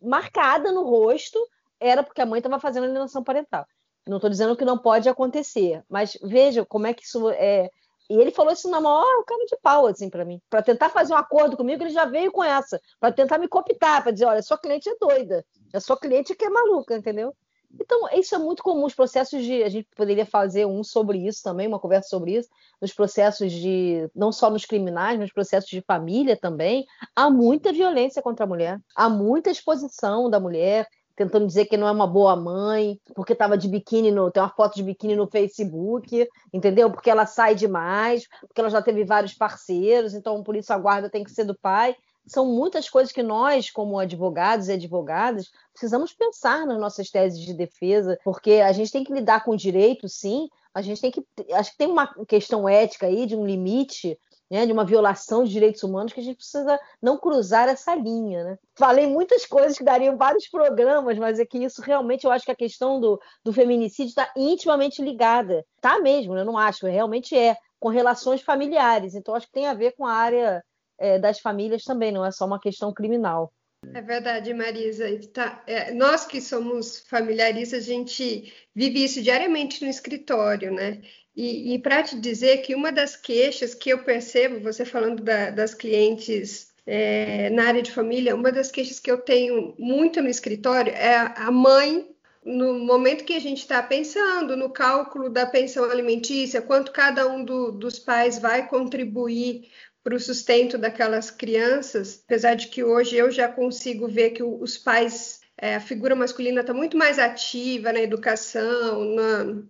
marcada 0.01 0.71
no 0.71 0.83
rosto, 0.83 1.39
era 1.79 2.03
porque 2.03 2.21
a 2.21 2.25
mãe 2.25 2.39
estava 2.39 2.59
fazendo 2.59 2.85
alienação 2.85 3.23
parental. 3.23 3.65
Não 4.07 4.17
estou 4.17 4.29
dizendo 4.29 4.55
que 4.55 4.65
não 4.65 4.77
pode 4.77 5.09
acontecer, 5.09 5.83
mas 5.89 6.17
veja 6.21 6.65
como 6.65 6.87
é 6.87 6.93
que 6.93 7.03
isso 7.03 7.29
é. 7.29 7.69
E 8.09 8.15
ele 8.15 8.31
falou 8.31 8.53
isso 8.53 8.69
na 8.69 8.79
maior 8.79 9.23
cara 9.25 9.45
de 9.45 9.57
pau, 9.61 9.87
assim, 9.87 10.09
para 10.09 10.23
mim. 10.23 10.39
Para 10.49 10.61
tentar 10.61 10.89
fazer 10.89 11.13
um 11.13 11.17
acordo 11.17 11.57
comigo, 11.57 11.81
ele 11.81 11.89
já 11.89 12.05
veio 12.05 12.31
com 12.31 12.43
essa. 12.43 12.79
Para 12.99 13.11
tentar 13.11 13.39
me 13.39 13.47
cooptar, 13.47 14.03
para 14.03 14.11
dizer: 14.11 14.25
olha, 14.25 14.43
sua 14.43 14.59
cliente 14.59 14.87
é 14.87 14.95
doida. 14.99 15.43
A 15.73 15.79
sua 15.79 15.97
cliente 15.97 16.35
que 16.35 16.45
é 16.45 16.49
maluca, 16.49 16.95
entendeu? 16.95 17.35
Então, 17.81 18.07
isso 18.13 18.33
é 18.35 18.37
muito 18.37 18.63
comum. 18.63 18.85
Os 18.85 18.93
processos 18.93 19.43
de. 19.43 19.63
A 19.63 19.69
gente 19.69 19.87
poderia 19.95 20.25
fazer 20.25 20.65
um 20.65 20.83
sobre 20.83 21.17
isso 21.17 21.41
também, 21.43 21.67
uma 21.67 21.79
conversa 21.79 22.09
sobre 22.09 22.37
isso, 22.37 22.49
nos 22.79 22.93
processos 22.93 23.51
de. 23.51 24.09
Não 24.15 24.31
só 24.31 24.49
nos 24.51 24.65
criminais, 24.65 25.17
mas 25.17 25.33
processos 25.33 25.69
de 25.69 25.81
família 25.81 26.37
também. 26.37 26.85
Há 27.15 27.29
muita 27.29 27.73
violência 27.73 28.21
contra 28.21 28.45
a 28.45 28.47
mulher, 28.47 28.79
há 28.95 29.09
muita 29.09 29.49
exposição 29.49 30.29
da 30.29 30.39
mulher, 30.39 30.87
tentando 31.15 31.47
dizer 31.47 31.65
que 31.65 31.77
não 31.77 31.87
é 31.87 31.91
uma 31.91 32.07
boa 32.07 32.35
mãe, 32.35 32.99
porque 33.15 33.33
estava 33.33 33.57
de 33.57 33.67
biquíni, 33.67 34.11
no, 34.11 34.29
tem 34.29 34.43
uma 34.43 34.49
foto 34.49 34.75
de 34.75 34.83
biquíni 34.83 35.15
no 35.15 35.27
Facebook, 35.27 36.27
entendeu? 36.53 36.91
Porque 36.91 37.09
ela 37.09 37.25
sai 37.25 37.55
demais, 37.55 38.27
porque 38.41 38.59
ela 38.59 38.69
já 38.69 38.81
teve 38.81 39.03
vários 39.05 39.33
parceiros, 39.33 40.13
então 40.13 40.43
por 40.43 40.55
isso 40.55 40.73
a 40.73 40.77
guarda 40.77 41.09
tem 41.09 41.23
que 41.23 41.31
ser 41.31 41.45
do 41.45 41.55
pai. 41.55 41.95
são 42.27 42.45
muitas 42.45 42.89
coisas 42.89 43.13
que 43.13 43.23
nós, 43.23 43.69
como 43.69 43.99
advogados 43.99 44.67
e 44.67 44.73
advogadas, 44.73 45.51
precisamos 45.71 46.13
pensar 46.13 46.65
nas 46.65 46.79
nossas 46.79 47.09
teses 47.09 47.39
de 47.39 47.53
defesa, 47.53 48.19
porque 48.23 48.53
a 48.53 48.71
gente 48.71 48.91
tem 48.91 49.03
que 49.03 49.13
lidar 49.13 49.43
com 49.43 49.51
o 49.51 49.57
direito, 49.57 50.09
sim, 50.09 50.49
a 50.73 50.81
gente 50.81 50.99
tem 50.99 51.09
que. 51.11 51.25
Acho 51.53 51.71
que 51.71 51.77
tem 51.77 51.87
uma 51.87 52.13
questão 52.25 52.67
ética 52.67 53.07
aí, 53.07 53.25
de 53.25 53.35
um 53.35 53.45
limite, 53.45 54.19
né, 54.49 54.65
de 54.65 54.71
uma 54.71 54.85
violação 54.85 55.43
de 55.43 55.51
direitos 55.51 55.83
humanos, 55.83 56.13
que 56.13 56.19
a 56.19 56.23
gente 56.23 56.37
precisa 56.37 56.79
não 57.01 57.17
cruzar 57.17 57.67
essa 57.67 57.95
linha. 57.95 58.43
Né? 58.43 58.59
Falei 58.75 59.07
muitas 59.07 59.45
coisas 59.45 59.77
que 59.77 59.83
dariam 59.83 60.17
vários 60.17 60.47
programas, 60.47 61.17
mas 61.17 61.39
é 61.39 61.45
que 61.45 61.57
isso 61.57 61.81
realmente 61.81 62.25
eu 62.25 62.31
acho 62.31 62.45
que 62.45 62.51
a 62.51 62.55
questão 62.55 62.99
do, 62.99 63.19
do 63.43 63.51
feminicídio 63.51 64.09
está 64.09 64.31
intimamente 64.35 65.01
ligada. 65.01 65.65
Tá 65.81 65.99
mesmo, 65.99 66.37
eu 66.37 66.45
não 66.45 66.57
acho, 66.57 66.85
realmente 66.85 67.35
é, 67.35 67.57
com 67.79 67.89
relações 67.89 68.41
familiares. 68.41 69.15
Então, 69.15 69.35
acho 69.35 69.47
que 69.47 69.53
tem 69.53 69.67
a 69.67 69.73
ver 69.73 69.93
com 69.93 70.05
a 70.05 70.13
área 70.13 70.63
é, 70.97 71.19
das 71.19 71.39
famílias 71.39 71.83
também, 71.83 72.11
não 72.11 72.25
é 72.25 72.31
só 72.31 72.45
uma 72.45 72.59
questão 72.59 72.93
criminal. 72.93 73.51
É 73.93 74.01
verdade, 74.01 74.53
Marisa. 74.53 75.05
Tá, 75.31 75.63
é, 75.67 75.93
nós 75.93 76.25
que 76.25 76.41
somos 76.41 77.01
familiaristas, 77.07 77.83
a 77.83 77.85
gente 77.85 78.51
vive 78.73 79.03
isso 79.03 79.21
diariamente 79.21 79.83
no 79.83 79.89
escritório, 79.89 80.73
né? 80.73 81.01
E, 81.35 81.73
e 81.73 81.79
para 81.79 82.01
te 82.01 82.17
dizer 82.17 82.57
que 82.57 82.73
uma 82.73 82.91
das 82.91 83.15
queixas 83.15 83.73
que 83.75 83.89
eu 83.89 84.03
percebo, 84.03 84.59
você 84.61 84.85
falando 84.85 85.21
da, 85.21 85.49
das 85.49 85.73
clientes 85.73 86.73
é, 86.85 87.49
na 87.49 87.67
área 87.67 87.81
de 87.81 87.91
família, 87.91 88.35
uma 88.35 88.51
das 88.51 88.71
queixas 88.71 88.99
que 88.99 89.11
eu 89.11 89.17
tenho 89.17 89.75
muito 89.77 90.21
no 90.21 90.29
escritório 90.29 90.93
é 90.93 91.33
a 91.35 91.51
mãe 91.51 92.09
no 92.45 92.77
momento 92.77 93.25
que 93.25 93.33
a 93.33 93.39
gente 93.39 93.59
está 93.59 93.81
pensando 93.81 94.55
no 94.55 94.69
cálculo 94.69 95.29
da 95.29 95.47
pensão 95.47 95.83
alimentícia, 95.89 96.61
quanto 96.61 96.91
cada 96.91 97.27
um 97.27 97.43
do, 97.43 97.71
dos 97.71 97.97
pais 97.97 98.37
vai 98.37 98.67
contribuir 98.67 99.67
para 100.03 100.15
o 100.15 100.19
sustento 100.19 100.77
daquelas 100.77 101.31
crianças, 101.31 102.21
apesar 102.23 102.53
de 102.53 102.67
que 102.67 102.83
hoje 102.83 103.15
eu 103.15 103.31
já 103.31 103.47
consigo 103.47 104.07
ver 104.07 104.29
que 104.29 104.43
os 104.43 104.77
pais, 104.77 105.41
é, 105.57 105.75
a 105.75 105.79
figura 105.79 106.15
masculina 106.15 106.61
está 106.61 106.71
muito 106.71 106.95
mais 106.95 107.17
ativa 107.17 107.91
na 107.91 107.99
educação, 107.99 109.03
na, 109.15 109.63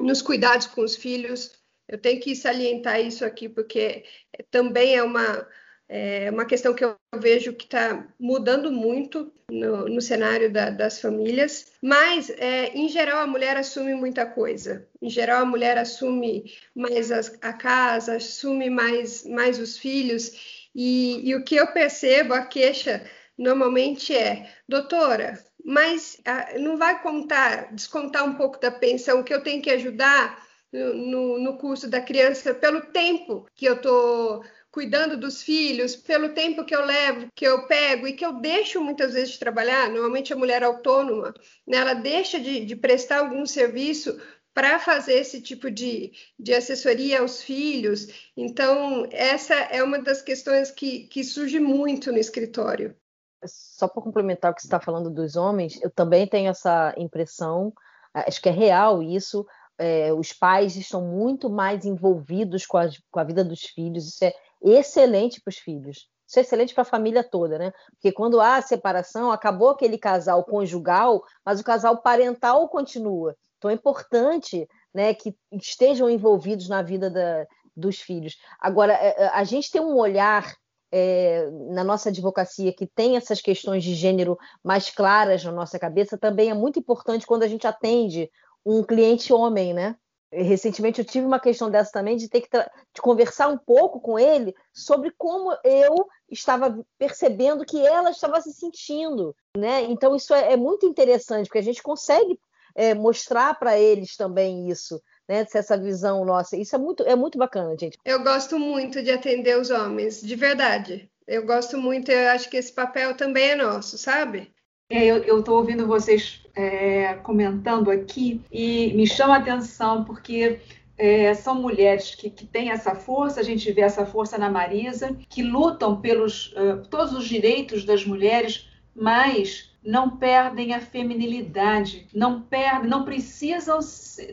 nos 0.00 0.22
cuidados 0.22 0.66
com 0.66 0.82
os 0.82 0.96
filhos. 0.96 1.52
Eu 1.88 1.98
tenho 1.98 2.20
que 2.20 2.34
salientar 2.34 3.00
isso 3.00 3.24
aqui, 3.24 3.48
porque 3.48 4.04
também 4.50 4.94
é 4.94 5.02
uma, 5.02 5.46
é 5.88 6.30
uma 6.30 6.46
questão 6.46 6.72
que 6.72 6.84
eu 6.84 6.96
vejo 7.16 7.52
que 7.52 7.64
está 7.64 8.06
mudando 8.18 8.72
muito 8.72 9.32
no, 9.50 9.88
no 9.88 10.00
cenário 10.00 10.50
da, 10.50 10.70
das 10.70 11.00
famílias, 11.00 11.72
mas 11.82 12.30
é, 12.30 12.68
em 12.68 12.88
geral 12.88 13.18
a 13.18 13.26
mulher 13.26 13.56
assume 13.56 13.94
muita 13.94 14.24
coisa. 14.24 14.88
Em 15.02 15.10
geral 15.10 15.42
a 15.42 15.46
mulher 15.46 15.76
assume 15.76 16.50
mais 16.74 17.12
as, 17.12 17.36
a 17.42 17.52
casa, 17.52 18.16
assume 18.16 18.70
mais, 18.70 19.26
mais 19.26 19.58
os 19.58 19.76
filhos, 19.76 20.70
e, 20.74 21.28
e 21.28 21.34
o 21.34 21.44
que 21.44 21.56
eu 21.56 21.66
percebo, 21.72 22.32
a 22.32 22.46
queixa 22.46 23.04
normalmente 23.36 24.16
é, 24.16 24.50
doutora, 24.68 25.38
mas 25.64 26.20
ah, 26.24 26.58
não 26.58 26.76
vai 26.76 27.00
contar, 27.02 27.72
descontar 27.74 28.24
um 28.24 28.34
pouco 28.34 28.60
da 28.60 28.70
pensão 28.70 29.22
que 29.22 29.32
eu 29.32 29.42
tenho 29.42 29.62
que 29.62 29.70
ajudar 29.70 30.46
no, 30.72 31.38
no, 31.38 31.58
curso 31.58 31.88
da 31.88 32.00
criança 32.00 32.54
pelo 32.54 32.80
tempo 32.80 33.46
que 33.54 33.66
eu 33.66 33.74
estou 33.74 34.42
cuidando 34.70 35.18
dos 35.18 35.42
filhos, 35.42 35.94
pelo 35.94 36.30
tempo 36.30 36.64
que 36.64 36.74
eu 36.74 36.84
levo, 36.84 37.28
que 37.34 37.46
eu 37.46 37.66
pego 37.66 38.08
e 38.08 38.14
que 38.14 38.24
eu 38.24 38.40
deixo 38.40 38.80
muitas 38.80 39.12
vezes 39.12 39.32
de 39.32 39.38
trabalhar, 39.38 39.90
normalmente 39.90 40.32
a 40.32 40.36
mulher 40.36 40.62
autônoma, 40.62 41.34
né, 41.66 41.76
ela 41.76 41.92
deixa 41.92 42.40
de, 42.40 42.64
de 42.64 42.74
prestar 42.74 43.18
algum 43.18 43.44
serviço 43.44 44.18
para 44.54 44.78
fazer 44.78 45.14
esse 45.14 45.42
tipo 45.42 45.70
de, 45.70 46.12
de 46.38 46.54
assessoria 46.54 47.20
aos 47.20 47.42
filhos. 47.42 48.06
Então, 48.36 49.06
essa 49.10 49.54
é 49.54 49.82
uma 49.82 49.98
das 49.98 50.22
questões 50.22 50.70
que, 50.70 51.06
que 51.08 51.22
surge 51.22 51.60
muito 51.60 52.10
no 52.10 52.18
escritório. 52.18 52.96
Só 53.44 53.88
para 53.88 54.02
complementar 54.02 54.50
o 54.50 54.54
que 54.54 54.62
você 54.62 54.66
está 54.66 54.80
falando 54.80 55.10
dos 55.10 55.36
homens, 55.36 55.80
eu 55.82 55.90
também 55.90 56.26
tenho 56.26 56.50
essa 56.50 56.94
impressão, 56.96 57.72
acho 58.14 58.40
que 58.40 58.48
é 58.48 58.52
real 58.52 59.02
isso, 59.02 59.46
é, 59.78 60.12
os 60.12 60.32
pais 60.32 60.76
estão 60.76 61.02
muito 61.02 61.50
mais 61.50 61.84
envolvidos 61.84 62.66
com 62.66 62.78
a, 62.78 62.88
com 63.10 63.20
a 63.20 63.24
vida 63.24 63.44
dos 63.44 63.62
filhos, 63.62 64.06
isso 64.06 64.24
é 64.24 64.32
excelente 64.62 65.40
para 65.40 65.50
os 65.50 65.58
filhos. 65.58 66.08
Isso 66.26 66.38
é 66.38 66.42
excelente 66.42 66.72
para 66.72 66.82
a 66.82 66.86
família 66.86 67.22
toda, 67.22 67.58
né? 67.58 67.72
Porque 67.90 68.10
quando 68.10 68.40
há 68.40 68.62
separação, 68.62 69.30
acabou 69.30 69.68
aquele 69.68 69.98
casal 69.98 70.42
conjugal, 70.44 71.22
mas 71.44 71.60
o 71.60 71.64
casal 71.64 71.98
parental 71.98 72.68
continua. 72.70 73.36
Então 73.58 73.70
é 73.70 73.74
importante 73.74 74.66
né, 74.94 75.12
que 75.12 75.36
estejam 75.52 76.08
envolvidos 76.08 76.68
na 76.68 76.80
vida 76.80 77.10
da, 77.10 77.46
dos 77.76 78.00
filhos. 78.00 78.36
Agora, 78.58 78.94
é, 78.94 79.24
é, 79.24 79.28
a 79.28 79.44
gente 79.44 79.70
tem 79.70 79.80
um 79.80 79.96
olhar 79.96 80.54
é, 80.92 81.48
na 81.70 81.82
nossa 81.82 82.10
advocacia 82.10 82.72
que 82.72 82.86
tem 82.86 83.16
essas 83.16 83.40
questões 83.40 83.82
de 83.82 83.94
gênero 83.94 84.38
mais 84.62 84.90
claras 84.90 85.42
na 85.42 85.50
nossa 85.50 85.78
cabeça, 85.78 86.18
também 86.18 86.50
é 86.50 86.54
muito 86.54 86.78
importante 86.78 87.26
quando 87.26 87.44
a 87.44 87.48
gente 87.48 87.66
atende 87.66 88.30
um 88.64 88.82
cliente 88.82 89.32
homem, 89.32 89.72
né? 89.72 89.96
Recentemente 90.30 91.00
eu 91.00 91.04
tive 91.04 91.26
uma 91.26 91.40
questão 91.40 91.70
dessa 91.70 91.92
também, 91.92 92.16
de 92.16 92.28
ter 92.28 92.42
que 92.42 92.48
de 92.58 93.02
conversar 93.02 93.48
um 93.48 93.58
pouco 93.58 94.00
com 94.00 94.18
ele 94.18 94.54
sobre 94.72 95.12
como 95.16 95.54
eu 95.64 96.06
estava 96.30 96.78
percebendo 96.98 97.66
que 97.66 97.84
ela 97.84 98.10
estava 98.10 98.40
se 98.40 98.52
sentindo. 98.52 99.34
Né? 99.56 99.82
Então, 99.82 100.16
isso 100.16 100.32
é, 100.32 100.52
é 100.52 100.56
muito 100.56 100.86
interessante, 100.86 101.46
porque 101.46 101.58
a 101.58 101.62
gente 101.62 101.82
consegue 101.82 102.38
é, 102.74 102.94
mostrar 102.94 103.58
para 103.58 103.78
eles 103.78 104.16
também 104.16 104.70
isso. 104.70 105.02
Né, 105.28 105.46
essa 105.54 105.78
visão 105.78 106.24
nossa. 106.24 106.56
Isso 106.56 106.74
é 106.74 106.78
muito, 106.78 107.02
é 107.04 107.14
muito 107.14 107.38
bacana, 107.38 107.76
gente. 107.78 107.96
Eu 108.04 108.22
gosto 108.22 108.58
muito 108.58 109.02
de 109.02 109.10
atender 109.10 109.58
os 109.58 109.70
homens, 109.70 110.20
de 110.20 110.34
verdade. 110.34 111.08
Eu 111.26 111.46
gosto 111.46 111.78
muito, 111.78 112.10
eu 112.10 112.30
acho 112.30 112.50
que 112.50 112.56
esse 112.56 112.72
papel 112.72 113.16
também 113.16 113.50
é 113.50 113.56
nosso, 113.56 113.96
sabe? 113.96 114.52
É, 114.90 115.06
eu 115.06 115.38
estou 115.38 115.56
ouvindo 115.56 115.86
vocês 115.86 116.42
é, 116.54 117.14
comentando 117.22 117.90
aqui 117.90 118.42
e 118.52 118.92
me 118.94 119.06
chama 119.06 119.36
a 119.36 119.38
atenção 119.38 120.04
porque 120.04 120.60
é, 120.98 121.32
são 121.34 121.54
mulheres 121.54 122.14
que, 122.14 122.28
que 122.28 122.46
têm 122.46 122.70
essa 122.70 122.94
força, 122.94 123.40
a 123.40 123.42
gente 123.42 123.72
vê 123.72 123.80
essa 123.80 124.04
força 124.04 124.36
na 124.36 124.50
Marisa, 124.50 125.16
que 125.28 125.42
lutam 125.42 126.00
pelos 126.00 126.52
uh, 126.52 126.86
todos 126.90 127.12
os 127.14 127.26
direitos 127.26 127.84
das 127.84 128.04
mulheres, 128.04 128.68
mas 128.94 129.71
não 129.84 130.16
perdem 130.16 130.74
a 130.74 130.80
feminilidade, 130.80 132.06
não 132.14 132.40
perdem, 132.40 132.88
não 132.88 133.04
precisam 133.04 133.78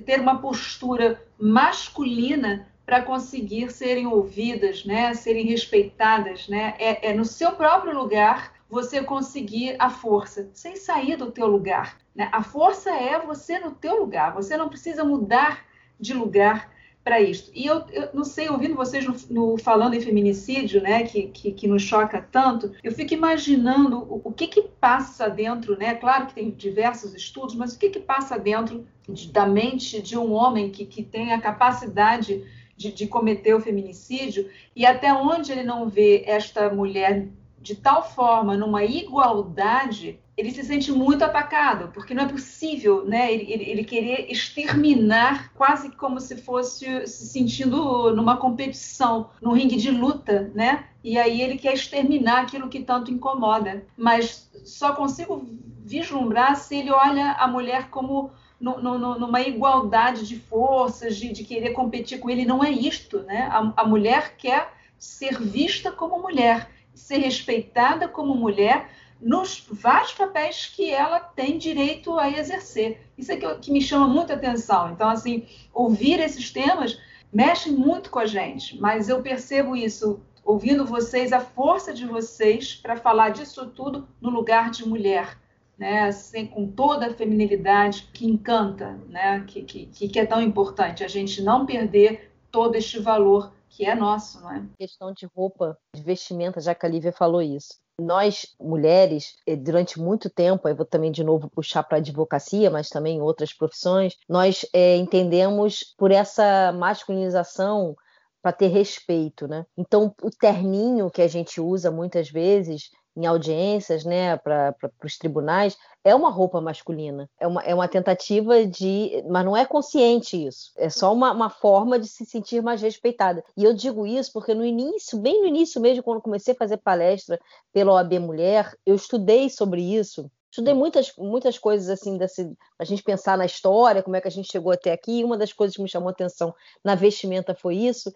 ter 0.05 0.19
uma 0.19 0.39
postura 0.39 1.21
masculina 1.39 2.67
para 2.85 3.03
conseguir 3.03 3.71
serem 3.71 4.07
ouvidas, 4.07 4.83
né, 4.83 5.13
serem 5.13 5.45
respeitadas, 5.45 6.47
né? 6.47 6.73
É, 6.79 7.09
é 7.09 7.13
no 7.13 7.23
seu 7.23 7.51
próprio 7.51 7.93
lugar 7.93 8.53
você 8.69 9.03
conseguir 9.03 9.75
a 9.79 9.89
força, 9.89 10.49
sem 10.53 10.75
sair 10.75 11.15
do 11.15 11.31
teu 11.31 11.47
lugar. 11.47 11.97
Né? 12.15 12.29
A 12.31 12.43
força 12.43 12.91
é 12.91 13.19
você 13.19 13.59
no 13.59 13.71
teu 13.71 13.99
lugar, 13.99 14.33
você 14.33 14.55
não 14.55 14.69
precisa 14.69 15.03
mudar 15.03 15.65
de 15.99 16.13
lugar 16.13 16.71
para 17.09 17.19
isso. 17.19 17.49
E 17.55 17.65
eu, 17.65 17.83
eu, 17.91 18.09
não 18.13 18.23
sei, 18.23 18.49
ouvindo 18.49 18.75
vocês 18.75 19.03
no, 19.03 19.15
no, 19.31 19.57
falando 19.57 19.95
em 19.95 19.99
feminicídio, 19.99 20.79
né, 20.79 21.01
que, 21.01 21.23
que, 21.23 21.51
que, 21.51 21.67
nos 21.67 21.81
choca 21.81 22.21
tanto, 22.21 22.71
eu 22.83 22.91
fico 22.91 23.15
imaginando 23.15 23.97
o, 23.97 24.21
o, 24.25 24.31
que 24.31 24.45
que 24.45 24.61
passa 24.61 25.27
dentro, 25.27 25.75
né, 25.75 25.95
claro 25.95 26.27
que 26.27 26.35
tem 26.35 26.51
diversos 26.51 27.15
estudos, 27.15 27.55
mas 27.55 27.73
o 27.73 27.79
que 27.79 27.89
que 27.89 27.99
passa 27.99 28.37
dentro 28.37 28.85
de, 29.07 29.31
da 29.31 29.47
mente 29.47 29.99
de 30.03 30.15
um 30.15 30.31
homem 30.33 30.69
que, 30.69 30.85
que 30.85 31.01
tem 31.01 31.33
a 31.33 31.41
capacidade 31.41 32.43
de, 32.77 32.91
de 32.91 33.07
cometer 33.07 33.55
o 33.55 33.59
feminicídio 33.59 34.47
e 34.75 34.85
até 34.85 35.11
onde 35.11 35.51
ele 35.51 35.63
não 35.63 35.89
vê 35.89 36.23
esta 36.27 36.69
mulher 36.69 37.27
de 37.61 37.75
tal 37.75 38.03
forma 38.03 38.55
numa 38.55 38.83
igualdade, 38.83 40.19
ele 40.37 40.51
se 40.51 40.63
sente 40.63 40.91
muito 40.91 41.23
atacado, 41.23 41.91
porque 41.93 42.13
não 42.13 42.23
é 42.23 42.27
possível, 42.27 43.03
né? 43.05 43.33
Ele, 43.33 43.51
ele, 43.51 43.69
ele, 43.69 43.83
querer 43.83 44.31
exterminar, 44.31 45.51
quase 45.53 45.91
como 45.91 46.19
se 46.21 46.37
fosse 46.37 47.05
se 47.05 47.27
sentindo 47.27 48.15
numa 48.15 48.37
competição, 48.37 49.31
num 49.41 49.51
ringue 49.51 49.75
de 49.75 49.91
luta, 49.91 50.49
né? 50.55 50.85
E 51.03 51.17
aí 51.17 51.41
ele 51.41 51.57
quer 51.57 51.73
exterminar 51.73 52.43
aquilo 52.43 52.69
que 52.69 52.79
tanto 52.79 53.11
incomoda. 53.11 53.85
Mas 53.97 54.49
só 54.63 54.93
consigo 54.93 55.45
vislumbrar 55.83 56.55
se 56.55 56.77
ele 56.77 56.91
olha 56.91 57.33
a 57.33 57.47
mulher 57.47 57.89
como 57.89 58.31
no, 58.59 58.81
no, 58.81 59.19
numa 59.19 59.41
igualdade 59.41 60.27
de 60.27 60.37
forças, 60.37 61.17
de, 61.17 61.33
de, 61.33 61.43
querer 61.43 61.71
competir 61.71 62.19
com 62.19 62.29
ele. 62.29 62.45
Não 62.45 62.63
é 62.63 62.71
isto, 62.71 63.23
né? 63.23 63.49
A, 63.51 63.73
a 63.81 63.85
mulher 63.85 64.35
quer 64.37 64.73
ser 64.97 65.37
vista 65.39 65.91
como 65.91 66.21
mulher 66.21 66.69
ser 66.99 67.17
respeitada 67.17 68.07
como 68.07 68.35
mulher 68.35 68.89
nos 69.21 69.65
vários 69.69 70.13
papéis 70.13 70.65
que 70.65 70.91
ela 70.91 71.19
tem 71.19 71.57
direito 71.57 72.17
a 72.17 72.29
exercer. 72.29 73.01
Isso 73.17 73.31
é 73.31 73.37
que, 73.37 73.55
que 73.55 73.71
me 73.71 73.81
chama 73.81 74.07
muita 74.07 74.33
atenção. 74.33 74.91
Então, 74.91 75.09
assim, 75.09 75.45
ouvir 75.73 76.19
esses 76.19 76.51
temas 76.51 76.97
mexe 77.31 77.69
muito 77.69 78.09
com 78.09 78.19
a 78.19 78.25
gente, 78.25 78.79
mas 78.79 79.09
eu 79.09 79.21
percebo 79.21 79.75
isso 79.75 80.21
ouvindo 80.43 80.85
vocês, 80.85 81.31
a 81.31 81.41
força 81.41 81.93
de 81.93 82.05
vocês 82.05 82.75
para 82.75 82.95
falar 82.95 83.29
disso 83.29 83.67
tudo 83.67 84.07
no 84.21 84.29
lugar 84.29 84.71
de 84.71 84.87
mulher. 84.87 85.37
Né, 85.77 86.01
assim, 86.09 86.45
com 86.45 86.67
toda 86.67 87.07
a 87.07 87.13
feminilidade 87.13 88.09
que 88.11 88.27
encanta, 88.27 88.99
né, 89.07 89.45
que, 89.47 89.61
que, 89.61 89.85
que 90.09 90.19
é 90.19 90.25
tão 90.25 90.41
importante, 90.41 91.05
a 91.05 91.07
gente 91.07 91.41
não 91.41 91.65
perder 91.65 92.33
todo 92.51 92.75
este 92.75 92.99
valor 92.99 93.53
que 93.69 93.85
é 93.85 93.95
nosso, 93.95 94.41
não 94.41 94.51
é? 94.51 94.65
Questão 94.77 95.13
de 95.13 95.25
roupa, 95.25 95.77
de 95.95 96.01
vestimenta, 96.01 96.59
já 96.59 96.73
que 96.75 96.85
a 96.85 96.89
Lívia 96.89 97.11
falou 97.11 97.41
isso. 97.41 97.75
Nós, 97.99 98.45
mulheres, 98.59 99.35
eh, 99.45 99.55
durante 99.55 99.99
muito 99.99 100.29
tempo, 100.29 100.67
eu 100.67 100.75
vou 100.75 100.85
também 100.85 101.11
de 101.11 101.23
novo 101.23 101.49
puxar 101.49 101.83
para 101.83 101.97
a 101.97 101.99
advocacia, 101.99 102.69
mas 102.69 102.89
também 102.89 103.17
em 103.17 103.21
outras 103.21 103.53
profissões, 103.53 104.15
nós 104.27 104.65
é, 104.73 104.95
entendemos 104.95 105.93
por 105.97 106.11
essa 106.11 106.71
masculinização 106.71 107.95
para 108.41 108.53
ter 108.53 108.67
respeito, 108.67 109.47
né? 109.47 109.65
Então, 109.77 110.15
o 110.23 110.29
terninho 110.29 111.11
que 111.11 111.21
a 111.21 111.27
gente 111.27 111.59
usa 111.59 111.91
muitas 111.91 112.29
vezes 112.29 112.89
em 113.15 113.25
audiências, 113.25 114.05
né, 114.05 114.37
para 114.37 114.75
os 115.03 115.17
tribunais, 115.17 115.77
é 116.03 116.15
uma 116.15 116.29
roupa 116.29 116.61
masculina. 116.61 117.29
É 117.39 117.47
uma, 117.47 117.61
é 117.63 117.75
uma 117.75 117.87
tentativa 117.87 118.65
de. 118.65 119.23
Mas 119.29 119.45
não 119.45 119.55
é 119.55 119.65
consciente 119.65 120.45
isso. 120.45 120.71
É 120.77 120.89
só 120.89 121.13
uma, 121.13 121.31
uma 121.31 121.49
forma 121.49 121.99
de 121.99 122.07
se 122.07 122.25
sentir 122.25 122.61
mais 122.61 122.81
respeitada. 122.81 123.43
E 123.57 123.63
eu 123.63 123.73
digo 123.73 124.07
isso 124.07 124.31
porque 124.31 124.53
no 124.53 124.65
início, 124.65 125.19
bem 125.19 125.41
no 125.41 125.47
início 125.47 125.81
mesmo, 125.81 126.03
quando 126.03 126.21
comecei 126.21 126.53
a 126.53 126.57
fazer 126.57 126.77
palestra 126.77 127.39
pela 127.73 127.93
OAB 127.93 128.19
Mulher, 128.19 128.73
eu 128.85 128.95
estudei 128.95 129.49
sobre 129.49 129.81
isso. 129.81 130.31
Estudei 130.51 130.73
muitas, 130.73 131.13
muitas 131.15 131.59
coisas 131.59 131.89
assim, 131.89 132.17
desse, 132.17 132.51
a 132.79 132.83
gente 132.83 133.03
pensar 133.03 133.37
na 133.37 133.45
história, 133.45 134.01
como 134.01 134.15
é 134.15 134.21
que 134.21 134.27
a 134.27 134.31
gente 134.31 134.51
chegou 134.51 134.71
até 134.71 134.91
aqui. 134.91 135.19
E 135.19 135.23
uma 135.23 135.37
das 135.37 135.53
coisas 135.53 135.75
que 135.75 135.83
me 135.83 135.89
chamou 135.89 136.09
a 136.09 136.11
atenção 136.11 136.53
na 136.83 136.95
vestimenta 136.95 137.53
foi 137.53 137.75
isso. 137.75 138.11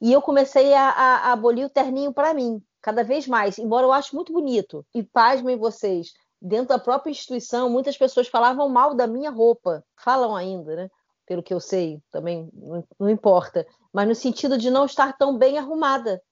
E 0.00 0.12
eu 0.12 0.20
comecei 0.20 0.74
a, 0.74 0.90
a, 0.90 1.16
a 1.28 1.32
abolir 1.32 1.64
o 1.64 1.70
terninho 1.70 2.12
para 2.12 2.34
mim, 2.34 2.62
cada 2.86 3.02
vez 3.02 3.26
mais, 3.26 3.58
embora 3.58 3.84
eu 3.84 3.92
ache 3.92 4.14
muito 4.14 4.32
bonito. 4.32 4.86
E 4.94 5.02
pasmem 5.02 5.56
vocês, 5.56 6.12
dentro 6.40 6.68
da 6.68 6.78
própria 6.78 7.10
instituição, 7.10 7.68
muitas 7.68 7.98
pessoas 7.98 8.28
falavam 8.28 8.68
mal 8.68 8.94
da 8.94 9.08
minha 9.08 9.28
roupa. 9.28 9.84
Falam 9.96 10.36
ainda, 10.36 10.76
né? 10.76 10.90
Pelo 11.26 11.42
que 11.42 11.52
eu 11.52 11.58
sei, 11.58 12.00
também 12.12 12.48
não, 13.00 13.10
importa. 13.10 13.66
Mas 13.92 14.06
no 14.06 14.14
sentido 14.14 14.56
de 14.56 14.70
não 14.70 14.84
estar 14.84 15.18
tão 15.18 15.36
bem 15.36 15.58
arrumada. 15.58 16.22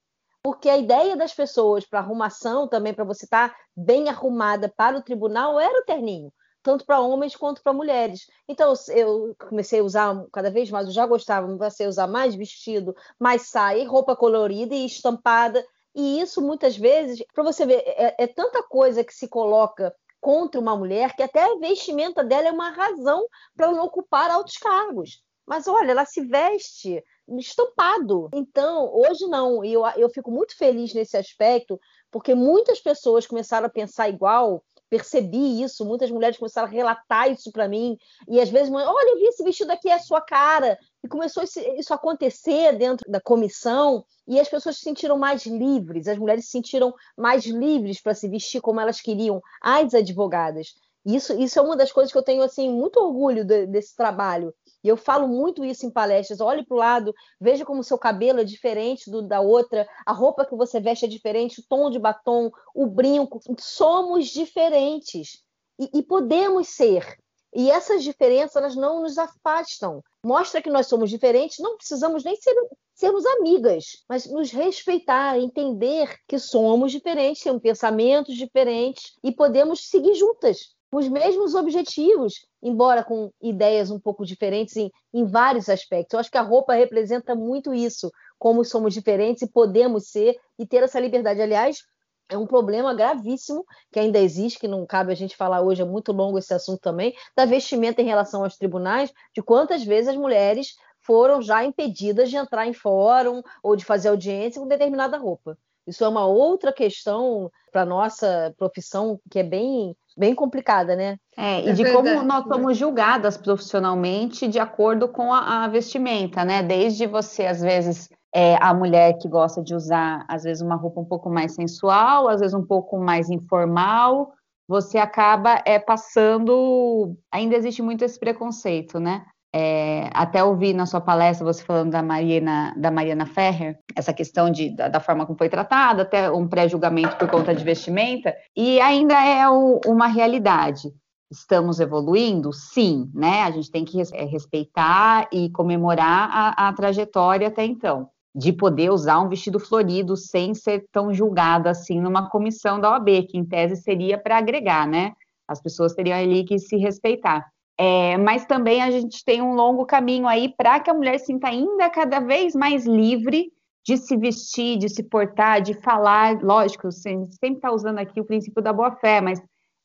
Porque 0.41 0.69
a 0.69 0.77
ideia 0.77 1.17
das 1.17 1.33
pessoas 1.33 1.85
para 1.85 1.99
arrumação 1.99 2.69
também, 2.69 2.93
para 2.93 3.03
você 3.03 3.25
estar 3.25 3.53
bem 3.75 4.07
arrumada 4.07 4.71
para 4.77 4.97
o 4.97 5.03
tribunal, 5.03 5.59
era 5.59 5.81
o 5.81 5.83
terninho 5.83 6.31
tanto 6.63 6.83
para 6.83 6.99
homens 6.99 7.35
quanto 7.35 7.61
para 7.61 7.71
mulheres. 7.71 8.25
Então 8.49 8.73
eu 8.89 9.35
comecei 9.37 9.81
a 9.81 9.83
usar 9.83 10.25
cada 10.33 10.49
vez 10.49 10.71
mais, 10.71 10.87
eu 10.87 10.93
já 10.93 11.05
gostava, 11.05 11.45
comecei 11.45 11.85
a 11.85 11.89
usar 11.89 12.07
mais 12.07 12.33
vestido, 12.33 12.95
mais 13.19 13.49
saia, 13.49 13.87
roupa 13.87 14.15
colorida 14.15 14.73
e 14.73 14.83
estampada. 14.83 15.63
E 15.95 16.19
isso 16.19 16.41
muitas 16.41 16.75
vezes, 16.75 17.23
para 17.33 17.43
você 17.43 17.65
ver, 17.65 17.81
é, 17.85 18.15
é, 18.19 18.27
tanta 18.27 18.61
coisa 18.61 19.03
que 19.03 19.13
se 19.13 19.29
coloca 19.29 19.95
contra 20.19 20.59
uma 20.59 20.75
mulher 20.75 21.15
que 21.15 21.23
até 21.23 21.43
a 21.43 21.55
vestimenta 21.55 22.23
dela 22.23 22.49
é 22.49 22.51
uma 22.51 22.71
razão 22.71 23.25
para 23.55 23.71
não 23.71 23.85
ocupar 23.85 24.29
altos 24.29 24.57
cargos. 24.57 25.23
Mas 25.45 25.67
olha, 25.67 25.91
ela 25.91 26.05
se 26.05 26.21
veste 26.21 27.03
estampado. 27.37 28.29
Então, 28.33 28.91
hoje 28.93 29.27
não. 29.27 29.63
E 29.63 29.71
eu, 29.71 29.85
eu 29.95 30.09
fico 30.09 30.31
muito 30.31 30.57
feliz 30.57 30.93
nesse 30.93 31.15
aspecto, 31.15 31.79
porque 32.11 32.33
muitas 32.35 32.79
pessoas 32.79 33.27
começaram 33.27 33.67
a 33.67 33.69
pensar 33.69 34.09
igual 34.09 34.63
percebi 34.89 35.61
isso, 35.61 35.85
muitas 35.85 36.11
mulheres 36.11 36.37
começaram 36.37 36.67
a 36.67 36.71
relatar 36.71 37.31
isso 37.31 37.51
para 37.51 37.67
mim, 37.67 37.97
e 38.27 38.39
às 38.39 38.49
vezes, 38.49 38.71
olha, 38.71 39.09
eu 39.09 39.17
vi 39.17 39.25
esse 39.25 39.43
vestido 39.43 39.71
aqui, 39.71 39.89
é 39.89 39.93
a 39.93 39.99
sua 39.99 40.21
cara, 40.21 40.77
e 41.05 41.07
começou 41.07 41.43
isso 41.43 41.93
a 41.93 41.95
acontecer 41.95 42.75
dentro 42.75 43.09
da 43.09 43.21
comissão, 43.21 44.03
e 44.27 44.39
as 44.39 44.49
pessoas 44.49 44.77
se 44.77 44.81
sentiram 44.81 45.19
mais 45.19 45.45
livres, 45.45 46.07
as 46.07 46.17
mulheres 46.17 46.45
se 46.45 46.51
sentiram 46.51 46.93
mais 47.15 47.45
livres 47.45 48.01
para 48.01 48.15
se 48.15 48.27
vestir 48.27 48.59
como 48.59 48.81
elas 48.81 48.99
queriam, 48.99 49.39
as 49.61 49.93
advogadas. 49.93 50.73
Isso, 51.05 51.39
isso 51.39 51.59
é 51.59 51.61
uma 51.61 51.77
das 51.77 51.91
coisas 51.91 52.11
que 52.11 52.17
eu 52.17 52.23
tenho 52.23 52.41
assim 52.41 52.67
muito 52.67 52.99
orgulho 52.99 53.45
de, 53.45 53.67
desse 53.67 53.95
trabalho. 53.95 54.51
E 54.83 54.87
eu 54.87 54.97
falo 54.97 55.27
muito 55.27 55.63
isso 55.63 55.85
em 55.85 55.91
palestras. 55.91 56.41
Olhe 56.41 56.65
para 56.65 56.75
o 56.75 56.79
lado, 56.79 57.13
veja 57.39 57.63
como 57.63 57.81
o 57.81 57.83
seu 57.83 57.99
cabelo 57.99 58.39
é 58.39 58.43
diferente 58.43 59.11
do 59.11 59.21
da 59.21 59.39
outra, 59.39 59.87
a 60.03 60.11
roupa 60.11 60.43
que 60.43 60.55
você 60.55 60.79
veste 60.79 61.05
é 61.05 61.07
diferente, 61.07 61.59
o 61.59 61.65
tom 61.69 61.91
de 61.91 61.99
batom, 61.99 62.49
o 62.73 62.87
brinco. 62.87 63.39
Somos 63.59 64.29
diferentes 64.29 65.43
e, 65.79 65.99
e 65.99 66.01
podemos 66.01 66.69
ser. 66.69 67.19
E 67.55 67.71
essas 67.71 68.03
diferenças 68.03 68.57
elas 68.57 68.75
não 68.75 69.01
nos 69.01 69.17
afastam. 69.17 70.03
Mostra 70.25 70.59
que 70.59 70.71
nós 70.71 70.87
somos 70.87 71.11
diferentes, 71.11 71.59
não 71.59 71.77
precisamos 71.77 72.23
nem 72.23 72.35
ser, 72.35 72.55
sermos 72.95 73.23
amigas, 73.27 74.03
mas 74.09 74.25
nos 74.25 74.49
respeitar, 74.49 75.37
entender 75.37 76.17
que 76.27 76.39
somos 76.39 76.91
diferentes, 76.91 77.43
temos 77.43 77.61
pensamentos 77.61 78.35
diferentes 78.35 79.13
e 79.23 79.31
podemos 79.31 79.87
seguir 79.87 80.15
juntas 80.15 80.73
com 80.89 80.97
os 80.97 81.07
mesmos 81.07 81.53
objetivos, 81.53 82.43
embora 82.59 83.03
com 83.03 83.31
ideias 83.39 83.91
um 83.91 83.99
pouco 83.99 84.25
diferentes 84.25 84.75
em, 84.75 84.91
em 85.13 85.25
vários 85.25 85.69
aspectos. 85.69 86.15
Eu 86.15 86.19
acho 86.19 86.31
que 86.31 86.39
a 86.39 86.41
roupa 86.41 86.73
representa 86.73 87.35
muito 87.35 87.71
isso, 87.71 88.11
como 88.39 88.65
somos 88.65 88.95
diferentes 88.95 89.43
e 89.43 89.51
podemos 89.51 90.07
ser 90.09 90.35
e 90.57 90.65
ter 90.65 90.81
essa 90.81 90.99
liberdade. 90.99 91.39
Aliás, 91.39 91.83
é 92.29 92.37
um 92.37 92.47
problema 92.47 92.93
gravíssimo 92.93 93.65
que 93.91 93.99
ainda 93.99 94.19
existe, 94.19 94.59
que 94.59 94.67
não 94.67 94.85
cabe 94.85 95.11
a 95.11 95.15
gente 95.15 95.35
falar 95.35 95.61
hoje, 95.61 95.81
é 95.81 95.85
muito 95.85 96.11
longo 96.11 96.37
esse 96.37 96.53
assunto 96.53 96.79
também, 96.79 97.13
da 97.35 97.45
vestimenta 97.45 98.01
em 98.01 98.05
relação 98.05 98.43
aos 98.43 98.57
tribunais, 98.57 99.13
de 99.33 99.41
quantas 99.41 99.83
vezes 99.83 100.09
as 100.09 100.17
mulheres 100.17 100.75
foram 101.01 101.41
já 101.41 101.63
impedidas 101.63 102.29
de 102.29 102.35
entrar 102.35 102.67
em 102.67 102.73
fórum 102.73 103.41
ou 103.61 103.75
de 103.75 103.85
fazer 103.85 104.09
audiência 104.09 104.59
com 104.59 104.67
determinada 104.67 105.17
roupa. 105.17 105.57
Isso 105.87 106.03
é 106.03 106.07
uma 106.07 106.25
outra 106.25 106.73
questão 106.73 107.51
para 107.71 107.85
nossa 107.85 108.53
profissão 108.57 109.19
que 109.29 109.37
é 109.37 109.43
bem, 109.43 109.95
bem 110.17 110.33
complicada, 110.33 110.95
né? 110.95 111.17
É, 111.37 111.61
e 111.61 111.69
é 111.69 111.73
de 111.73 111.83
verdade, 111.83 112.09
como 112.15 112.23
nós 112.23 112.43
somos 112.47 112.75
julgadas 112.75 113.37
profissionalmente 113.37 114.47
de 114.47 114.57
acordo 114.57 115.07
com 115.07 115.31
a, 115.31 115.65
a 115.65 115.67
vestimenta, 115.67 116.43
né? 116.43 116.63
Desde 116.63 117.05
você, 117.05 117.45
às 117.45 117.61
vezes, 117.61 118.09
é, 118.35 118.57
a 118.59 118.73
mulher 118.73 119.17
que 119.17 119.29
gosta 119.29 119.63
de 119.63 119.73
usar, 119.73 120.25
às 120.27 120.43
vezes, 120.43 120.61
uma 120.61 120.75
roupa 120.75 120.99
um 120.99 121.05
pouco 121.05 121.29
mais 121.29 121.53
sensual, 121.53 122.27
às 122.27 122.41
vezes 122.41 122.53
um 122.53 122.65
pouco 122.65 122.99
mais 122.99 123.29
informal, 123.29 124.33
você 124.67 124.97
acaba 124.97 125.61
é, 125.65 125.79
passando. 125.79 127.15
Ainda 127.31 127.55
existe 127.55 127.81
muito 127.81 128.03
esse 128.03 128.19
preconceito, 128.19 128.99
né? 128.99 129.25
É, 129.55 130.09
até 130.13 130.43
ouvi 130.43 130.73
na 130.73 130.85
sua 130.85 130.99
palestra 130.99 131.45
você 131.45 131.63
falando 131.63 131.91
da 131.91 132.03
Mariana, 132.03 132.73
da 132.75 132.91
Mariana 132.91 133.25
Ferrer, 133.25 133.79
essa 133.95 134.11
questão 134.11 134.49
de, 134.49 134.75
da, 134.75 134.89
da 134.89 134.99
forma 134.99 135.25
como 135.25 135.37
foi 135.37 135.47
tratada, 135.47 136.01
até 136.01 136.29
um 136.29 136.45
pré-julgamento 136.45 137.15
por 137.15 137.29
conta 137.29 137.55
de 137.55 137.63
vestimenta, 137.63 138.35
e 138.53 138.81
ainda 138.81 139.13
é 139.13 139.47
o, 139.47 139.79
uma 139.85 140.07
realidade. 140.07 140.91
Estamos 141.31 141.79
evoluindo? 141.79 142.51
Sim, 142.51 143.09
né? 143.13 143.43
A 143.43 143.51
gente 143.51 143.71
tem 143.71 143.85
que 143.85 144.01
é, 144.11 144.25
respeitar 144.25 145.29
e 145.31 145.49
comemorar 145.51 146.29
a, 146.33 146.67
a 146.67 146.73
trajetória 146.73 147.47
até 147.47 147.63
então, 147.63 148.09
de 148.35 148.51
poder 148.51 148.91
usar 148.91 149.21
um 149.21 149.29
vestido 149.29 149.59
florido 149.59 150.17
sem 150.17 150.53
ser 150.53 150.85
tão 150.91 151.13
julgada 151.13 151.69
assim 151.69 152.01
numa 152.01 152.29
comissão 152.29 152.81
da 152.81 152.91
OAB, 152.91 153.23
que 153.29 153.37
em 153.37 153.45
tese 153.45 153.77
seria 153.77 154.17
para 154.17 154.37
agregar, 154.37 154.85
né? 154.85 155.13
As 155.47 155.61
pessoas 155.61 155.93
teriam 155.93 156.17
ali 156.17 156.43
que 156.43 156.59
se 156.59 156.75
respeitar. 156.75 157.47
É, 157.77 158.17
mas 158.17 158.45
também 158.45 158.81
a 158.81 158.91
gente 158.91 159.23
tem 159.23 159.41
um 159.41 159.53
longo 159.53 159.85
caminho 159.85 160.27
aí 160.27 160.53
para 160.57 160.79
que 160.81 160.89
a 160.89 160.93
mulher 160.93 161.17
sinta 161.19 161.47
ainda 161.47 161.89
cada 161.89 162.19
vez 162.19 162.53
mais 162.53 162.85
livre 162.85 163.51
de 163.85 163.97
se 163.97 164.17
vestir, 164.17 164.77
de 164.77 164.89
se 164.89 165.03
portar, 165.03 165.61
de 165.61 165.73
falar. 165.73 166.41
Lógico, 166.41 166.91
sempre 166.91 167.29
está 167.53 167.71
usando 167.71 167.99
aqui 167.99 168.19
o 168.19 168.25
princípio 168.25 168.61
da 168.61 168.73
boa-fé, 168.73 169.21
mas 169.21 169.41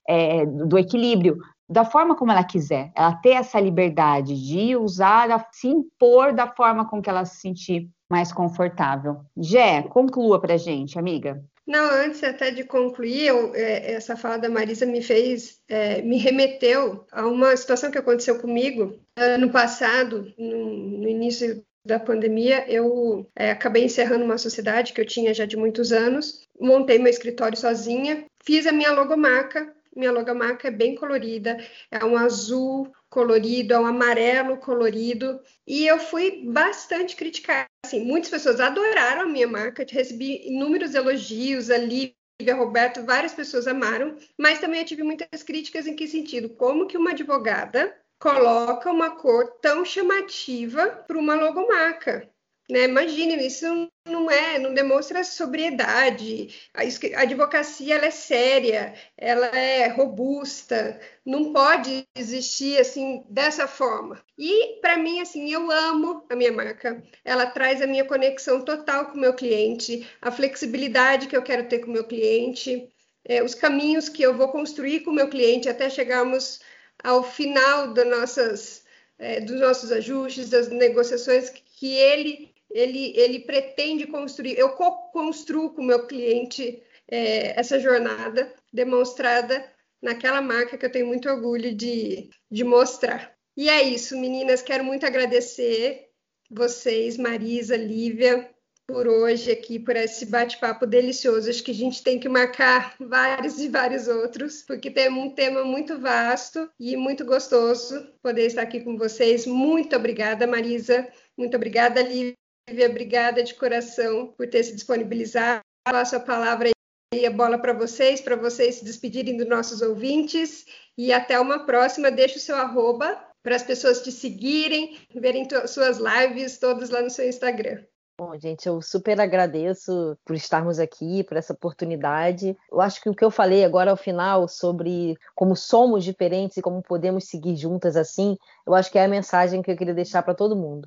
é, 0.08 0.44
do 0.44 0.76
equilíbrio, 0.76 1.36
da 1.68 1.84
forma 1.84 2.16
como 2.16 2.32
ela 2.32 2.42
quiser. 2.42 2.90
Ela 2.96 3.14
ter 3.16 3.30
essa 3.30 3.60
liberdade 3.60 4.34
de 4.34 4.76
usar, 4.76 5.46
se 5.52 5.68
impor 5.68 6.32
da 6.32 6.48
forma 6.48 6.88
com 6.88 7.00
que 7.00 7.08
ela 7.08 7.24
se 7.24 7.40
sentir 7.40 7.88
mais 8.10 8.32
confortável. 8.32 9.20
Jé, 9.36 9.82
conclua 9.82 10.40
para 10.40 10.56
gente, 10.56 10.98
amiga. 10.98 11.42
Não, 11.66 11.88
antes 11.88 12.24
até 12.24 12.50
de 12.50 12.64
concluir, 12.64 13.28
eu, 13.28 13.54
é, 13.54 13.92
essa 13.92 14.16
fala 14.16 14.38
da 14.38 14.48
Marisa 14.48 14.84
me 14.84 15.00
fez, 15.00 15.60
é, 15.68 16.02
me 16.02 16.18
remeteu 16.18 17.06
a 17.12 17.28
uma 17.28 17.56
situação 17.56 17.92
que 17.92 17.98
aconteceu 17.98 18.40
comigo 18.40 18.98
ano 19.16 19.50
passado, 19.50 20.32
no, 20.36 20.98
no 20.98 21.08
início 21.08 21.64
da 21.84 22.00
pandemia, 22.00 22.68
eu 22.68 23.30
é, 23.36 23.52
acabei 23.52 23.84
encerrando 23.84 24.24
uma 24.24 24.36
sociedade 24.36 24.92
que 24.92 25.00
eu 25.00 25.06
tinha 25.06 25.32
já 25.32 25.46
de 25.46 25.56
muitos 25.56 25.92
anos, 25.92 26.46
montei 26.58 26.98
meu 26.98 27.08
escritório 27.08 27.56
sozinha, 27.56 28.24
fiz 28.44 28.66
a 28.66 28.72
minha 28.72 28.92
logomarca. 28.92 29.72
Minha 29.94 30.12
logomarca 30.12 30.68
é 30.68 30.70
bem 30.70 30.94
colorida, 30.94 31.58
é 31.90 32.04
um 32.04 32.16
azul 32.16 32.90
colorido, 33.10 33.74
um 33.74 33.86
amarelo 33.86 34.56
colorido, 34.56 35.40
e 35.66 35.86
eu 35.86 35.98
fui 35.98 36.44
bastante 36.46 37.16
criticada. 37.16 37.66
Assim, 37.84 38.04
muitas 38.04 38.30
pessoas 38.30 38.60
adoraram 38.60 39.22
a 39.22 39.26
minha 39.26 39.48
marca, 39.48 39.84
recebi 39.88 40.46
inúmeros 40.46 40.94
elogios 40.94 41.70
ali. 41.70 42.14
Roberto, 42.56 43.04
várias 43.04 43.34
pessoas 43.34 43.66
amaram, 43.66 44.16
mas 44.38 44.58
também 44.60 44.80
eu 44.80 44.86
tive 44.86 45.02
muitas 45.02 45.42
críticas 45.42 45.86
em 45.86 45.94
que 45.94 46.08
sentido? 46.08 46.48
Como 46.48 46.86
que 46.86 46.96
uma 46.96 47.10
advogada 47.10 47.94
coloca 48.18 48.90
uma 48.90 49.10
cor 49.10 49.58
tão 49.60 49.84
chamativa 49.84 50.86
para 51.06 51.18
uma 51.18 51.34
logomarca? 51.34 52.30
Né? 52.70 52.84
Imagine, 52.84 53.44
isso 53.44 53.66
não 54.06 54.30
é, 54.30 54.58
não 54.58 54.72
demonstra 54.72 55.24
sobriedade. 55.24 56.48
A 56.72 56.82
advocacia 57.22 57.96
ela 57.96 58.06
é 58.06 58.10
séria, 58.10 58.94
ela 59.16 59.46
é 59.46 59.88
robusta, 59.88 61.00
não 61.26 61.52
pode 61.52 62.06
existir 62.16 62.78
assim 62.78 63.24
dessa 63.28 63.66
forma. 63.66 64.22
E 64.38 64.80
para 64.80 64.96
mim 64.96 65.20
assim, 65.20 65.50
eu 65.52 65.70
amo 65.70 66.24
a 66.30 66.36
minha 66.36 66.52
marca. 66.52 67.02
Ela 67.24 67.46
traz 67.46 67.82
a 67.82 67.86
minha 67.86 68.04
conexão 68.04 68.64
total 68.64 69.06
com 69.06 69.18
o 69.18 69.20
meu 69.20 69.34
cliente, 69.34 70.08
a 70.22 70.30
flexibilidade 70.30 71.26
que 71.26 71.36
eu 71.36 71.42
quero 71.42 71.68
ter 71.68 71.80
com 71.80 71.88
o 71.88 71.92
meu 71.92 72.04
cliente, 72.04 72.88
é, 73.24 73.42
os 73.42 73.54
caminhos 73.54 74.08
que 74.08 74.22
eu 74.22 74.36
vou 74.36 74.48
construir 74.48 75.00
com 75.00 75.10
o 75.10 75.14
meu 75.14 75.28
cliente 75.28 75.68
até 75.68 75.90
chegarmos 75.90 76.60
ao 77.02 77.22
final 77.24 77.92
das 77.92 78.06
nossas, 78.06 78.84
é, 79.18 79.40
dos 79.40 79.58
nossos 79.60 79.90
ajustes, 79.90 80.50
das 80.50 80.68
negociações 80.68 81.50
que 81.50 81.94
ele 81.94 82.49
ele, 82.70 83.12
ele 83.16 83.40
pretende 83.40 84.06
construir, 84.06 84.58
eu 84.58 84.70
co-construo 84.70 85.70
com 85.70 85.82
o 85.82 85.84
meu 85.84 86.06
cliente 86.06 86.82
é, 87.08 87.58
essa 87.58 87.78
jornada 87.78 88.52
demonstrada 88.72 89.64
naquela 90.00 90.40
marca 90.40 90.78
que 90.78 90.86
eu 90.86 90.92
tenho 90.92 91.06
muito 91.06 91.28
orgulho 91.28 91.74
de, 91.74 92.30
de 92.50 92.64
mostrar. 92.64 93.34
E 93.56 93.68
é 93.68 93.82
isso, 93.82 94.18
meninas, 94.18 94.62
quero 94.62 94.84
muito 94.84 95.04
agradecer 95.04 96.08
vocês, 96.50 97.16
Marisa, 97.16 97.76
Lívia, 97.76 98.48
por 98.86 99.06
hoje 99.06 99.52
aqui, 99.52 99.78
por 99.78 99.94
esse 99.94 100.26
bate-papo 100.26 100.86
delicioso. 100.86 101.48
Acho 101.48 101.62
que 101.62 101.70
a 101.70 101.74
gente 101.74 102.02
tem 102.02 102.18
que 102.18 102.28
marcar 102.28 102.96
vários 102.98 103.60
e 103.60 103.68
vários 103.68 104.08
outros, 104.08 104.62
porque 104.62 104.90
tem 104.90 105.08
um 105.08 105.30
tema 105.30 105.64
muito 105.64 105.98
vasto 105.98 106.68
e 106.78 106.96
muito 106.96 107.24
gostoso 107.24 108.08
poder 108.22 108.46
estar 108.46 108.62
aqui 108.62 108.80
com 108.80 108.96
vocês. 108.96 109.46
Muito 109.46 109.94
obrigada, 109.94 110.46
Marisa. 110.46 111.06
Muito 111.36 111.56
obrigada, 111.56 112.02
Lívia. 112.02 112.39
Obrigada 112.88 113.42
de 113.42 113.54
coração 113.54 114.28
por 114.36 114.48
ter 114.48 114.62
se 114.62 114.74
disponibilizado. 114.74 115.60
Passo 115.84 116.16
a 116.16 116.20
palavra 116.20 116.70
e 117.12 117.26
a 117.26 117.30
bola 117.30 117.58
para 117.58 117.72
vocês, 117.72 118.20
para 118.20 118.36
vocês 118.36 118.76
se 118.76 118.84
despedirem 118.84 119.36
dos 119.36 119.48
nossos 119.48 119.82
ouvintes. 119.82 120.64
E 120.96 121.12
até 121.12 121.40
uma 121.40 121.66
próxima. 121.66 122.10
Deixa 122.10 122.36
o 122.36 122.40
seu 122.40 122.56
arroba 122.56 123.18
para 123.42 123.56
as 123.56 123.62
pessoas 123.62 124.02
te 124.02 124.12
seguirem, 124.12 124.98
verem 125.14 125.48
suas 125.66 125.98
lives 125.98 126.58
todas 126.58 126.90
lá 126.90 127.00
no 127.02 127.10
seu 127.10 127.28
Instagram. 127.28 127.82
Bom, 128.20 128.38
gente, 128.38 128.66
eu 128.66 128.82
super 128.82 129.18
agradeço 129.18 130.14
por 130.26 130.36
estarmos 130.36 130.78
aqui, 130.78 131.24
por 131.24 131.38
essa 131.38 131.54
oportunidade. 131.54 132.54
Eu 132.70 132.80
acho 132.80 133.00
que 133.00 133.08
o 133.08 133.14
que 133.14 133.24
eu 133.24 133.30
falei 133.30 133.64
agora 133.64 133.90
ao 133.90 133.96
final 133.96 134.46
sobre 134.46 135.16
como 135.34 135.56
somos 135.56 136.04
diferentes 136.04 136.58
e 136.58 136.62
como 136.62 136.82
podemos 136.82 137.24
seguir 137.24 137.56
juntas 137.56 137.96
assim, 137.96 138.36
eu 138.66 138.74
acho 138.74 138.92
que 138.92 138.98
é 138.98 139.04
a 139.06 139.08
mensagem 139.08 139.62
que 139.62 139.70
eu 139.70 139.76
queria 139.76 139.94
deixar 139.94 140.22
para 140.22 140.34
todo 140.34 140.54
mundo 140.54 140.86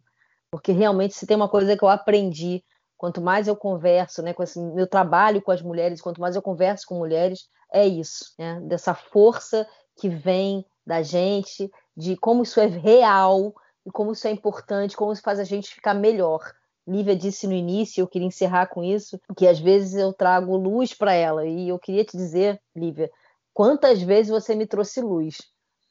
porque 0.53 0.71
realmente 0.71 1.15
se 1.15 1.25
tem 1.25 1.35
uma 1.35 1.49
coisa 1.49 1.75
que 1.75 1.83
eu 1.83 1.89
aprendi, 1.89 2.63
quanto 2.95 3.19
mais 3.19 3.47
eu 3.47 3.55
converso, 3.55 4.21
né, 4.21 4.35
com 4.35 4.43
esse 4.43 4.59
meu 4.59 4.85
trabalho 4.85 5.41
com 5.41 5.49
as 5.49 5.63
mulheres, 5.63 5.99
quanto 5.99 6.21
mais 6.21 6.35
eu 6.35 6.43
converso 6.43 6.85
com 6.85 6.93
mulheres, 6.93 7.49
é 7.73 7.87
isso, 7.87 8.35
né, 8.37 8.61
dessa 8.61 8.93
força 8.93 9.67
que 9.99 10.07
vem 10.07 10.63
da 10.85 11.01
gente, 11.01 11.71
de 11.97 12.15
como 12.15 12.43
isso 12.43 12.59
é 12.59 12.67
real 12.67 13.51
e 13.83 13.89
como 13.89 14.11
isso 14.11 14.27
é 14.27 14.29
importante, 14.29 14.95
como 14.95 15.11
isso 15.11 15.23
faz 15.23 15.39
a 15.39 15.43
gente 15.43 15.73
ficar 15.73 15.95
melhor. 15.95 16.39
Lívia 16.87 17.15
disse 17.15 17.47
no 17.47 17.53
início, 17.53 18.01
eu 18.01 18.07
queria 18.07 18.27
encerrar 18.27 18.67
com 18.67 18.83
isso, 18.83 19.19
que 19.35 19.47
às 19.47 19.59
vezes 19.59 19.95
eu 19.95 20.13
trago 20.13 20.55
luz 20.55 20.93
para 20.93 21.15
ela, 21.15 21.47
e 21.47 21.69
eu 21.69 21.79
queria 21.79 22.05
te 22.05 22.15
dizer, 22.15 22.61
Lívia, 22.75 23.09
quantas 23.55 24.03
vezes 24.03 24.29
você 24.29 24.53
me 24.53 24.67
trouxe 24.67 25.01
luz, 25.01 25.37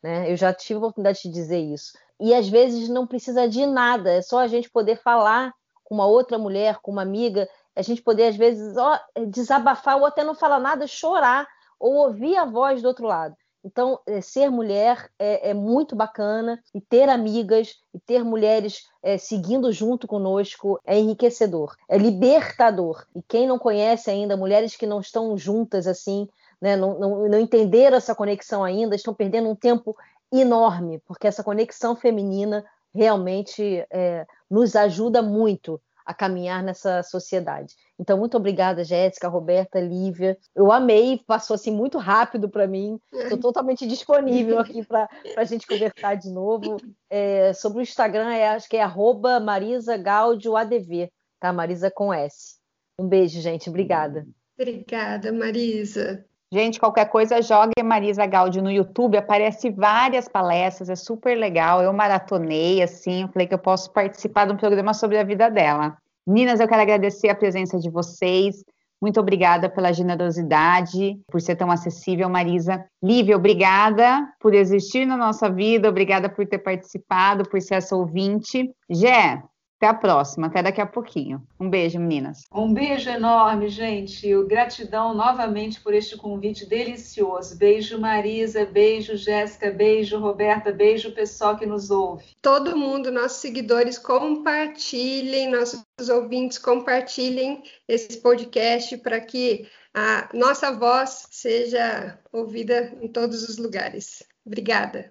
né? 0.01 0.31
Eu 0.31 0.37
já 0.37 0.55
tive 0.55 0.77
a 0.77 0.79
oportunidade 0.79 1.17
de 1.17 1.23
te 1.23 1.31
dizer 1.31 1.59
isso 1.59 1.91
e 2.23 2.33
às 2.33 2.49
vezes 2.49 2.89
não 2.89 3.07
precisa 3.07 3.49
de 3.49 3.67
nada, 3.67 4.13
é 4.13 4.23
só 4.23 4.39
a 4.39 4.47
gente 4.47 4.71
poder 4.71 4.97
falar 4.97 5.53
com 5.83 5.95
uma 5.95 6.07
outra 6.07 6.39
mulher, 6.39 6.79
com 6.81 6.93
uma 6.93 7.03
amiga, 7.03 7.49
a 7.75 7.83
gente 7.83 8.01
poder 8.01 8.29
às 8.29 8.37
vezes 8.37 8.77
ó, 8.77 8.99
desabafar 9.29 9.99
ou 9.99 10.07
até 10.07 10.23
não 10.23 10.35
falar 10.35 10.61
nada, 10.61 10.87
chorar 10.87 11.47
ou 11.81 11.95
ouvir 11.95 12.37
a 12.37 12.45
voz 12.45 12.81
do 12.81 12.89
outro 12.89 13.07
lado. 13.07 13.35
Então, 13.65 14.01
é, 14.07 14.21
ser 14.21 14.51
mulher 14.51 15.09
é, 15.19 15.51
é, 15.51 15.55
muito 15.55 15.95
bacana 15.95 16.61
e 16.75 16.81
ter 16.81 17.09
amigas 17.09 17.77
e 17.95 18.01
ter 18.01 18.25
mulheres 18.25 18.89
é, 19.03 19.17
seguindo 19.17 19.71
junto 19.71 20.07
conosco 20.07 20.81
é 20.85 20.99
enriquecedor, 20.99 21.77
é 21.89 21.97
libertador. 21.97 23.05
E 23.15 23.23
quem 23.23 23.47
não 23.47 23.59
conhece 23.59 24.11
ainda, 24.11 24.37
mulheres 24.37 24.75
que 24.75 24.87
não 24.87 25.01
estão 25.01 25.37
juntas 25.37 25.87
assim, 25.87 26.29
né, 26.61 26.77
não, 26.77 26.99
não, 26.99 27.29
não 27.29 27.41
entenderam 27.41 27.97
essa 27.97 28.15
conexão 28.15 28.65
ainda, 28.65 28.97
estão 28.97 29.15
perdendo 29.15 29.49
um 29.49 29.57
tempo 29.57 29.97
enorme, 30.33 31.01
porque 31.07 31.27
essa 31.27 31.45
conexão 31.45 31.95
feminina 31.95 32.65
realmente 32.95 33.85
é, 33.91 34.27
nos 34.51 34.75
ajuda 34.75 35.23
muito 35.23 35.81
a 36.05 36.13
caminhar 36.13 36.63
nessa 36.63 37.03
sociedade. 37.03 37.75
Então, 37.99 38.19
muito 38.19 38.37
obrigada, 38.37 38.83
Jéssica, 38.83 39.29
Roberta, 39.29 39.81
Lívia. 39.81 40.37
Eu 40.55 40.73
amei, 40.73 41.21
passou 41.27 41.55
assim 41.55 41.71
muito 41.71 41.99
rápido 41.99 42.49
para 42.49 42.67
mim. 42.67 42.99
Estou 43.13 43.39
totalmente 43.39 43.87
disponível 43.87 44.59
aqui 44.59 44.85
para 44.85 45.09
a 45.37 45.45
gente 45.45 45.67
conversar 45.67 46.17
de 46.17 46.31
novo. 46.31 46.77
É, 47.09 47.53
sobre 47.53 47.79
o 47.79 47.83
Instagram, 47.83 48.33
é, 48.33 48.49
acho 48.49 48.69
que 48.69 48.77
é 48.77 48.83
arroba 48.83 49.39
Marisa 49.39 49.97
Gaudio 49.97 50.57
ADV, 50.57 51.11
tá? 51.39 51.53
Marisa 51.53 51.91
com 51.91 52.13
S. 52.13 52.57
Um 52.99 53.07
beijo, 53.07 53.41
gente. 53.41 53.69
Obrigada. 53.69 54.27
Obrigada, 54.59 55.33
Marisa. 55.33 56.25
Gente, 56.53 56.79
qualquer 56.79 57.07
coisa, 57.07 57.41
jogue 57.41 57.83
Marisa 57.83 58.27
Gaudi 58.27 58.61
no 58.61 58.71
YouTube, 58.71 59.17
aparece 59.17 59.71
várias 59.71 60.29
palestras, 60.29 60.91
é 60.91 60.95
super 60.95 61.35
legal. 61.35 61.83
Eu 61.83 61.95
maratonei, 61.95 62.83
assim, 62.83 63.23
eu 63.23 63.29
falei 63.29 63.49
que 63.49 63.55
eu 63.55 63.59
posso 63.59 63.91
participar 63.91 64.45
de 64.45 64.53
um 64.53 64.59
programa 64.59 64.93
sobre 64.93 65.17
a 65.17 65.25
vida 65.25 65.49
dela. 65.49 65.97
Meninas, 66.27 66.61
eu 66.61 66.69
quero 66.69 66.83
agradecer 66.83 67.31
a 67.31 67.35
presença 67.35 67.79
de 67.79 67.89
vocês. 67.89 68.63
Muito 69.01 69.19
obrigada 69.19 69.71
pela 69.71 69.95
generosidade, 69.95 71.19
por 71.27 71.41
ser 71.41 71.57
tão 71.57 71.71
acessível, 71.71 72.29
Marisa. 72.29 72.85
Lívia, 73.03 73.35
obrigada 73.35 74.29
por 74.39 74.53
existir 74.53 75.07
na 75.07 75.17
nossa 75.17 75.49
vida, 75.49 75.89
obrigada 75.89 76.29
por 76.29 76.47
ter 76.47 76.59
participado, 76.59 77.49
por 77.49 77.63
ser 77.63 77.77
essa 77.77 77.97
ouvinte. 77.97 78.71
Gé, 78.91 79.43
até 79.83 79.89
a 79.89 79.95
próxima, 79.95 80.47
até 80.47 80.63
daqui 80.63 80.81
a 80.81 80.87
pouquinho. 80.87 81.45
Um 81.59 81.69
beijo, 81.69 81.99
meninas. 81.99 82.45
Um 82.55 82.73
beijo 82.73 83.11
enorme, 83.11 83.69
gente. 83.69 84.33
Gratidão 84.45 85.13
novamente 85.13 85.81
por 85.81 85.93
este 85.93 86.17
convite 86.17 86.65
delicioso. 86.65 87.59
Beijo, 87.59 88.01
Marisa. 88.01 88.65
Beijo, 88.65 89.17
Jéssica. 89.17 89.73
Beijo, 89.73 90.21
Roberta. 90.21 90.71
Beijo, 90.71 91.11
pessoal 91.11 91.57
que 91.57 91.67
nos 91.67 91.91
ouve. 91.91 92.25
Todo 92.41 92.77
mundo, 92.77 93.11
nossos 93.11 93.39
seguidores, 93.39 93.99
compartilhem, 93.99 95.51
nossos 95.51 95.83
ouvintes, 96.09 96.59
compartilhem 96.59 97.65
esse 97.89 98.21
podcast 98.21 98.97
para 98.99 99.21
que 99.21 99.67
a 99.93 100.29
nossa 100.33 100.71
voz 100.71 101.27
seja 101.33 102.21
ouvida 102.33 102.97
em 103.01 103.09
todos 103.09 103.43
os 103.49 103.59
lugares. 103.59 104.23
Obrigada. 104.47 105.11